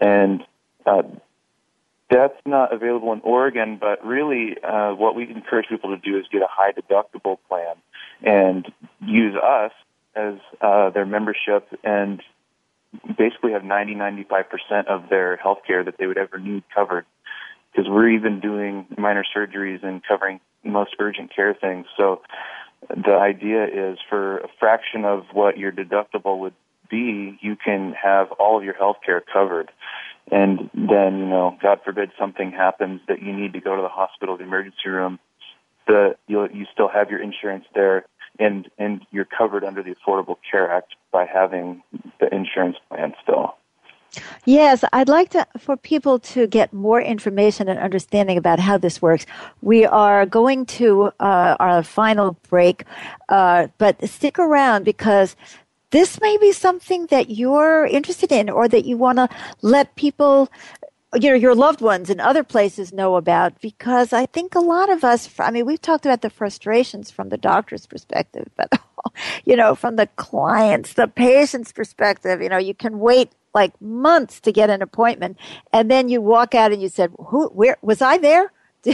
And 0.00 0.42
uh, 0.84 1.02
that's 2.08 2.36
not 2.46 2.72
available 2.72 3.12
in 3.12 3.20
Oregon, 3.22 3.78
but 3.80 4.04
really, 4.04 4.56
uh, 4.62 4.92
what 4.94 5.16
we 5.16 5.24
encourage 5.28 5.68
people 5.68 5.90
to 5.90 5.96
do 5.96 6.16
is 6.18 6.24
get 6.30 6.40
a 6.42 6.46
high 6.48 6.72
deductible 6.72 7.38
plan 7.48 7.76
and 8.22 8.70
use 9.04 9.34
us 9.36 9.72
as 10.14 10.34
uh, 10.60 10.90
their 10.90 11.04
membership 11.04 11.66
and 11.82 12.22
basically 13.18 13.52
have 13.52 13.64
90 13.64 13.96
95% 13.96 14.86
of 14.86 15.08
their 15.10 15.36
health 15.36 15.58
care 15.66 15.82
that 15.82 15.98
they 15.98 16.06
would 16.06 16.16
ever 16.16 16.38
need 16.38 16.62
covered 16.74 17.04
because 17.72 17.90
we're 17.90 18.08
even 18.10 18.40
doing 18.40 18.86
minor 18.96 19.24
surgeries 19.36 19.82
and 19.82 20.00
covering 20.06 20.40
most 20.64 20.94
urgent 21.00 21.34
care 21.34 21.54
things. 21.54 21.86
So 21.96 22.22
the 22.88 23.16
idea 23.16 23.64
is 23.66 23.98
for 24.08 24.38
a 24.38 24.48
fraction 24.60 25.04
of 25.04 25.24
what 25.32 25.58
your 25.58 25.72
deductible 25.72 26.38
would 26.38 26.54
be, 26.88 27.36
you 27.42 27.56
can 27.56 27.92
have 27.94 28.30
all 28.32 28.56
of 28.56 28.64
your 28.64 28.74
health 28.74 28.98
care 29.04 29.20
covered 29.20 29.70
and 30.30 30.70
then 30.74 31.18
you 31.18 31.26
know 31.26 31.56
god 31.62 31.80
forbid 31.84 32.10
something 32.18 32.50
happens 32.50 33.00
that 33.08 33.22
you 33.22 33.32
need 33.32 33.52
to 33.52 33.60
go 33.60 33.76
to 33.76 33.82
the 33.82 33.88
hospital 33.88 34.36
the 34.36 34.44
emergency 34.44 34.88
room 34.88 35.18
the 35.86 36.14
you 36.28 36.42
you 36.52 36.66
still 36.72 36.88
have 36.88 37.10
your 37.10 37.20
insurance 37.20 37.64
there 37.74 38.04
and 38.38 38.68
and 38.78 39.02
you're 39.12 39.26
covered 39.26 39.64
under 39.64 39.82
the 39.82 39.94
affordable 39.94 40.36
care 40.48 40.70
act 40.70 40.94
by 41.12 41.24
having 41.26 41.82
the 42.20 42.32
insurance 42.34 42.76
plan 42.88 43.12
still 43.22 43.54
Yes, 44.46 44.82
I'd 44.94 45.10
like 45.10 45.28
to 45.30 45.46
for 45.58 45.76
people 45.76 46.18
to 46.20 46.46
get 46.46 46.72
more 46.72 47.00
information 47.02 47.68
and 47.68 47.78
understanding 47.78 48.38
about 48.38 48.58
how 48.60 48.78
this 48.78 49.02
works. 49.02 49.26
We 49.60 49.84
are 49.84 50.24
going 50.24 50.64
to 50.80 51.10
uh, 51.20 51.56
our 51.60 51.82
final 51.82 52.38
break, 52.48 52.84
uh, 53.28 53.66
but 53.76 54.02
stick 54.08 54.38
around 54.38 54.84
because 54.84 55.36
this 55.90 56.20
may 56.20 56.36
be 56.38 56.52
something 56.52 57.06
that 57.06 57.30
you're 57.30 57.86
interested 57.86 58.32
in 58.32 58.50
or 58.50 58.68
that 58.68 58.84
you 58.84 58.96
want 58.96 59.18
to 59.18 59.28
let 59.62 59.94
people 59.96 60.50
you 61.14 61.30
know 61.30 61.36
your 61.36 61.54
loved 61.54 61.80
ones 61.80 62.10
and 62.10 62.20
other 62.20 62.42
places 62.42 62.92
know 62.92 63.16
about 63.16 63.60
because 63.60 64.12
i 64.12 64.26
think 64.26 64.54
a 64.54 64.58
lot 64.60 64.90
of 64.90 65.04
us 65.04 65.32
i 65.38 65.50
mean 65.50 65.64
we've 65.64 65.80
talked 65.80 66.04
about 66.04 66.22
the 66.22 66.30
frustrations 66.30 67.10
from 67.10 67.28
the 67.28 67.36
doctor's 67.36 67.86
perspective 67.86 68.48
but 68.56 68.68
you 69.44 69.54
know 69.56 69.74
from 69.74 69.96
the 69.96 70.08
clients 70.16 70.94
the 70.94 71.06
patient's 71.06 71.72
perspective 71.72 72.42
you 72.42 72.48
know 72.48 72.58
you 72.58 72.74
can 72.74 72.98
wait 72.98 73.30
like 73.54 73.78
months 73.80 74.40
to 74.40 74.50
get 74.52 74.68
an 74.68 74.82
appointment 74.82 75.38
and 75.72 75.90
then 75.90 76.08
you 76.08 76.20
walk 76.20 76.54
out 76.54 76.72
and 76.72 76.82
you 76.82 76.88
said 76.88 77.12
who 77.28 77.46
where 77.48 77.76
was 77.82 78.02
i 78.02 78.18
there 78.18 78.50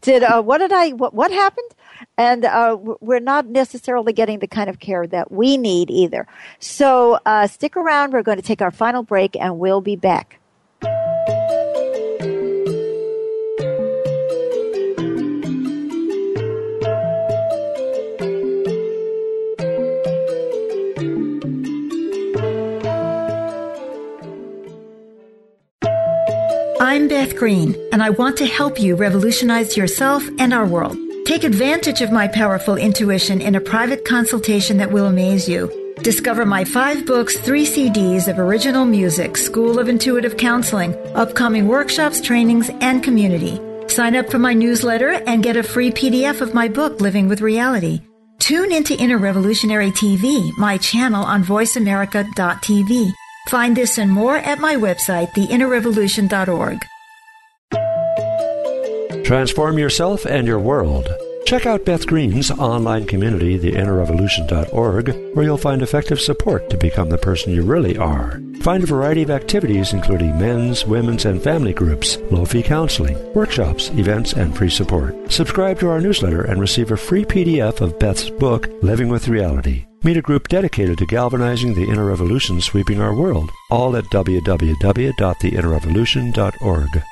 did, 0.00 0.22
uh, 0.22 0.42
what 0.42 0.58
did 0.58 0.72
I 0.72 0.90
what, 0.90 1.14
what 1.14 1.30
happened? 1.30 1.70
And 2.16 2.44
uh, 2.46 2.76
we're 3.00 3.18
not 3.20 3.46
necessarily 3.46 4.12
getting 4.14 4.38
the 4.38 4.46
kind 4.46 4.70
of 4.70 4.78
care 4.80 5.06
that 5.08 5.30
we 5.30 5.56
need 5.58 5.90
either. 5.90 6.26
So 6.58 7.18
uh, 7.26 7.46
stick 7.46 7.76
around. 7.76 8.12
We're 8.14 8.22
going 8.22 8.38
to 8.38 8.42
take 8.44 8.62
our 8.62 8.70
final 8.70 9.02
break, 9.02 9.36
and 9.38 9.58
we'll 9.58 9.80
be 9.82 9.96
back. 9.96 10.39
I'm 26.82 27.08
Beth 27.08 27.36
Green, 27.36 27.76
and 27.92 28.02
I 28.02 28.08
want 28.08 28.38
to 28.38 28.46
help 28.46 28.80
you 28.80 28.96
revolutionize 28.96 29.76
yourself 29.76 30.26
and 30.38 30.54
our 30.54 30.64
world. 30.64 30.96
Take 31.26 31.44
advantage 31.44 32.00
of 32.00 32.10
my 32.10 32.26
powerful 32.26 32.76
intuition 32.78 33.42
in 33.42 33.54
a 33.54 33.60
private 33.60 34.02
consultation 34.06 34.78
that 34.78 34.90
will 34.90 35.04
amaze 35.04 35.46
you. 35.46 35.68
Discover 36.00 36.46
my 36.46 36.64
five 36.64 37.04
books, 37.04 37.38
three 37.38 37.66
CDs 37.66 38.28
of 38.28 38.38
original 38.38 38.86
music, 38.86 39.36
School 39.36 39.78
of 39.78 39.90
Intuitive 39.90 40.38
Counseling, 40.38 40.94
upcoming 41.14 41.68
workshops, 41.68 42.18
trainings, 42.18 42.70
and 42.80 43.02
community. 43.04 43.60
Sign 43.88 44.16
up 44.16 44.30
for 44.30 44.38
my 44.38 44.54
newsletter 44.54 45.10
and 45.26 45.42
get 45.42 45.58
a 45.58 45.62
free 45.62 45.90
PDF 45.90 46.40
of 46.40 46.54
my 46.54 46.66
book, 46.68 46.98
Living 47.02 47.28
with 47.28 47.42
Reality. 47.42 48.00
Tune 48.38 48.72
into 48.72 48.96
Inner 48.96 49.18
Revolutionary 49.18 49.90
TV, 49.90 50.50
my 50.56 50.78
channel 50.78 51.24
on 51.26 51.44
voiceamerica.tv 51.44 53.10
Find 53.50 53.76
this 53.76 53.98
and 53.98 54.08
more 54.12 54.36
at 54.36 54.60
my 54.60 54.76
website, 54.76 55.32
theinnerrevolution.org. 55.34 56.86
Transform 59.24 59.76
yourself 59.76 60.24
and 60.24 60.46
your 60.46 60.60
world. 60.60 61.08
Check 61.46 61.66
out 61.66 61.84
Beth 61.84 62.06
Green's 62.06 62.52
online 62.52 63.08
community, 63.08 63.58
theinnerrevolution.org, 63.58 65.34
where 65.34 65.44
you'll 65.44 65.56
find 65.58 65.82
effective 65.82 66.20
support 66.20 66.70
to 66.70 66.76
become 66.76 67.10
the 67.10 67.18
person 67.18 67.52
you 67.52 67.62
really 67.62 67.98
are. 67.98 68.40
Find 68.60 68.84
a 68.84 68.86
variety 68.86 69.22
of 69.24 69.30
activities, 69.30 69.92
including 69.94 70.38
men's, 70.38 70.86
women's, 70.86 71.24
and 71.24 71.42
family 71.42 71.72
groups, 71.72 72.18
low 72.30 72.44
fee 72.44 72.62
counseling, 72.62 73.18
workshops, 73.34 73.88
events, 73.94 74.32
and 74.32 74.56
free 74.56 74.70
support. 74.70 75.16
Subscribe 75.32 75.80
to 75.80 75.88
our 75.88 76.00
newsletter 76.00 76.42
and 76.44 76.60
receive 76.60 76.92
a 76.92 76.96
free 76.96 77.24
PDF 77.24 77.80
of 77.80 77.98
Beth's 77.98 78.30
book, 78.30 78.68
Living 78.80 79.08
with 79.08 79.26
Reality. 79.26 79.86
Meet 80.02 80.16
a 80.16 80.22
group 80.22 80.48
dedicated 80.48 80.96
to 80.98 81.04
galvanizing 81.06 81.74
the 81.74 81.84
inner 81.90 82.06
revolution 82.06 82.60
sweeping 82.62 83.00
our 83.02 83.14
world, 83.14 83.50
all 83.70 83.94
at 83.96 84.04
www.theinnerrevolution.org. 84.04 87.02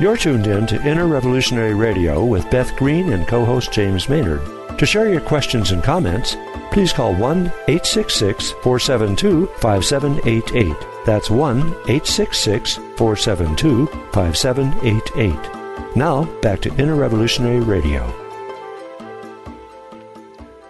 You're 0.00 0.16
tuned 0.18 0.46
in 0.46 0.66
to 0.66 0.86
Inner 0.88 1.06
Revolutionary 1.06 1.74
Radio 1.74 2.22
with 2.24 2.48
Beth 2.50 2.74
Green 2.76 3.12
and 3.12 3.26
co 3.28 3.44
host 3.46 3.70
James 3.72 4.08
Maynard. 4.10 4.40
To 4.78 4.86
share 4.86 5.10
your 5.12 5.20
questions 5.22 5.70
and 5.72 5.82
comments, 5.82 6.36
please 6.70 6.92
call 6.94 7.12
1 7.14 7.46
866 7.68 8.52
472 8.52 9.46
5788. 9.58 10.76
That's 11.04 11.28
1 11.30 11.58
866 11.58 12.76
472 12.96 13.86
5788. 14.12 15.65
Now, 15.96 16.24
back 16.42 16.60
to 16.60 16.68
Inner 16.76 16.94
Revolutionary 16.94 17.60
Radio. 17.60 18.02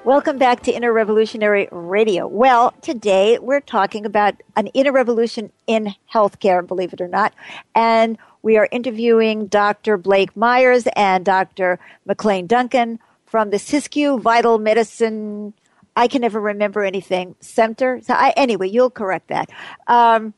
Welcome 0.04 0.38
back 0.38 0.62
to 0.62 0.70
Inner 0.70 0.92
Revolutionary 0.92 1.66
Radio. 1.72 2.28
Well, 2.28 2.72
today 2.80 3.36
we're 3.40 3.58
talking 3.58 4.06
about 4.06 4.40
an 4.54 4.68
inner 4.68 4.92
revolution 4.92 5.50
in 5.66 5.92
healthcare, 6.14 6.64
believe 6.64 6.92
it 6.92 7.00
or 7.00 7.08
not. 7.08 7.34
And 7.74 8.16
we 8.42 8.56
are 8.56 8.68
interviewing 8.70 9.48
Dr. 9.48 9.96
Blake 9.96 10.36
Myers 10.36 10.86
and 10.94 11.24
Dr. 11.24 11.80
McLean 12.06 12.46
Duncan 12.46 13.00
from 13.24 13.50
the 13.50 13.58
Siskiyou 13.58 14.20
Vital 14.20 14.58
Medicine. 14.60 15.54
I 15.96 16.06
can 16.06 16.20
never 16.20 16.38
remember 16.40 16.84
anything. 16.84 17.34
Center. 17.40 18.00
So 18.00 18.14
I, 18.14 18.32
anyway, 18.36 18.68
you'll 18.68 18.90
correct 18.90 19.26
that. 19.26 19.50
Um, 19.88 20.34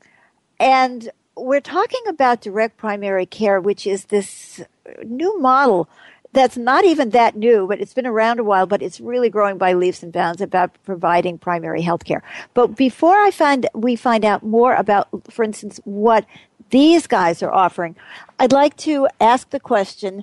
and 0.59 1.11
we're 1.37 1.61
talking 1.61 2.01
about 2.09 2.41
direct 2.41 2.79
primary 2.79 3.27
care, 3.27 3.61
which 3.61 3.87
is 3.87 4.07
this 4.07 4.63
new 5.07 5.39
model 5.41 5.89
that's 6.35 6.59
not 6.59 6.85
even 6.85 7.11
that 7.11 7.37
new, 7.37 7.67
but 7.67 7.81
it's 7.81 7.95
been 7.95 8.07
around 8.07 8.39
a 8.39 8.45
while, 8.45 8.67
but 8.67 8.83
it's 8.83 9.01
really 9.01 9.31
growing 9.31 9.57
by 9.57 9.73
leaps 9.73 10.03
and 10.03 10.13
bounds 10.13 10.43
about 10.43 10.71
providing 10.85 11.39
primary 11.39 11.81
health 11.81 12.05
care. 12.05 12.23
But 12.53 12.77
before 12.77 13.17
I 13.17 13.31
find 13.31 13.67
we 13.75 13.97
find 13.97 14.25
out 14.27 14.43
more 14.43 14.75
about, 14.75 15.09
for 15.31 15.43
instance, 15.43 15.81
what 15.85 16.27
these 16.69 17.07
guys 17.07 17.43
are 17.43 17.51
offering, 17.53 17.97
I'd 18.39 18.53
like 18.53 18.77
to 18.79 19.09
ask 19.19 19.49
the 19.51 19.61
question 19.61 20.23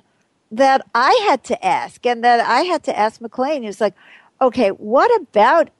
that 0.52 0.86
I 0.94 1.20
had 1.28 1.42
to 1.44 1.66
ask 1.66 2.06
and 2.06 2.22
that 2.22 2.38
I 2.38 2.62
had 2.62 2.84
to 2.84 2.96
ask 2.96 3.20
McLean. 3.20 3.62
He 3.62 3.66
was 3.66 3.80
like, 3.80 3.94
okay, 4.40 4.68
what 4.70 5.08
about 5.20 5.70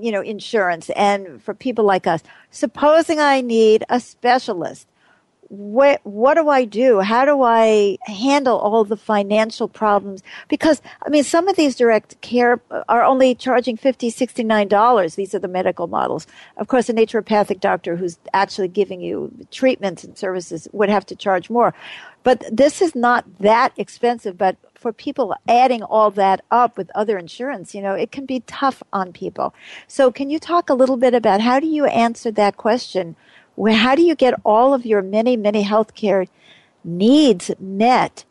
you 0.00 0.10
know 0.10 0.20
insurance 0.20 0.90
and 0.90 1.40
for 1.40 1.54
people 1.54 1.84
like 1.84 2.08
us? 2.08 2.24
Supposing 2.50 3.20
I 3.20 3.40
need 3.40 3.84
a 3.88 4.00
specialist 4.00 4.88
what 5.48 6.00
what 6.04 6.34
do 6.34 6.48
I 6.48 6.64
do? 6.64 7.00
How 7.00 7.24
do 7.24 7.42
I 7.42 7.98
handle 8.04 8.58
all 8.58 8.82
the 8.84 8.96
financial 8.96 9.68
problems? 9.68 10.22
Because 10.48 10.82
I 11.04 11.08
mean, 11.08 11.22
some 11.24 11.46
of 11.48 11.56
these 11.56 11.76
direct 11.76 12.20
care 12.20 12.60
are 12.88 13.04
only 13.04 13.34
charging 13.34 13.76
fifty, 13.76 14.10
sixty 14.10 14.42
nine 14.42 14.66
dollars. 14.68 15.14
These 15.14 15.34
are 15.34 15.38
the 15.38 15.46
medical 15.48 15.86
models. 15.86 16.26
Of 16.56 16.66
course, 16.68 16.88
a 16.88 16.94
naturopathic 16.94 17.60
doctor 17.60 17.96
who's 17.96 18.18
actually 18.32 18.68
giving 18.68 19.00
you 19.00 19.30
treatments 19.52 20.02
and 20.04 20.16
services 20.18 20.66
would 20.72 20.88
have 20.88 21.06
to 21.06 21.16
charge 21.16 21.48
more. 21.50 21.74
But 22.24 22.42
this 22.50 22.82
is 22.82 22.94
not 22.96 23.24
that 23.38 23.72
expensive. 23.76 24.36
But 24.36 24.56
for 24.74 24.92
people 24.92 25.34
adding 25.48 25.82
all 25.82 26.10
that 26.12 26.40
up 26.50 26.76
with 26.76 26.90
other 26.94 27.18
insurance, 27.18 27.72
you 27.74 27.80
know, 27.82 27.94
it 27.94 28.10
can 28.10 28.26
be 28.26 28.40
tough 28.48 28.82
on 28.92 29.12
people. 29.12 29.54
So, 29.86 30.10
can 30.10 30.28
you 30.28 30.40
talk 30.40 30.68
a 30.68 30.74
little 30.74 30.96
bit 30.96 31.14
about 31.14 31.40
how 31.40 31.60
do 31.60 31.66
you 31.68 31.84
answer 31.86 32.32
that 32.32 32.56
question? 32.56 33.14
Where, 33.56 33.74
how 33.74 33.94
do 33.94 34.02
you 34.02 34.14
get 34.14 34.34
all 34.44 34.72
of 34.72 34.86
your 34.86 35.02
many, 35.02 35.36
many 35.36 35.64
healthcare 35.64 36.28
needs 36.84 37.50
met 37.58 38.24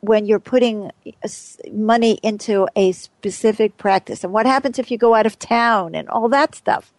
when 0.00 0.26
you're 0.26 0.38
putting 0.38 0.92
uh, 1.06 1.28
money 1.72 2.20
into 2.22 2.68
a 2.76 2.92
specific 2.92 3.76
practice? 3.78 4.22
And 4.22 4.32
what 4.32 4.46
happens 4.46 4.78
if 4.78 4.90
you 4.90 4.98
go 4.98 5.14
out 5.14 5.26
of 5.26 5.38
town 5.38 5.94
and 5.94 6.08
all 6.10 6.28
that 6.28 6.54
stuff? 6.54 6.92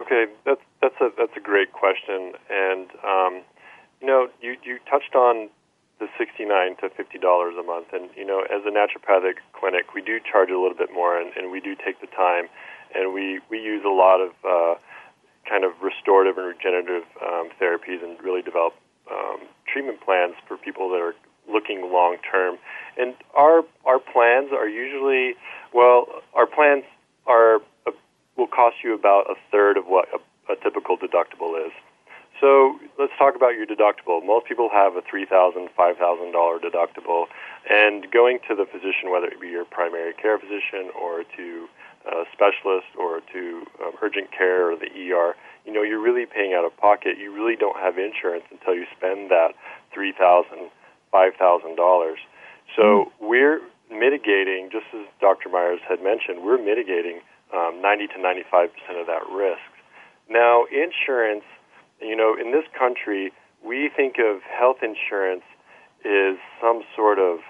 Okay, 0.00 0.26
that's 0.44 0.60
that's 0.82 1.00
a 1.00 1.10
that's 1.16 1.36
a 1.36 1.40
great 1.40 1.72
question, 1.72 2.32
and 2.50 2.88
um, 3.04 3.42
you 4.00 4.06
know, 4.08 4.28
you 4.40 4.56
you 4.64 4.80
touched 4.90 5.14
on 5.14 5.48
the 6.00 6.08
sixty 6.18 6.44
nine 6.44 6.74
to 6.80 6.88
fifty 6.90 7.18
dollars 7.18 7.54
a 7.56 7.62
month, 7.62 7.92
and 7.92 8.10
you 8.16 8.24
know, 8.26 8.40
as 8.40 8.62
a 8.66 8.70
naturopathic 8.70 9.34
clinic, 9.52 9.94
we 9.94 10.02
do 10.02 10.18
charge 10.20 10.50
a 10.50 10.58
little 10.58 10.74
bit 10.76 10.92
more, 10.92 11.16
and, 11.20 11.30
and 11.36 11.52
we 11.52 11.60
do 11.60 11.76
take 11.76 12.00
the 12.00 12.08
time, 12.08 12.48
and 12.96 13.14
we 13.14 13.38
we 13.48 13.62
use 13.62 13.84
a 13.84 13.90
lot 13.90 14.20
of 14.20 14.30
uh, 14.44 14.74
kind 15.48 15.64
of 15.64 15.72
restorative 15.82 16.38
and 16.38 16.46
regenerative 16.46 17.04
um, 17.20 17.50
therapies 17.60 18.02
and 18.02 18.20
really 18.22 18.42
develop 18.42 18.74
um, 19.10 19.40
treatment 19.70 20.00
plans 20.00 20.34
for 20.46 20.56
people 20.56 20.88
that 20.90 21.00
are 21.00 21.14
looking 21.52 21.90
long 21.92 22.16
term. 22.30 22.58
And 22.96 23.14
our 23.34 23.62
our 23.84 23.98
plans 23.98 24.52
are 24.52 24.68
usually 24.68 25.34
well, 25.74 26.06
our 26.34 26.46
plans 26.46 26.84
are 27.26 27.56
uh, 27.86 27.90
will 28.36 28.46
cost 28.48 28.76
you 28.84 28.94
about 28.94 29.28
a 29.30 29.34
third 29.50 29.76
of 29.76 29.86
what 29.86 30.08
a, 30.14 30.52
a 30.52 30.56
typical 30.62 30.96
deductible 30.96 31.52
is. 31.66 31.72
So 32.40 32.78
let's 32.98 33.12
talk 33.18 33.36
about 33.36 33.54
your 33.54 33.66
deductible. 33.66 34.24
Most 34.24 34.46
people 34.46 34.68
have 34.72 34.96
a 34.96 35.02
three 35.02 35.26
thousand, 35.26 35.68
five 35.76 35.96
thousand 35.96 36.32
dollar 36.32 36.58
deductible, 36.58 37.26
and 37.68 38.10
going 38.10 38.38
to 38.48 38.54
the 38.54 38.66
physician, 38.66 39.10
whether 39.10 39.26
it 39.26 39.40
be 39.40 39.48
your 39.48 39.64
primary 39.64 40.12
care 40.14 40.38
physician 40.38 40.90
or 40.98 41.24
to 41.36 41.68
specialist 42.32 42.86
or 42.98 43.20
to 43.32 43.62
um, 43.84 43.92
urgent 44.02 44.30
care 44.32 44.70
or 44.72 44.76
the 44.76 44.88
ER, 45.10 45.34
you 45.66 45.72
know, 45.72 45.82
you're 45.82 46.00
really 46.02 46.26
paying 46.26 46.54
out 46.54 46.64
of 46.64 46.76
pocket. 46.76 47.18
You 47.18 47.32
really 47.32 47.56
don't 47.56 47.78
have 47.78 47.98
insurance 47.98 48.44
until 48.50 48.74
you 48.74 48.84
spend 48.96 49.30
that 49.30 49.52
three 49.94 50.12
thousand, 50.12 50.70
five 51.12 51.34
thousand 51.38 51.76
dollars. 51.76 52.18
So 52.76 52.82
mm 52.82 53.08
we're 53.20 53.60
mitigating, 53.90 54.68
just 54.72 54.84
as 54.94 55.06
Dr. 55.20 55.48
Myers 55.48 55.80
had 55.88 56.02
mentioned, 56.02 56.42
we're 56.44 56.58
mitigating 56.58 57.20
um, 57.52 57.80
90 57.82 58.08
to 58.08 58.18
95 58.20 58.68
percent 58.72 58.98
of 58.98 59.06
that 59.06 59.22
risk. 59.32 59.60
Now, 60.28 60.64
insurance, 60.72 61.44
you 62.00 62.16
know, 62.16 62.34
in 62.38 62.52
this 62.52 62.64
country, 62.76 63.32
we 63.64 63.90
think 63.96 64.16
of 64.18 64.42
health 64.42 64.78
insurance 64.82 65.42
is 66.04 66.36
some 66.60 66.82
sort 66.96 67.18
of 67.18 67.40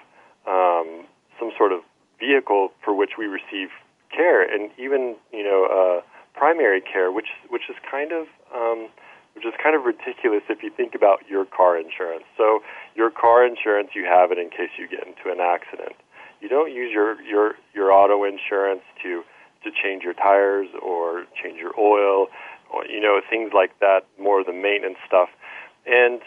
um, 0.47 1.07
some 1.39 1.51
sort 1.57 1.71
of 1.71 1.79
vehicle 2.19 2.69
for 2.83 2.93
which 2.95 3.11
we 3.17 3.25
receive 3.25 3.69
care 4.13 4.41
and 4.43 4.69
even 4.77 5.15
you 5.33 5.43
know 5.43 5.65
uh, 5.65 6.37
primary 6.37 6.79
care, 6.81 7.11
which 7.11 7.27
which 7.49 7.63
is 7.69 7.75
kind 7.89 8.11
of 8.11 8.27
um, 8.53 8.87
which 9.33 9.45
is 9.45 9.53
kind 9.61 9.75
of 9.75 9.83
ridiculous 9.83 10.43
if 10.49 10.61
you 10.61 10.69
think 10.69 10.93
about 10.95 11.19
your 11.27 11.45
car 11.45 11.77
insurance. 11.77 12.23
So 12.37 12.61
your 12.95 13.09
car 13.09 13.45
insurance, 13.45 13.89
you 13.95 14.05
have 14.05 14.31
it 14.31 14.37
in 14.37 14.49
case 14.49 14.69
you 14.77 14.87
get 14.87 15.05
into 15.07 15.31
an 15.31 15.39
accident. 15.41 15.93
You 16.41 16.49
don't 16.49 16.71
use 16.71 16.91
your 16.93 17.19
your 17.21 17.55
your 17.73 17.91
auto 17.91 18.23
insurance 18.23 18.81
to 19.03 19.23
to 19.63 19.71
change 19.83 20.03
your 20.03 20.13
tires 20.13 20.67
or 20.83 21.23
change 21.41 21.57
your 21.57 21.71
oil, 21.79 22.27
or, 22.73 22.85
you 22.85 22.99
know 22.99 23.19
things 23.29 23.51
like 23.53 23.77
that. 23.79 24.01
More 24.19 24.41
of 24.41 24.45
the 24.45 24.53
maintenance 24.53 24.97
stuff, 25.07 25.29
and 25.85 26.21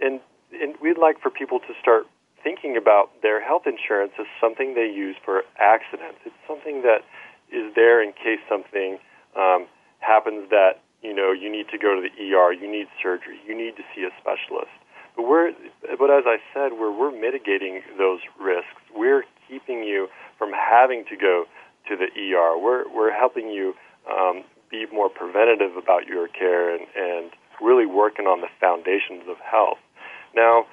and 0.00 0.20
and 0.52 0.74
we'd 0.80 0.98
like 0.98 1.20
for 1.20 1.30
people 1.30 1.58
to 1.60 1.72
start 1.80 2.06
thinking 2.44 2.76
about 2.76 3.10
their 3.22 3.40
health 3.40 3.66
insurance 3.68 4.10
as 4.18 4.26
something 4.40 4.74
they 4.74 4.86
use 4.90 5.14
for 5.24 5.42
accidents. 5.60 6.18
It's 6.26 6.34
something 6.46 6.82
that 6.82 7.04
is 7.52 7.72
there 7.74 8.02
in 8.02 8.12
case 8.12 8.40
something 8.48 8.98
um, 9.36 9.66
happens 10.00 10.48
that 10.50 10.80
you 11.02 11.14
know 11.14 11.30
you 11.32 11.50
need 11.52 11.68
to 11.68 11.78
go 11.78 11.94
to 11.94 12.00
the 12.00 12.34
ER, 12.34 12.52
you 12.52 12.70
need 12.70 12.86
surgery, 13.02 13.38
you 13.46 13.54
need 13.54 13.76
to 13.76 13.82
see 13.94 14.02
a 14.04 14.10
specialist. 14.20 14.70
But 15.16 15.28
we're, 15.28 15.52
but 15.98 16.10
as 16.10 16.24
I 16.26 16.38
said, 16.54 16.72
we're 16.72 16.90
we're 16.90 17.10
mitigating 17.12 17.82
those 17.98 18.20
risks. 18.40 18.72
We're 18.96 19.24
keeping 19.48 19.84
you 19.84 20.08
from 20.38 20.52
having 20.52 21.04
to 21.10 21.16
go 21.16 21.44
to 21.88 21.96
the 21.96 22.06
ER. 22.08 22.58
We're 22.58 22.84
we're 22.94 23.12
helping 23.12 23.48
you 23.50 23.74
um, 24.10 24.44
be 24.70 24.86
more 24.92 25.08
preventative 25.10 25.76
about 25.76 26.06
your 26.06 26.28
care 26.28 26.74
and 26.74 26.86
and 26.96 27.30
really 27.60 27.86
working 27.86 28.26
on 28.26 28.40
the 28.40 28.48
foundations 28.58 29.24
of 29.28 29.36
health. 29.38 29.78
Now, 30.34 30.64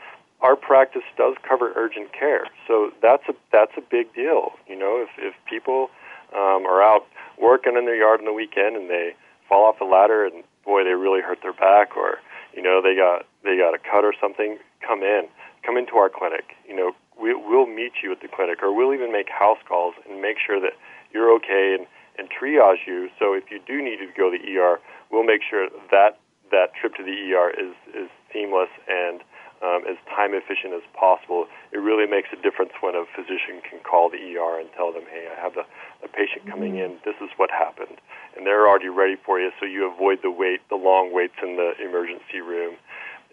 our 0.41 0.55
practice 0.55 1.03
does 1.17 1.36
cover 1.47 1.73
urgent 1.75 2.13
care, 2.17 2.45
so 2.67 2.91
that's 3.01 3.23
a 3.27 3.34
that's 3.51 3.73
a 3.77 3.82
big 3.82 4.13
deal. 4.15 4.53
You 4.67 4.77
know, 4.77 5.03
if 5.03 5.09
if 5.19 5.34
people 5.49 5.89
um, 6.34 6.65
are 6.69 6.82
out 6.82 7.05
working 7.41 7.75
in 7.77 7.86
their 7.86 7.95
yard 7.95 8.19
on 8.19 8.25
the 8.25 8.34
weekend 8.34 8.75
and 8.75 8.89
they 8.89 9.13
fall 9.47 9.65
off 9.65 9.80
the 9.80 9.86
ladder 9.86 10.25
and 10.25 10.43
boy 10.65 10.84
they 10.84 10.93
really 10.93 11.21
hurt 11.21 11.39
their 11.41 11.53
back 11.53 11.95
or 11.97 12.19
you 12.53 12.61
know 12.61 12.82
they 12.84 12.95
got 12.95 13.25
they 13.43 13.57
got 13.57 13.73
a 13.73 13.80
cut 13.80 14.03
or 14.05 14.13
something 14.21 14.57
come 14.86 15.01
in 15.01 15.23
come 15.65 15.77
into 15.77 15.95
our 15.95 16.09
clinic 16.09 16.53
you 16.67 16.75
know 16.75 16.91
we, 17.19 17.34
we'll 17.34 17.65
meet 17.67 17.93
you 18.03 18.11
at 18.11 18.21
the 18.21 18.27
clinic 18.27 18.59
or 18.61 18.75
we'll 18.75 18.93
even 18.93 19.11
make 19.11 19.30
house 19.30 19.57
calls 19.67 19.95
and 20.07 20.21
make 20.21 20.38
sure 20.38 20.59
that 20.59 20.73
you're 21.13 21.34
okay 21.34 21.75
and, 21.77 21.88
and 22.19 22.27
triage 22.30 22.86
you 22.86 23.09
so 23.17 23.34
if 23.34 23.49
you 23.49 23.59
do 23.65 23.82
need 23.82 23.97
to 23.97 24.07
go 24.17 24.30
to 24.30 24.38
the 24.38 24.45
ER 24.57 24.77
we'll 25.11 25.25
make 25.25 25.41
sure 25.41 25.69
that 25.89 26.19
that 26.51 26.73
trip 26.80 26.93
to 26.95 27.03
the 27.03 27.32
ER 27.34 27.49
is 27.49 27.73
is 27.95 28.09
seamless 28.32 28.69
and 28.88 29.23
um, 29.62 29.84
as 29.89 29.97
time 30.10 30.34
efficient 30.34 30.74
as 30.74 30.84
possible. 30.93 31.47
It 31.72 31.78
really 31.80 32.07
makes 32.07 32.30
a 32.32 32.41
difference 32.41 32.72
when 32.82 32.95
a 32.95 33.05
physician 33.16 33.62
can 33.70 33.80
call 33.80 34.10
the 34.10 34.18
ER 34.38 34.60
and 34.60 34.70
tell 34.76 34.91
them, 34.93 35.03
hey, 35.12 35.28
I 35.36 35.39
have 35.41 35.57
a, 35.57 35.66
a 36.03 36.07
patient 36.07 36.45
coming 36.47 36.74
mm-hmm. 36.74 36.93
in, 36.99 37.03
this 37.05 37.16
is 37.22 37.30
what 37.38 37.49
happened. 37.51 37.97
And 38.38 38.45
they're 38.45 38.68
already 38.68 38.89
ready 38.89 39.16
for 39.26 39.39
you, 39.39 39.51
so 39.60 39.66
you 39.66 39.91
avoid 39.91 40.20
the 40.24 40.32
wait, 40.32 40.62
the 40.70 40.76
long 40.76 41.14
waits 41.14 41.36
in 41.43 41.55
the 41.57 41.74
emergency 41.84 42.41
room. 42.41 42.76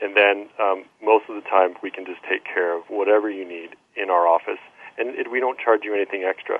And 0.02 0.16
then 0.16 0.48
um, 0.60 0.84
most 1.02 1.24
of 1.28 1.36
the 1.36 1.48
time, 1.48 1.74
we 1.82 1.90
can 1.90 2.04
just 2.04 2.22
take 2.28 2.44
care 2.44 2.76
of 2.76 2.84
whatever 2.88 3.30
you 3.30 3.46
need 3.48 3.70
in 3.96 4.10
our 4.10 4.26
office. 4.26 4.58
And 4.98 5.08
it, 5.10 5.30
we 5.30 5.40
don't 5.40 5.58
charge 5.58 5.84
you 5.84 5.94
anything 5.94 6.24
extra, 6.24 6.58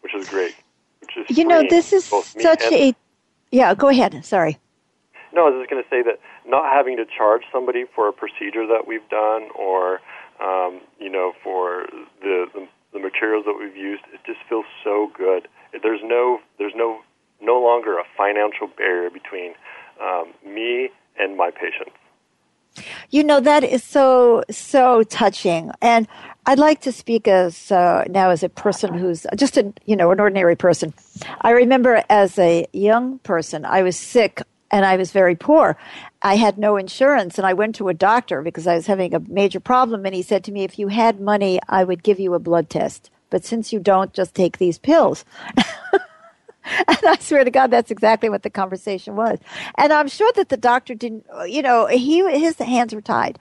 which 0.00 0.14
is 0.14 0.28
great. 0.28 0.54
Which 1.00 1.16
is 1.30 1.36
you 1.38 1.44
know, 1.44 1.62
this 1.68 1.92
is 1.92 2.04
such 2.04 2.62
a. 2.72 2.92
Yeah, 3.52 3.74
go 3.74 3.88
ahead. 3.88 4.24
Sorry. 4.24 4.58
No, 5.36 5.46
I 5.46 5.50
was 5.50 5.60
just 5.60 5.70
going 5.70 5.82
to 5.82 5.88
say 5.90 6.00
that 6.02 6.18
not 6.48 6.72
having 6.72 6.96
to 6.96 7.04
charge 7.04 7.42
somebody 7.52 7.84
for 7.94 8.08
a 8.08 8.12
procedure 8.12 8.66
that 8.66 8.84
we've 8.88 9.06
done 9.10 9.50
or, 9.54 10.00
um, 10.42 10.80
you 10.98 11.10
know, 11.10 11.34
for 11.44 11.84
the, 12.22 12.46
the, 12.54 12.66
the 12.94 12.98
materials 12.98 13.44
that 13.44 13.54
we've 13.58 13.76
used, 13.76 14.02
it 14.14 14.20
just 14.24 14.38
feels 14.48 14.64
so 14.82 15.12
good. 15.14 15.46
There's 15.82 16.00
no, 16.02 16.40
there's 16.58 16.72
no, 16.74 17.00
no 17.42 17.60
longer 17.60 17.98
a 17.98 18.04
financial 18.16 18.66
barrier 18.66 19.10
between 19.10 19.52
um, 20.02 20.32
me 20.42 20.88
and 21.18 21.36
my 21.36 21.50
patients. 21.50 21.92
You 23.10 23.22
know 23.24 23.40
that 23.40 23.64
is 23.64 23.82
so 23.82 24.42
so 24.50 25.02
touching, 25.04 25.70
and 25.80 26.06
I'd 26.44 26.58
like 26.58 26.82
to 26.82 26.92
speak 26.92 27.26
as 27.26 27.72
uh, 27.72 28.04
now 28.10 28.28
as 28.28 28.42
a 28.42 28.50
person 28.50 28.92
who's 28.92 29.26
just 29.34 29.56
a 29.56 29.72
you 29.86 29.96
know 29.96 30.10
an 30.10 30.20
ordinary 30.20 30.56
person. 30.56 30.92
I 31.40 31.50
remember 31.52 32.04
as 32.10 32.38
a 32.38 32.66
young 32.74 33.18
person, 33.20 33.64
I 33.64 33.80
was 33.82 33.96
sick 33.96 34.42
and 34.70 34.84
I 34.84 34.96
was 34.96 35.12
very 35.12 35.34
poor. 35.34 35.76
I 36.22 36.36
had 36.36 36.58
no 36.58 36.76
insurance 36.76 37.38
and 37.38 37.46
I 37.46 37.52
went 37.52 37.74
to 37.76 37.88
a 37.88 37.94
doctor 37.94 38.42
because 38.42 38.66
I 38.66 38.74
was 38.74 38.86
having 38.86 39.14
a 39.14 39.20
major 39.20 39.60
problem 39.60 40.04
and 40.06 40.14
he 40.14 40.22
said 40.22 40.44
to 40.44 40.52
me, 40.52 40.64
if 40.64 40.78
you 40.78 40.88
had 40.88 41.20
money, 41.20 41.58
I 41.68 41.84
would 41.84 42.02
give 42.02 42.18
you 42.20 42.34
a 42.34 42.38
blood 42.38 42.68
test. 42.68 43.10
But 43.30 43.44
since 43.44 43.72
you 43.72 43.80
don't, 43.80 44.12
just 44.12 44.34
take 44.34 44.58
these 44.58 44.78
pills. 44.78 45.24
and 45.92 46.00
I 47.04 47.16
swear 47.20 47.44
to 47.44 47.50
God, 47.50 47.70
that's 47.70 47.90
exactly 47.90 48.28
what 48.28 48.42
the 48.44 48.50
conversation 48.50 49.16
was. 49.16 49.38
And 49.76 49.92
I'm 49.92 50.08
sure 50.08 50.30
that 50.34 50.48
the 50.48 50.56
doctor 50.56 50.94
didn't, 50.94 51.26
you 51.46 51.62
know, 51.62 51.86
he, 51.86 52.28
his 52.38 52.56
hands 52.58 52.94
were 52.94 53.00
tied. 53.00 53.38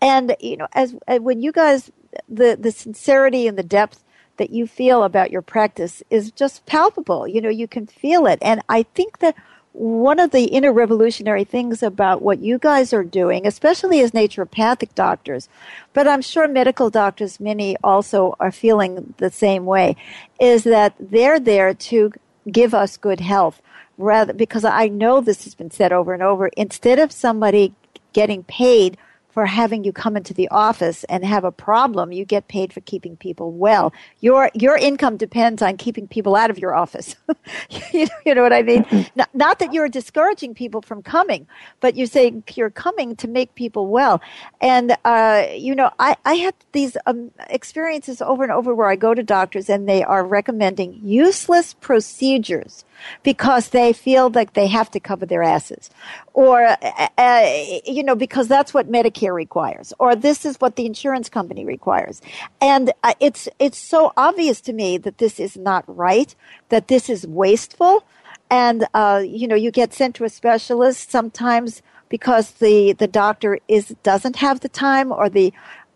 And, 0.00 0.36
you 0.40 0.58
know, 0.58 0.68
as, 0.72 0.94
uh, 1.08 1.18
when 1.18 1.40
you 1.42 1.50
guys, 1.50 1.90
the, 2.28 2.56
the 2.60 2.72
sincerity 2.72 3.46
and 3.46 3.56
the 3.58 3.62
depth 3.62 4.04
that 4.36 4.50
you 4.50 4.66
feel 4.66 5.02
about 5.02 5.30
your 5.30 5.42
practice 5.42 6.02
is 6.10 6.30
just 6.30 6.66
palpable. 6.66 7.26
You 7.26 7.40
know, 7.40 7.48
you 7.50 7.68
can 7.68 7.86
feel 7.86 8.26
it. 8.26 8.38
And 8.42 8.60
I 8.68 8.82
think 8.82 9.18
that 9.20 9.34
one 9.72 10.18
of 10.20 10.32
the 10.32 10.44
inner 10.44 10.72
revolutionary 10.72 11.44
things 11.44 11.82
about 11.82 12.20
what 12.22 12.40
you 12.40 12.58
guys 12.58 12.92
are 12.92 13.04
doing, 13.04 13.46
especially 13.46 14.00
as 14.00 14.10
naturopathic 14.10 14.94
doctors, 14.94 15.48
but 15.94 16.06
I'm 16.06 16.20
sure 16.22 16.46
medical 16.46 16.90
doctors, 16.90 17.40
many 17.40 17.76
also 17.82 18.36
are 18.38 18.52
feeling 18.52 19.14
the 19.16 19.30
same 19.30 19.64
way, 19.64 19.96
is 20.38 20.64
that 20.64 20.94
they're 21.00 21.40
there 21.40 21.72
to 21.72 22.12
give 22.50 22.74
us 22.74 22.96
good 22.96 23.20
health 23.20 23.62
rather 23.96 24.32
because 24.34 24.64
I 24.64 24.88
know 24.88 25.20
this 25.20 25.44
has 25.44 25.54
been 25.54 25.70
said 25.70 25.92
over 25.92 26.12
and 26.12 26.22
over. 26.22 26.48
Instead 26.48 26.98
of 26.98 27.12
somebody 27.12 27.74
getting 28.12 28.44
paid– 28.44 28.98
for 29.32 29.46
having 29.46 29.82
you 29.82 29.92
come 29.92 30.16
into 30.16 30.34
the 30.34 30.46
office 30.48 31.04
and 31.04 31.24
have 31.24 31.42
a 31.42 31.50
problem. 31.50 32.12
You 32.12 32.24
get 32.24 32.48
paid 32.48 32.72
for 32.72 32.80
keeping 32.82 33.16
people 33.16 33.50
well. 33.52 33.92
Your 34.20 34.50
your 34.54 34.76
income 34.76 35.16
depends 35.16 35.62
on 35.62 35.78
keeping 35.78 36.06
people 36.06 36.36
out 36.36 36.50
of 36.50 36.58
your 36.58 36.74
office. 36.74 37.16
you, 37.92 38.04
know, 38.04 38.08
you, 38.26 38.34
know, 38.34 38.42
what 38.42 38.52
I 38.52 38.62
mean? 38.62 38.84
Mm-hmm. 38.84 39.08
Not, 39.18 39.34
not, 39.34 39.58
that 39.58 39.72
you're 39.72 39.88
discouraging 39.88 40.54
people 40.54 40.82
from 40.82 41.02
coming, 41.02 41.46
but 41.80 41.96
you're 41.96 42.06
saying 42.06 42.44
you're 42.54 42.70
coming 42.70 43.16
to 43.16 43.26
make 43.28 43.54
people 43.54 43.86
well. 43.88 44.20
And 44.60 44.96
uh, 45.04 45.46
you 45.54 45.74
know, 45.74 45.90
I 45.98 46.16
I 46.24 46.34
had 46.34 46.54
these 46.72 46.96
um, 47.06 47.30
experiences 47.48 48.20
over 48.20 48.42
and 48.42 48.52
over 48.52 48.74
where 48.74 48.88
I 48.88 48.96
go 48.96 49.14
to 49.14 49.22
doctors 49.22 49.70
and 49.70 49.88
they 49.88 50.04
are 50.04 50.24
recommending 50.24 51.00
useless 51.02 51.72
procedures 51.74 52.84
because 53.24 53.70
they 53.70 53.92
feel 53.92 54.30
like 54.30 54.52
they 54.52 54.66
have 54.68 54.88
to 54.88 55.00
cover 55.00 55.26
their 55.26 55.42
asses, 55.42 55.88
or 56.34 56.62
uh, 56.64 57.08
uh 57.18 57.52
you 57.86 58.02
know, 58.04 58.14
because 58.14 58.46
that's 58.46 58.74
what 58.74 58.90
Medicare 58.92 59.21
Medicare 59.22 59.34
requires, 59.34 59.92
or 59.98 60.14
this 60.16 60.44
is 60.44 60.56
what 60.60 60.76
the 60.76 60.86
insurance 60.86 61.28
company 61.28 61.64
requires. 61.64 62.20
And 62.60 62.92
uh, 63.02 63.14
it's, 63.20 63.48
it's 63.58 63.78
so 63.78 64.12
obvious 64.16 64.60
to 64.62 64.72
me 64.72 64.98
that 64.98 65.18
this 65.18 65.38
is 65.38 65.56
not 65.56 65.84
right, 65.86 66.34
that 66.68 66.88
this 66.88 67.08
is 67.08 67.26
wasteful. 67.26 68.04
And, 68.50 68.86
uh, 68.94 69.22
you 69.26 69.48
know, 69.48 69.54
you 69.54 69.70
get 69.70 69.92
sent 69.94 70.14
to 70.16 70.24
a 70.24 70.28
specialist 70.28 71.10
sometimes 71.10 71.82
because 72.08 72.52
the, 72.52 72.92
the 72.94 73.06
doctor 73.06 73.58
is, 73.68 73.94
doesn't 74.02 74.36
have 74.36 74.60
the 74.60 74.68
time 74.68 75.10
or 75.10 75.28
the 75.30 75.52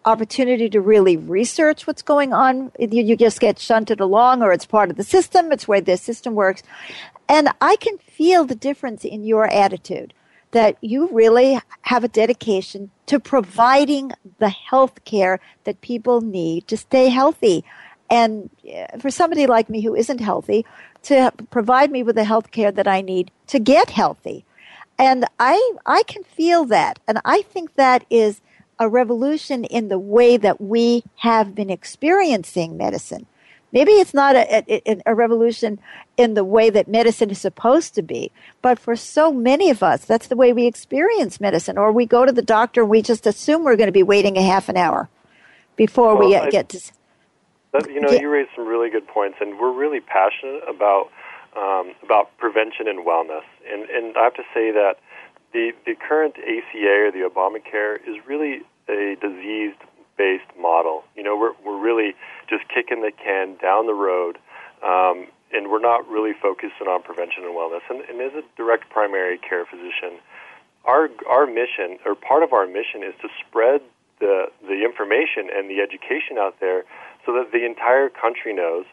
opportunity 0.07 0.70
to 0.70 0.81
really 0.81 1.16
research 1.16 1.87
what's 1.87 2.01
going 2.01 2.33
on. 2.33 2.70
You, 2.79 3.03
you 3.03 3.16
just 3.16 3.41
get 3.41 3.59
shunted 3.59 4.01
along 4.01 4.41
or 4.43 4.53
it's 4.53 4.64
part 4.64 4.91
of 4.91 4.97
the 4.97 5.05
system. 5.05 5.53
It's 5.53 5.68
where 5.68 5.81
the 5.81 5.97
system 5.99 6.35
works. 6.35 6.62
And 7.29 7.49
I 7.61 7.77
can 7.77 7.99
feel 7.99 8.45
the 8.45 8.55
difference 8.55 9.05
in 9.05 9.24
your 9.24 9.49
attitude 9.49 10.14
that 10.57 10.79
you 10.81 11.07
really 11.13 11.61
have 11.83 12.03
a 12.03 12.09
dedication 12.09 12.91
to 13.05 13.21
providing 13.21 14.11
the 14.39 14.49
health 14.49 15.05
care 15.05 15.39
that 15.65 15.83
people 15.83 16.23
need 16.23 16.67
to 16.67 16.79
stay 16.79 17.11
healthy. 17.11 17.63
And 18.09 18.49
uh, 18.75 18.97
for 18.99 19.11
somebody 19.11 19.47
like 19.47 19.69
me 19.69 19.83
who 19.83 19.95
isn't 19.95 20.19
healthy, 20.23 20.65
to 21.03 21.31
provide 21.51 21.91
me 21.91 22.03
with 22.03 22.17
the 22.17 22.25
health 22.25 22.53
care 22.53 22.73
that 22.73 22.89
I 22.89 23.03
need 23.03 23.31
to 23.49 23.59
get 23.59 23.91
healthy. 23.91 24.47
And 24.99 25.27
I, 25.39 25.61
I 25.85 26.05
can 26.05 26.23
feel 26.25 26.65
that. 26.65 27.01
And 27.07 27.19
I 27.27 27.43
think 27.43 27.75
that 27.75 28.07
is 28.09 28.41
a 28.79 28.89
revolution 28.89 29.65
in 29.65 29.89
the 29.89 29.99
way 29.99 30.39
that 30.39 30.59
we 30.59 31.05
have 31.17 31.55
been 31.55 31.69
experiencing 31.69 32.79
medicine. 32.79 33.27
Maybe 33.77 33.93
it's 34.01 34.14
not 34.14 34.37
a, 34.37 34.91
a, 34.99 35.03
a 35.05 35.14
revolution 35.14 35.79
in 36.16 36.33
the 36.33 36.45
way 36.45 36.70
that 36.70 36.89
medicine 36.89 37.29
is 37.29 37.39
supposed 37.39 37.95
to 37.97 38.01
be, 38.03 38.33
but 38.62 38.79
for 38.79 38.97
so 38.97 39.31
many 39.31 39.68
of 39.68 39.83
us, 39.83 40.07
that's 40.07 40.29
the 40.29 40.35
way 40.35 40.55
we 40.55 40.64
experience 40.66 41.43
medicine. 41.43 41.77
Or 41.77 41.93
we 41.93 42.07
go 42.07 42.24
to 42.24 42.33
the 42.33 42.41
doctor 42.41 42.81
and 42.81 42.89
we 42.89 43.03
just 43.03 43.27
assume 43.27 43.64
we're 43.64 43.77
going 43.77 43.89
to 43.89 43.93
be 43.93 44.03
waiting 44.03 44.39
a 44.39 44.43
half 44.43 44.70
an 44.70 44.79
hour 44.79 45.11
before 45.77 46.16
well, 46.16 46.27
we 46.27 46.35
uh, 46.37 46.45
I, 46.45 46.51
get 46.51 46.70
to. 46.70 46.81
That, 47.74 47.91
you 47.91 48.01
know, 48.01 48.09
get, 48.09 48.22
you 48.22 48.31
raised 48.31 48.49
some 48.57 48.66
really 48.66 48.89
good 48.89 49.07
points, 49.07 49.37
and 49.43 49.61
we're 49.61 49.74
really 49.74 50.01
passionate 50.01 50.62
about 50.66 51.11
um, 51.55 51.93
about 52.03 52.35
prevention 52.39 52.89
and 52.89 53.05
wellness. 53.07 53.43
And 53.70 53.83
and 53.91 54.16
I 54.16 54.22
have 54.24 54.35
to 54.37 54.45
say 54.55 54.70
that 54.70 54.95
the 55.53 55.72
the 55.85 55.95
current 55.97 56.37
ACA 56.39 57.09
or 57.09 57.11
the 57.12 57.29
Obamacare 57.29 57.99
is 58.09 58.27
really 58.27 58.62
a 58.89 59.18
disease 59.20 59.74
based 60.16 60.49
model. 60.59 61.05
You 61.14 61.24
know, 61.24 61.37
we're 61.37 61.53
we're 61.62 61.79
really 61.79 62.14
just 62.49 62.67
kicking 62.69 63.03
the 63.03 63.13
can 63.13 63.57
down 63.57 63.87
the 63.87 63.95
road. 63.95 64.39
Um, 64.83 65.27
and 65.53 65.71
we're 65.71 65.81
not 65.81 66.07
really 66.09 66.33
focusing 66.33 66.87
on 66.89 67.03
prevention 67.03 67.45
and 67.45 67.55
wellness. 67.55 67.83
And, 67.89 68.01
and 68.11 68.21
as 68.21 68.33
a 68.35 68.43
direct 68.57 68.91
primary 68.91 69.39
care 69.39 69.65
physician, 69.65 70.19
our 70.85 71.09
our 71.29 71.47
mission 71.47 71.99
or 72.05 72.15
part 72.15 72.43
of 72.43 72.53
our 72.53 72.67
mission 72.67 73.03
is 73.03 73.15
to 73.23 73.29
spread 73.47 73.81
the 74.21 74.47
the 74.69 74.85
information 74.85 75.49
and 75.53 75.69
the 75.71 75.81
education 75.81 76.39
out 76.39 76.59
there 76.61 76.85
so 77.25 77.33
that 77.33 77.51
the 77.53 77.65
entire 77.65 78.09
country 78.09 78.55
knows 78.55 78.85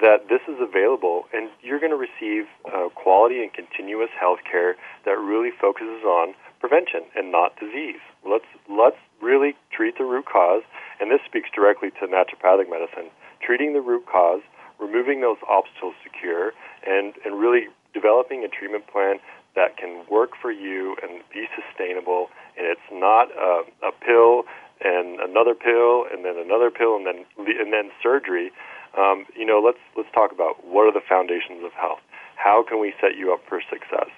that 0.00 0.28
this 0.28 0.40
is 0.48 0.56
available 0.60 1.24
and 1.32 1.48
you're 1.62 1.78
going 1.80 1.92
to 1.92 1.96
receive 1.96 2.46
uh, 2.72 2.88
quality 2.90 3.42
and 3.42 3.52
continuous 3.52 4.10
health 4.18 4.40
care 4.50 4.76
that 5.04 5.12
really 5.18 5.50
focuses 5.50 6.02
on 6.04 6.34
prevention 6.60 7.02
and 7.14 7.30
not 7.30 7.54
disease. 7.60 8.00
Let's 8.24 8.44
let's 8.68 8.98
really 9.22 9.54
treat 9.72 9.96
the 9.98 10.04
root 10.04 10.26
cause, 10.30 10.62
and 11.00 11.10
this 11.10 11.20
speaks 11.26 11.48
directly 11.54 11.90
to 12.00 12.06
naturopathic 12.06 12.68
medicine, 12.70 13.10
treating 13.42 13.72
the 13.72 13.80
root 13.80 14.04
cause, 14.10 14.40
removing 14.78 15.20
those 15.20 15.38
obstacles 15.48 15.94
to 16.04 16.10
cure, 16.10 16.52
and, 16.86 17.14
and 17.24 17.38
really 17.38 17.68
developing 17.94 18.44
a 18.44 18.48
treatment 18.48 18.86
plan 18.86 19.16
that 19.54 19.76
can 19.78 20.04
work 20.10 20.30
for 20.40 20.52
you 20.52 20.96
and 21.02 21.22
be 21.32 21.46
sustainable. 21.56 22.28
And 22.58 22.66
it's 22.66 22.84
not 22.92 23.30
a, 23.32 23.64
a 23.88 23.92
pill 24.04 24.44
and 24.84 25.18
another 25.20 25.54
pill 25.54 26.04
and 26.12 26.24
then 26.24 26.36
another 26.36 26.70
pill 26.70 26.94
and 26.96 27.06
then 27.06 27.24
and 27.38 27.72
then 27.72 27.90
surgery. 28.02 28.50
Um, 28.98 29.24
you 29.34 29.46
know, 29.46 29.62
let's 29.64 29.80
let's 29.96 30.10
talk 30.12 30.30
about 30.30 30.66
what 30.66 30.84
are 30.84 30.92
the 30.92 31.00
foundations 31.08 31.64
of 31.64 31.72
health. 31.72 32.00
How 32.36 32.62
can 32.68 32.78
we 32.80 32.92
set 33.00 33.16
you 33.16 33.32
up 33.32 33.40
for 33.48 33.62
success? 33.72 34.12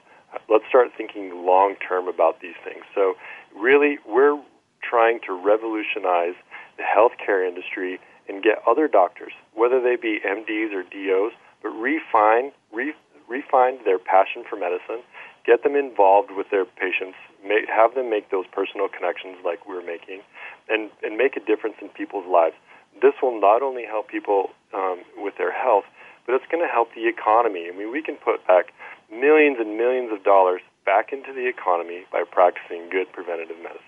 Let's 0.51 0.65
start 0.69 0.89
thinking 0.97 1.47
long 1.47 1.77
term 1.87 2.09
about 2.09 2.41
these 2.41 2.59
things. 2.65 2.83
So, 2.93 3.15
really, 3.55 3.99
we're 4.09 4.43
trying 4.89 5.21
to 5.27 5.33
revolutionize 5.33 6.35
the 6.77 6.85
healthcare 6.85 7.47
industry 7.47 7.99
and 8.29 8.43
get 8.43 8.59
other 8.67 8.89
doctors, 8.89 9.33
whether 9.55 9.81
they 9.81 9.97
be 9.97 10.19
MDs 10.27 10.73
or 10.75 10.83
DOs, 10.85 11.33
but 11.63 11.71
refine, 11.71 12.53
re, 12.73 12.93
refine 13.29 13.83
their 13.85 13.99
passion 13.99 14.45
for 14.49 14.57
medicine, 14.57 15.03
get 15.47 15.63
them 15.63 15.77
involved 15.77 16.31
with 16.33 16.49
their 16.51 16.65
patients, 16.65 17.17
make, 17.45 17.67
have 17.69 17.95
them 17.95 18.11
make 18.11 18.31
those 18.31 18.47
personal 18.53 18.89
connections 18.89 19.37
like 19.45 19.67
we're 19.69 19.85
making, 19.85 20.21
and, 20.69 20.91
and 21.03 21.17
make 21.17 21.37
a 21.37 21.41
difference 21.41 21.77
in 21.81 21.89
people's 21.89 22.27
lives. 22.31 22.55
This 23.01 23.15
will 23.23 23.41
not 23.41 23.63
only 23.63 23.85
help 23.85 24.09
people 24.09 24.51
um, 24.75 25.03
with 25.17 25.35
their 25.39 25.53
health, 25.53 25.85
but 26.27 26.35
it's 26.35 26.47
going 26.53 26.63
to 26.63 26.69
help 26.71 26.89
the 26.95 27.09
economy. 27.09 27.69
I 27.73 27.77
mean, 27.77 27.91
we 27.91 28.03
can 28.03 28.17
put 28.17 28.47
back 28.47 28.73
millions 29.11 29.57
and 29.59 29.79
millions 29.79 30.13
of 30.13 30.23
dollars 30.25 30.61
back 30.85 31.13
into 31.13 31.33
the 31.33 31.49
economy 31.49 32.05
by 32.13 32.25
practicing 32.29 32.91
good 32.91 33.11
preventative 33.13 33.57
medicine. 33.63 33.88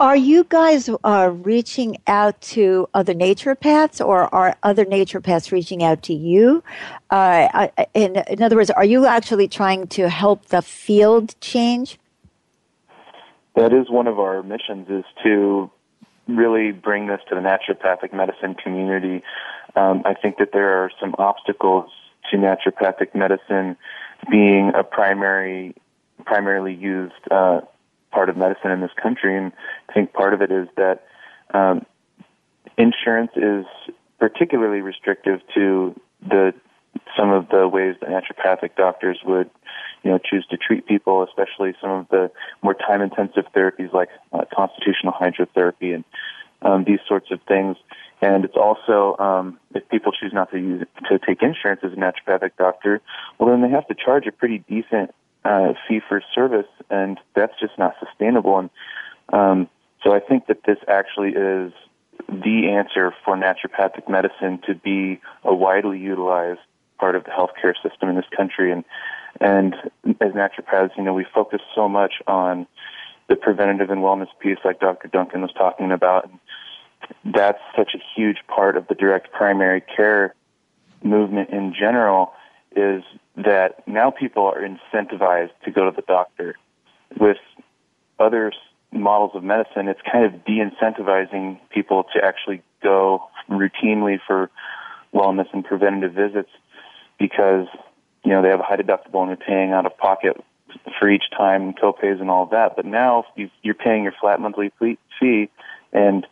Are 0.00 0.16
you 0.16 0.44
guys 0.48 0.88
uh, 1.04 1.30
reaching 1.42 1.98
out 2.06 2.40
to 2.42 2.88
other 2.94 3.14
naturopaths, 3.14 4.04
or 4.04 4.32
are 4.34 4.56
other 4.62 4.84
naturopaths 4.84 5.52
reaching 5.52 5.82
out 5.82 6.02
to 6.04 6.14
you? 6.14 6.62
Uh, 7.10 7.68
in, 7.94 8.16
in 8.28 8.42
other 8.42 8.56
words, 8.56 8.70
are 8.70 8.84
you 8.84 9.06
actually 9.06 9.48
trying 9.48 9.86
to 9.88 10.08
help 10.08 10.46
the 10.46 10.62
field 10.62 11.34
change? 11.40 11.98
That 13.54 13.72
is 13.74 13.90
one 13.90 14.06
of 14.06 14.18
our 14.18 14.42
missions: 14.42 14.88
is 14.88 15.04
to 15.24 15.70
really 16.26 16.72
bring 16.72 17.08
this 17.08 17.20
to 17.28 17.34
the 17.34 17.40
naturopathic 17.42 18.12
medicine 18.12 18.54
community. 18.54 19.22
Um, 19.76 20.02
I 20.04 20.14
think 20.14 20.38
that 20.38 20.52
there 20.52 20.82
are 20.82 20.90
some 21.00 21.14
obstacles 21.18 21.90
to 22.30 22.36
naturopathic 22.38 23.14
medicine 23.14 23.76
being 24.30 24.72
a 24.74 24.84
primary, 24.84 25.74
primarily 26.24 26.72
used 26.74 27.12
uh, 27.30 27.60
part 28.12 28.28
of 28.28 28.36
medicine 28.36 28.70
in 28.70 28.80
this 28.80 28.92
country. 29.02 29.36
And 29.36 29.50
I 29.88 29.92
think 29.92 30.12
part 30.12 30.34
of 30.34 30.42
it 30.42 30.52
is 30.52 30.68
that 30.76 31.04
um, 31.52 31.84
insurance 32.78 33.32
is 33.34 33.64
particularly 34.20 34.80
restrictive 34.82 35.40
to 35.54 35.98
the 36.28 36.54
some 37.16 37.30
of 37.32 37.48
the 37.48 37.66
ways 37.68 37.94
that 38.02 38.10
naturopathic 38.10 38.76
doctors 38.76 39.18
would 39.24 39.48
you 40.04 40.10
know 40.10 40.18
choose 40.18 40.46
to 40.50 40.56
treat 40.56 40.86
people, 40.86 41.22
especially 41.24 41.74
some 41.80 41.90
of 41.90 42.08
the 42.10 42.30
more 42.62 42.74
time 42.74 43.00
intensive 43.00 43.44
therapies 43.56 43.92
like 43.92 44.10
uh, 44.32 44.44
constitutional 44.54 45.12
hydrotherapy 45.12 45.94
and 45.94 46.04
um, 46.60 46.84
these 46.84 47.00
sorts 47.08 47.30
of 47.32 47.40
things. 47.48 47.76
And 48.20 48.44
it's 48.44 48.56
also 48.56 49.16
um, 49.18 49.58
if 49.74 49.88
people 49.88 50.12
choose 50.12 50.32
not 50.32 50.50
to 50.52 50.58
use 50.58 50.84
to 51.08 51.18
take 51.26 51.42
insurance 51.42 51.80
as 51.82 51.92
a 51.94 51.96
naturopathic 51.96 52.52
doctor, 52.58 53.00
well 53.38 53.48
then 53.48 53.62
they 53.62 53.70
have 53.70 53.86
to 53.88 53.94
charge 53.94 54.26
a 54.26 54.32
pretty 54.32 54.58
decent 54.68 55.12
uh, 55.44 55.74
fee 55.88 56.00
for 56.06 56.22
service, 56.34 56.66
and 56.90 57.18
that's 57.34 57.52
just 57.60 57.72
not 57.78 57.94
sustainable. 58.04 58.58
And 58.58 58.70
um, 59.32 59.68
so 60.02 60.14
I 60.14 60.20
think 60.20 60.46
that 60.46 60.60
this 60.66 60.78
actually 60.88 61.30
is 61.30 61.72
the 62.28 62.68
answer 62.70 63.12
for 63.24 63.36
naturopathic 63.36 64.08
medicine 64.08 64.60
to 64.66 64.74
be 64.74 65.20
a 65.44 65.54
widely 65.54 65.98
utilized 65.98 66.60
part 66.98 67.16
of 67.16 67.24
the 67.24 67.30
healthcare 67.30 67.74
system 67.82 68.08
in 68.08 68.16
this 68.16 68.26
country. 68.36 68.72
And 68.72 68.84
and 69.40 69.74
as 70.20 70.32
naturopaths, 70.32 70.90
you 70.96 71.02
know, 71.02 71.14
we 71.14 71.26
focus 71.34 71.60
so 71.74 71.88
much 71.88 72.14
on 72.26 72.66
the 73.28 73.34
preventative 73.36 73.88
and 73.88 74.00
wellness 74.02 74.28
piece, 74.40 74.58
like 74.64 74.78
Dr. 74.80 75.08
Duncan 75.08 75.40
was 75.40 75.52
talking 75.54 75.90
about. 75.90 76.28
And 76.28 77.34
that's 77.34 77.58
such 77.76 77.92
a 77.94 77.98
huge 78.14 78.36
part 78.46 78.76
of 78.76 78.86
the 78.88 78.94
direct 78.94 79.32
primary 79.32 79.80
care 79.80 80.34
movement 81.02 81.50
in 81.50 81.74
general. 81.74 82.32
Is 82.76 83.02
that 83.36 83.86
now 83.86 84.10
people 84.10 84.44
are 84.44 84.60
incentivized 84.60 85.50
to 85.64 85.70
go 85.70 85.88
to 85.88 85.94
the 85.94 86.02
doctor. 86.02 86.56
With 87.18 87.38
other 88.18 88.52
models 88.92 89.32
of 89.34 89.42
medicine, 89.42 89.88
it's 89.88 90.00
kind 90.10 90.24
of 90.24 90.44
de 90.44 90.58
incentivizing 90.62 91.58
people 91.70 92.04
to 92.14 92.22
actually 92.22 92.62
go 92.82 93.22
routinely 93.48 94.18
for 94.26 94.50
wellness 95.14 95.46
and 95.52 95.64
preventative 95.64 96.12
visits 96.14 96.48
because 97.18 97.66
you 98.24 98.30
know 98.30 98.42
they 98.42 98.48
have 98.48 98.60
a 98.60 98.62
high 98.62 98.76
deductible 98.76 99.20
and 99.22 99.28
they're 99.30 99.36
paying 99.36 99.72
out 99.72 99.84
of 99.86 99.96
pocket 99.98 100.36
for 100.98 101.10
each 101.10 101.24
time 101.36 101.72
copays 101.72 102.20
and 102.20 102.30
all 102.30 102.46
that. 102.46 102.76
But 102.76 102.84
now 102.86 103.24
you're 103.62 103.74
paying 103.74 104.04
your 104.04 104.14
flat 104.20 104.40
monthly 104.40 104.72
fee, 105.20 105.48
and 105.92 106.26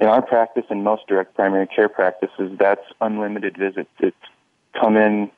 in 0.00 0.06
our 0.06 0.22
practice 0.22 0.64
and 0.70 0.84
most 0.84 1.06
direct 1.08 1.34
primary 1.34 1.66
care 1.66 1.88
practices, 1.88 2.52
that's 2.58 2.80
unlimited 3.00 3.56
visits. 3.56 3.90
It's 3.98 4.16
come 4.80 4.96
in 4.96 5.30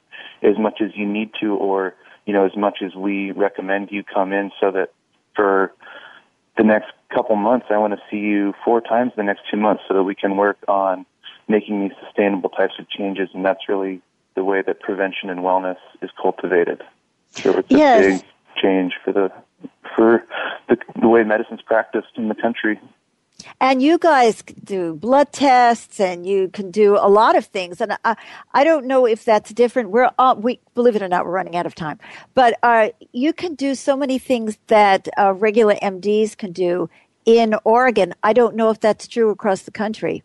as 0.46 0.56
much 0.58 0.80
as 0.80 0.90
you 0.94 1.06
need 1.06 1.30
to, 1.40 1.54
or 1.54 1.94
you 2.24 2.32
know, 2.32 2.44
as 2.46 2.56
much 2.56 2.78
as 2.82 2.94
we 2.94 3.32
recommend 3.32 3.88
you 3.90 4.02
come 4.02 4.32
in, 4.32 4.50
so 4.60 4.70
that 4.70 4.90
for 5.34 5.72
the 6.56 6.64
next 6.64 6.86
couple 7.14 7.36
months, 7.36 7.66
I 7.70 7.76
want 7.78 7.92
to 7.92 8.00
see 8.10 8.18
you 8.18 8.54
four 8.64 8.80
times 8.80 9.12
the 9.16 9.22
next 9.22 9.42
two 9.50 9.56
months, 9.56 9.82
so 9.88 9.94
that 9.94 10.02
we 10.04 10.14
can 10.14 10.36
work 10.36 10.58
on 10.68 11.04
making 11.48 11.80
these 11.80 11.96
sustainable 12.04 12.50
types 12.50 12.74
of 12.78 12.88
changes. 12.88 13.28
And 13.34 13.44
that's 13.44 13.68
really 13.68 14.00
the 14.34 14.44
way 14.44 14.62
that 14.66 14.80
prevention 14.80 15.30
and 15.30 15.40
wellness 15.40 15.76
is 16.02 16.10
cultivated. 16.20 16.82
So 17.30 17.58
it's 17.58 17.70
yes. 17.70 18.04
a 18.04 18.08
big 18.24 18.62
change 18.62 18.94
for 19.04 19.12
the 19.12 19.30
for 19.96 20.22
the, 20.68 20.76
the 21.00 21.08
way 21.08 21.24
medicine's 21.24 21.62
practiced 21.62 22.08
in 22.16 22.28
the 22.28 22.34
country. 22.34 22.78
And 23.60 23.82
you 23.82 23.98
guys 23.98 24.42
do 24.64 24.94
blood 24.94 25.32
tests 25.32 26.00
and 26.00 26.26
you 26.26 26.48
can 26.48 26.70
do 26.70 26.96
a 26.96 27.08
lot 27.08 27.36
of 27.36 27.46
things. 27.46 27.80
And 27.80 27.96
I, 28.04 28.16
I 28.52 28.64
don't 28.64 28.86
know 28.86 29.06
if 29.06 29.24
that's 29.24 29.50
different. 29.52 29.90
We're 29.90 30.10
all, 30.18 30.36
we, 30.36 30.60
believe 30.74 30.96
it 30.96 31.02
or 31.02 31.08
not, 31.08 31.24
we're 31.24 31.32
running 31.32 31.56
out 31.56 31.66
of 31.66 31.74
time, 31.74 31.98
but 32.34 32.58
uh, 32.62 32.90
you 33.12 33.32
can 33.32 33.54
do 33.54 33.74
so 33.74 33.96
many 33.96 34.18
things 34.18 34.58
that 34.66 35.08
uh, 35.18 35.32
regular 35.34 35.74
MDs 35.76 36.36
can 36.36 36.52
do 36.52 36.90
in 37.24 37.54
Oregon. 37.64 38.14
I 38.22 38.32
don't 38.32 38.54
know 38.56 38.70
if 38.70 38.80
that's 38.80 39.08
true 39.08 39.30
across 39.30 39.62
the 39.62 39.70
country. 39.70 40.22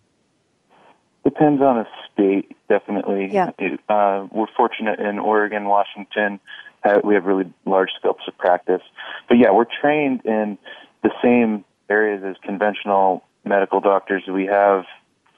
Depends 1.23 1.61
on 1.61 1.77
the 1.77 1.87
state, 2.11 2.55
definitely. 2.67 3.29
Yeah. 3.31 3.51
It, 3.59 3.79
uh, 3.87 4.27
we're 4.31 4.47
fortunate 4.57 4.99
in 4.99 5.19
Oregon, 5.19 5.65
Washington, 5.65 6.39
uh, 6.83 6.99
we 7.03 7.13
have 7.13 7.25
really 7.25 7.45
large 7.65 7.89
scopes 7.99 8.23
of 8.27 8.35
practice. 8.39 8.81
But 9.29 9.37
yeah, 9.37 9.51
we're 9.51 9.67
trained 9.79 10.21
in 10.25 10.57
the 11.03 11.11
same 11.23 11.63
areas 11.91 12.23
as 12.25 12.35
conventional 12.43 13.23
medical 13.45 13.81
doctors. 13.81 14.23
We 14.27 14.45
have 14.45 14.85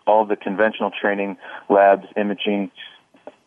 all 0.05 0.23
the 0.25 0.35
conventional 0.35 0.91
training, 0.91 1.37
labs, 1.69 2.05
imaging, 2.15 2.69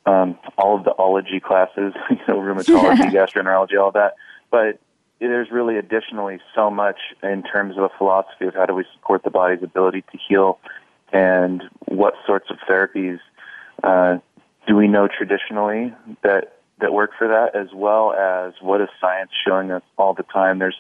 um, 0.07 0.37
all 0.59 0.77
of 0.79 0.85
the 0.85 0.91
ology 0.93 1.41
classes, 1.41 1.95
you 2.11 2.17
know, 2.29 2.39
rheumatology, 2.39 3.09
gastroenterology, 3.17 3.81
all 3.81 3.93
that. 3.93 4.15
But 4.51 4.81
there's 5.21 5.51
really 5.51 5.79
additionally 5.79 6.41
so 6.55 6.71
much 6.71 6.99
in 7.23 7.43
terms 7.43 7.79
of 7.79 7.85
a 7.85 7.91
philosophy 7.97 8.47
of 8.47 8.55
how 8.55 8.67
do 8.67 8.75
we 8.75 8.85
support 8.95 9.23
the 9.23 9.31
body's 9.31 9.63
ability 9.63 10.03
to 10.13 10.19
heal 10.29 10.59
and 11.13 11.63
what 11.87 12.15
sorts 12.27 12.51
of 12.51 12.57
therapies 12.69 13.19
uh, 13.85 14.17
do 14.67 14.75
we 14.75 14.89
know 14.89 15.09
traditionally 15.09 15.95
that 16.23 16.55
that 16.79 16.93
work 16.93 17.13
for 17.17 17.27
that 17.27 17.59
as 17.59 17.69
well 17.75 18.13
as 18.13 18.53
what 18.61 18.83
is 18.83 18.89
science 19.01 19.31
showing 19.47 19.71
us 19.71 19.81
all 19.97 20.13
the 20.13 20.25
time 20.25 20.59
there's 20.59 20.77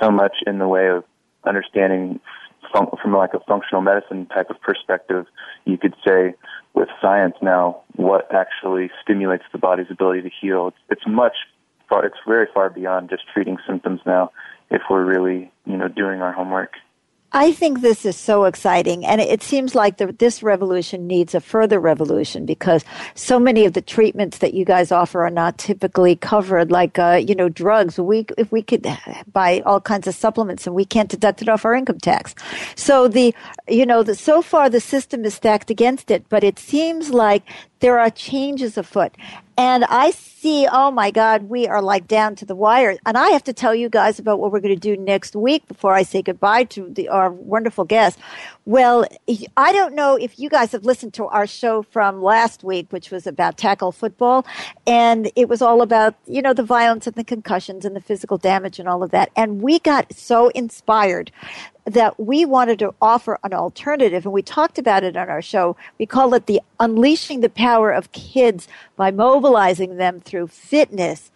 so 0.00 0.08
much 0.12 0.34
in 0.46 0.58
the 0.58 0.68
way 0.68 0.86
of 0.86 1.02
understanding 1.46 2.20
fun- 2.72 2.88
from 3.00 3.12
like 3.14 3.34
a 3.34 3.40
functional 3.40 3.82
medicine 3.82 4.26
type 4.26 4.50
of 4.50 4.60
perspective, 4.60 5.26
you 5.64 5.76
could 5.78 5.94
say 6.06 6.34
with 6.74 6.88
science 7.00 7.34
now 7.42 7.80
what 7.96 8.28
actually 8.34 8.90
stimulates 9.02 9.44
the 9.52 9.58
body's 9.58 9.90
ability 9.90 10.22
to 10.22 10.30
heal. 10.40 10.68
It's, 10.68 10.78
it's 10.98 11.06
much 11.06 11.34
far, 11.88 12.04
it's 12.04 12.16
very 12.26 12.46
far 12.52 12.70
beyond 12.70 13.10
just 13.10 13.24
treating 13.32 13.58
symptoms 13.66 14.00
now 14.06 14.30
if 14.70 14.82
we're 14.88 15.04
really, 15.04 15.50
you 15.66 15.76
know, 15.76 15.88
doing 15.88 16.22
our 16.22 16.32
homework. 16.32 16.72
I 17.34 17.52
think 17.52 17.80
this 17.80 18.04
is 18.04 18.14
so 18.16 18.44
exciting, 18.44 19.06
and 19.06 19.18
it 19.20 19.42
seems 19.42 19.74
like 19.74 19.96
the, 19.96 20.12
this 20.12 20.42
revolution 20.42 21.06
needs 21.06 21.34
a 21.34 21.40
further 21.40 21.80
revolution 21.80 22.44
because 22.44 22.84
so 23.14 23.38
many 23.38 23.64
of 23.64 23.72
the 23.72 23.80
treatments 23.80 24.38
that 24.38 24.52
you 24.52 24.66
guys 24.66 24.92
offer 24.92 25.24
are 25.24 25.30
not 25.30 25.56
typically 25.56 26.14
covered, 26.14 26.70
like 26.70 26.98
uh, 26.98 27.20
you 27.26 27.34
know 27.34 27.48
drugs. 27.48 27.98
We 27.98 28.26
if 28.36 28.52
we 28.52 28.60
could 28.62 28.86
buy 29.32 29.60
all 29.64 29.80
kinds 29.80 30.06
of 30.06 30.14
supplements, 30.14 30.66
and 30.66 30.76
we 30.76 30.84
can't 30.84 31.08
deduct 31.08 31.40
it 31.40 31.48
off 31.48 31.64
our 31.64 31.74
income 31.74 31.98
tax. 32.00 32.34
So 32.74 33.08
the 33.08 33.34
you 33.66 33.86
know 33.86 34.02
the, 34.02 34.14
so 34.14 34.42
far 34.42 34.68
the 34.68 34.80
system 34.80 35.24
is 35.24 35.34
stacked 35.34 35.70
against 35.70 36.10
it, 36.10 36.28
but 36.28 36.44
it 36.44 36.58
seems 36.58 37.10
like 37.10 37.44
there 37.82 37.98
are 37.98 38.10
changes 38.10 38.78
afoot. 38.78 39.12
And 39.58 39.84
I 39.86 40.12
see, 40.12 40.68
oh 40.70 40.92
my 40.92 41.10
God, 41.10 41.48
we 41.48 41.66
are 41.66 41.82
like 41.82 42.06
down 42.06 42.36
to 42.36 42.44
the 42.46 42.54
wire. 42.54 42.96
And 43.04 43.18
I 43.18 43.30
have 43.30 43.42
to 43.44 43.52
tell 43.52 43.74
you 43.74 43.88
guys 43.88 44.20
about 44.20 44.38
what 44.38 44.52
we're 44.52 44.60
going 44.60 44.74
to 44.74 44.80
do 44.80 44.96
next 44.96 45.34
week 45.34 45.66
before 45.66 45.92
I 45.92 46.04
say 46.04 46.22
goodbye 46.22 46.64
to 46.78 46.88
the, 46.88 47.08
our 47.08 47.30
wonderful 47.32 47.84
guest. 47.84 48.20
Well, 48.66 49.04
I 49.56 49.72
don't 49.72 49.94
know 49.94 50.14
if 50.14 50.38
you 50.38 50.48
guys 50.48 50.70
have 50.72 50.84
listened 50.84 51.12
to 51.14 51.24
our 51.26 51.46
show 51.46 51.82
from 51.82 52.22
last 52.22 52.62
week, 52.62 52.86
which 52.90 53.10
was 53.10 53.26
about 53.26 53.58
tackle 53.58 53.90
football. 53.90 54.46
And 54.86 55.30
it 55.34 55.48
was 55.48 55.60
all 55.60 55.82
about, 55.82 56.14
you 56.28 56.40
know, 56.40 56.54
the 56.54 56.62
violence 56.62 57.08
and 57.08 57.16
the 57.16 57.24
concussions 57.24 57.84
and 57.84 57.96
the 57.96 58.00
physical 58.00 58.38
damage 58.38 58.78
and 58.78 58.88
all 58.88 59.02
of 59.02 59.10
that. 59.10 59.30
And 59.34 59.60
we 59.60 59.80
got 59.80 60.12
so 60.14 60.50
inspired 60.50 61.32
that 61.84 62.18
we 62.18 62.44
wanted 62.44 62.78
to 62.78 62.94
offer 63.02 63.38
an 63.42 63.52
alternative, 63.52 64.24
and 64.24 64.32
we 64.32 64.42
talked 64.42 64.78
about 64.78 65.02
it 65.02 65.16
on 65.16 65.28
our 65.28 65.42
show. 65.42 65.76
We 65.98 66.06
call 66.06 66.34
it 66.34 66.46
the 66.46 66.60
unleashing 66.78 67.40
the 67.40 67.48
power 67.48 67.90
of 67.90 68.12
kids 68.12 68.68
by 68.96 69.10
mobilizing 69.10 69.96
them 69.96 70.20
through 70.20 70.46
fitness, 70.48 71.32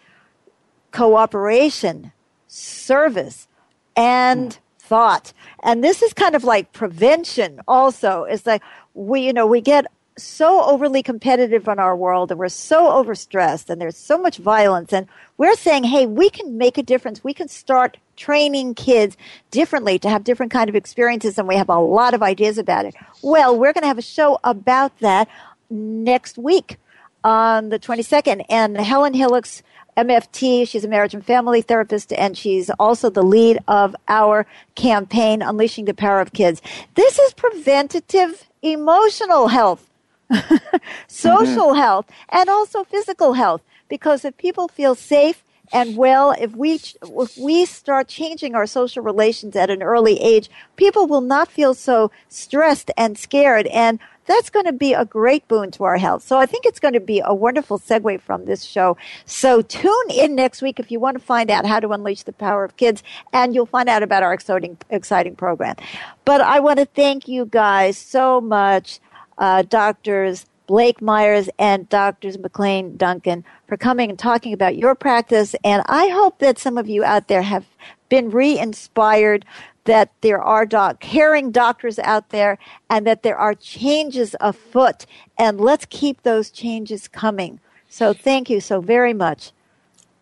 cooperation, 0.93 2.13
service, 2.47 3.49
and 3.97 4.51
mm. 4.53 4.59
thought. 4.79 5.33
And 5.65 5.83
this 5.83 6.01
is 6.03 6.13
kind 6.13 6.37
of 6.37 6.45
like 6.45 6.73
prevention 6.73 7.61
also. 7.67 8.23
It's 8.25 8.47
like 8.47 8.63
we, 8.95 9.23
you 9.23 9.33
know, 9.33 9.47
we 9.47 9.61
get 9.61 9.87
so 10.19 10.65
overly 10.65 11.03
competitive 11.03 11.69
in 11.69 11.79
our 11.79 11.95
world 11.95 12.31
and 12.31 12.41
we're 12.41 12.49
so 12.49 12.87
overstressed 12.91 13.69
and 13.69 13.81
there's 13.81 13.97
so 13.97 14.17
much 14.17 14.39
violence 14.39 14.93
and 14.93 15.07
we're 15.37 15.55
saying 15.57 15.85
hey 15.85 16.07
we 16.07 16.31
can 16.31 16.57
make 16.57 16.79
a 16.79 16.83
difference 16.83 17.23
we 17.23 17.35
can 17.35 17.49
start 17.49 17.99
training 18.17 18.75
kids 18.75 19.15
differently 19.51 19.99
to 19.99 20.09
have 20.09 20.25
different 20.25 20.51
kind 20.53 20.71
of 20.71 20.75
experiences 20.77 21.37
and 21.39 21.47
we 21.47 21.55
have 21.55 21.69
a 21.69 21.79
lot 21.79 22.15
of 22.15 22.23
ideas 22.23 22.57
about 22.57 22.87
it 22.87 22.95
well 23.21 23.57
we're 23.57 23.75
going 23.75 23.83
to 23.83 23.89
have 23.89 23.99
a 23.99 24.03
show 24.03 24.39
about 24.43 24.97
that 25.01 25.29
next 25.69 26.39
week 26.39 26.79
on 27.23 27.69
the 27.69 27.79
22nd 27.79 28.45
and 28.49 28.77
helen 28.79 29.13
hillocks 29.15 29.63
MFT. 29.99 30.69
She's 30.69 30.85
a 30.85 30.89
marriage 30.89 31.15
and 31.15 31.25
family 31.25 31.63
therapist, 31.63 32.13
and 32.13 32.37
she's 32.37 32.69
also 32.79 33.09
the 33.09 33.23
lead 33.23 33.61
of 33.67 33.97
our 34.09 34.45
campaign, 34.75 35.41
Unleashing 35.41 35.87
the 35.87 35.95
Power 35.95 36.21
of 36.21 36.35
Kids. 36.35 36.61
This 36.97 37.19
is 37.19 37.33
preventative 37.33 38.45
emotional 38.63 39.49
health. 39.49 39.89
Mm-hmm. 40.37 40.77
social 41.09 41.69
mm-hmm. 41.69 41.79
health, 41.79 42.07
and 42.29 42.51
also 42.51 42.85
physical 42.85 43.33
health. 43.33 43.63
Because 43.89 44.25
if 44.25 44.37
people 44.37 44.69
feel 44.69 44.95
safe 44.95 45.43
and 45.73 45.97
well, 45.97 46.33
if 46.39 46.55
we 46.55 46.75
if 47.03 47.39
we 47.39 47.65
start 47.65 48.09
changing 48.09 48.55
our 48.55 48.67
social 48.67 49.03
relations 49.03 49.57
at 49.57 49.71
an 49.71 49.83
early 49.83 50.21
age, 50.21 50.51
people 50.77 51.07
will 51.07 51.23
not 51.23 51.49
feel 51.51 51.75
so 51.75 52.11
stressed 52.29 52.91
and 52.97 53.19
scared, 53.19 53.67
and 53.69 53.99
that's 54.27 54.51
going 54.51 54.67
to 54.67 54.73
be 54.73 54.93
a 54.93 55.05
great 55.05 55.47
boon 55.49 55.71
to 55.73 55.85
our 55.85 55.97
health. 55.97 56.23
So 56.23 56.39
I 56.39 56.47
think 56.47 56.67
it's 56.67 56.81
going 56.81 56.95
to 56.95 57.01
be 57.01 57.23
a 57.25 57.35
wonderful 57.35 57.79
segue 57.79 58.21
from 58.21 58.45
this 58.45 58.65
show. 58.65 58.97
So 59.25 59.63
tune 59.63 60.11
in 60.11 60.35
next 60.35 60.61
week 60.63 60.79
if 60.79 60.91
you 60.91 60.99
want 61.01 61.17
to 61.17 61.23
find 61.25 61.51
out 61.51 61.65
how 61.65 61.81
to 61.81 61.91
unleash 61.93 62.25
the 62.25 62.33
power 62.33 62.65
of 62.65 62.77
kids, 62.77 63.03
and 63.33 63.55
you'll 63.55 63.67
find 63.67 63.89
out 63.89 64.03
about 64.03 64.23
our 64.25 64.35
exciting 64.35 64.77
exciting 64.91 65.35
program. 65.37 65.77
But 66.25 66.41
I 66.43 66.61
want 66.61 66.79
to 66.81 66.85
thank 66.85 67.27
you 67.29 67.47
guys 67.47 67.97
so 67.97 68.41
much 68.41 69.01
uh, 69.39 69.63
doctors 69.63 70.47
Blake 70.67 71.01
Myers 71.01 71.49
and 71.61 71.89
doctors 71.89 72.39
McLean 72.39 72.97
Duncan 72.97 73.45
for 73.69 73.77
coming 73.77 74.11
and 74.11 74.19
talking 74.19 74.53
about 74.53 74.77
your 74.77 74.97
practice. 74.97 75.55
And 75.63 75.85
I 75.87 76.09
hope 76.09 76.39
that 76.41 76.59
some 76.59 76.77
of 76.77 76.89
you 76.89 77.05
out 77.05 77.29
there 77.29 77.43
have 77.43 77.67
been 78.09 78.31
re 78.31 78.59
inspired 78.59 79.45
that 79.85 80.11
there 80.23 80.43
are 80.43 80.67
doc- 80.67 80.99
caring 80.99 81.53
doctors 81.53 82.01
out 82.01 82.31
there 82.31 82.59
and 82.91 83.07
that 83.07 83.23
there 83.23 83.37
are 83.37 83.55
changes 83.55 84.35
afoot. 84.41 85.07
And 85.39 85.61
let's 85.61 85.87
keep 85.87 86.23
those 86.25 86.51
changes 86.51 87.07
coming. 87.07 87.61
So 87.89 88.13
thank 88.13 88.51
you 88.51 88.61
so 88.61 88.81
very 88.81 89.13
much. 89.15 89.53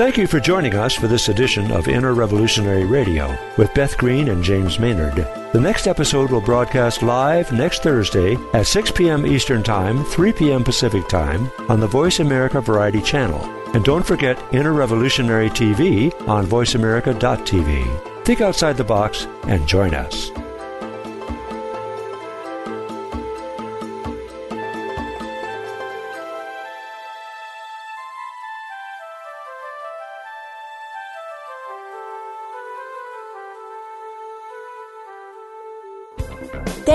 Thank 0.00 0.16
you 0.16 0.26
for 0.26 0.40
joining 0.40 0.76
us 0.76 0.94
for 0.94 1.08
this 1.08 1.28
edition 1.28 1.70
of 1.72 1.86
Inner 1.86 2.14
Revolutionary 2.14 2.86
Radio 2.86 3.36
with 3.58 3.74
Beth 3.74 3.98
Green 3.98 4.28
and 4.28 4.42
James 4.42 4.78
Maynard. 4.78 5.16
The 5.52 5.60
next 5.60 5.86
episode 5.86 6.30
will 6.30 6.40
broadcast 6.40 7.02
live 7.02 7.52
next 7.52 7.82
Thursday 7.82 8.38
at 8.54 8.66
6 8.66 8.92
p.m. 8.92 9.26
Eastern 9.26 9.62
Time, 9.62 10.02
3 10.06 10.32
p.m. 10.32 10.64
Pacific 10.64 11.06
Time 11.06 11.50
on 11.68 11.80
the 11.80 11.86
Voice 11.86 12.18
America 12.18 12.62
Variety 12.62 13.02
Channel. 13.02 13.44
And 13.74 13.84
don't 13.84 14.02
forget 14.06 14.42
Inner 14.54 14.72
Revolutionary 14.72 15.50
TV 15.50 16.14
on 16.26 16.46
voiceamerica.tv. 16.46 18.24
Think 18.24 18.40
outside 18.40 18.78
the 18.78 18.84
box 18.84 19.26
and 19.42 19.68
join 19.68 19.92
us. 19.92 20.30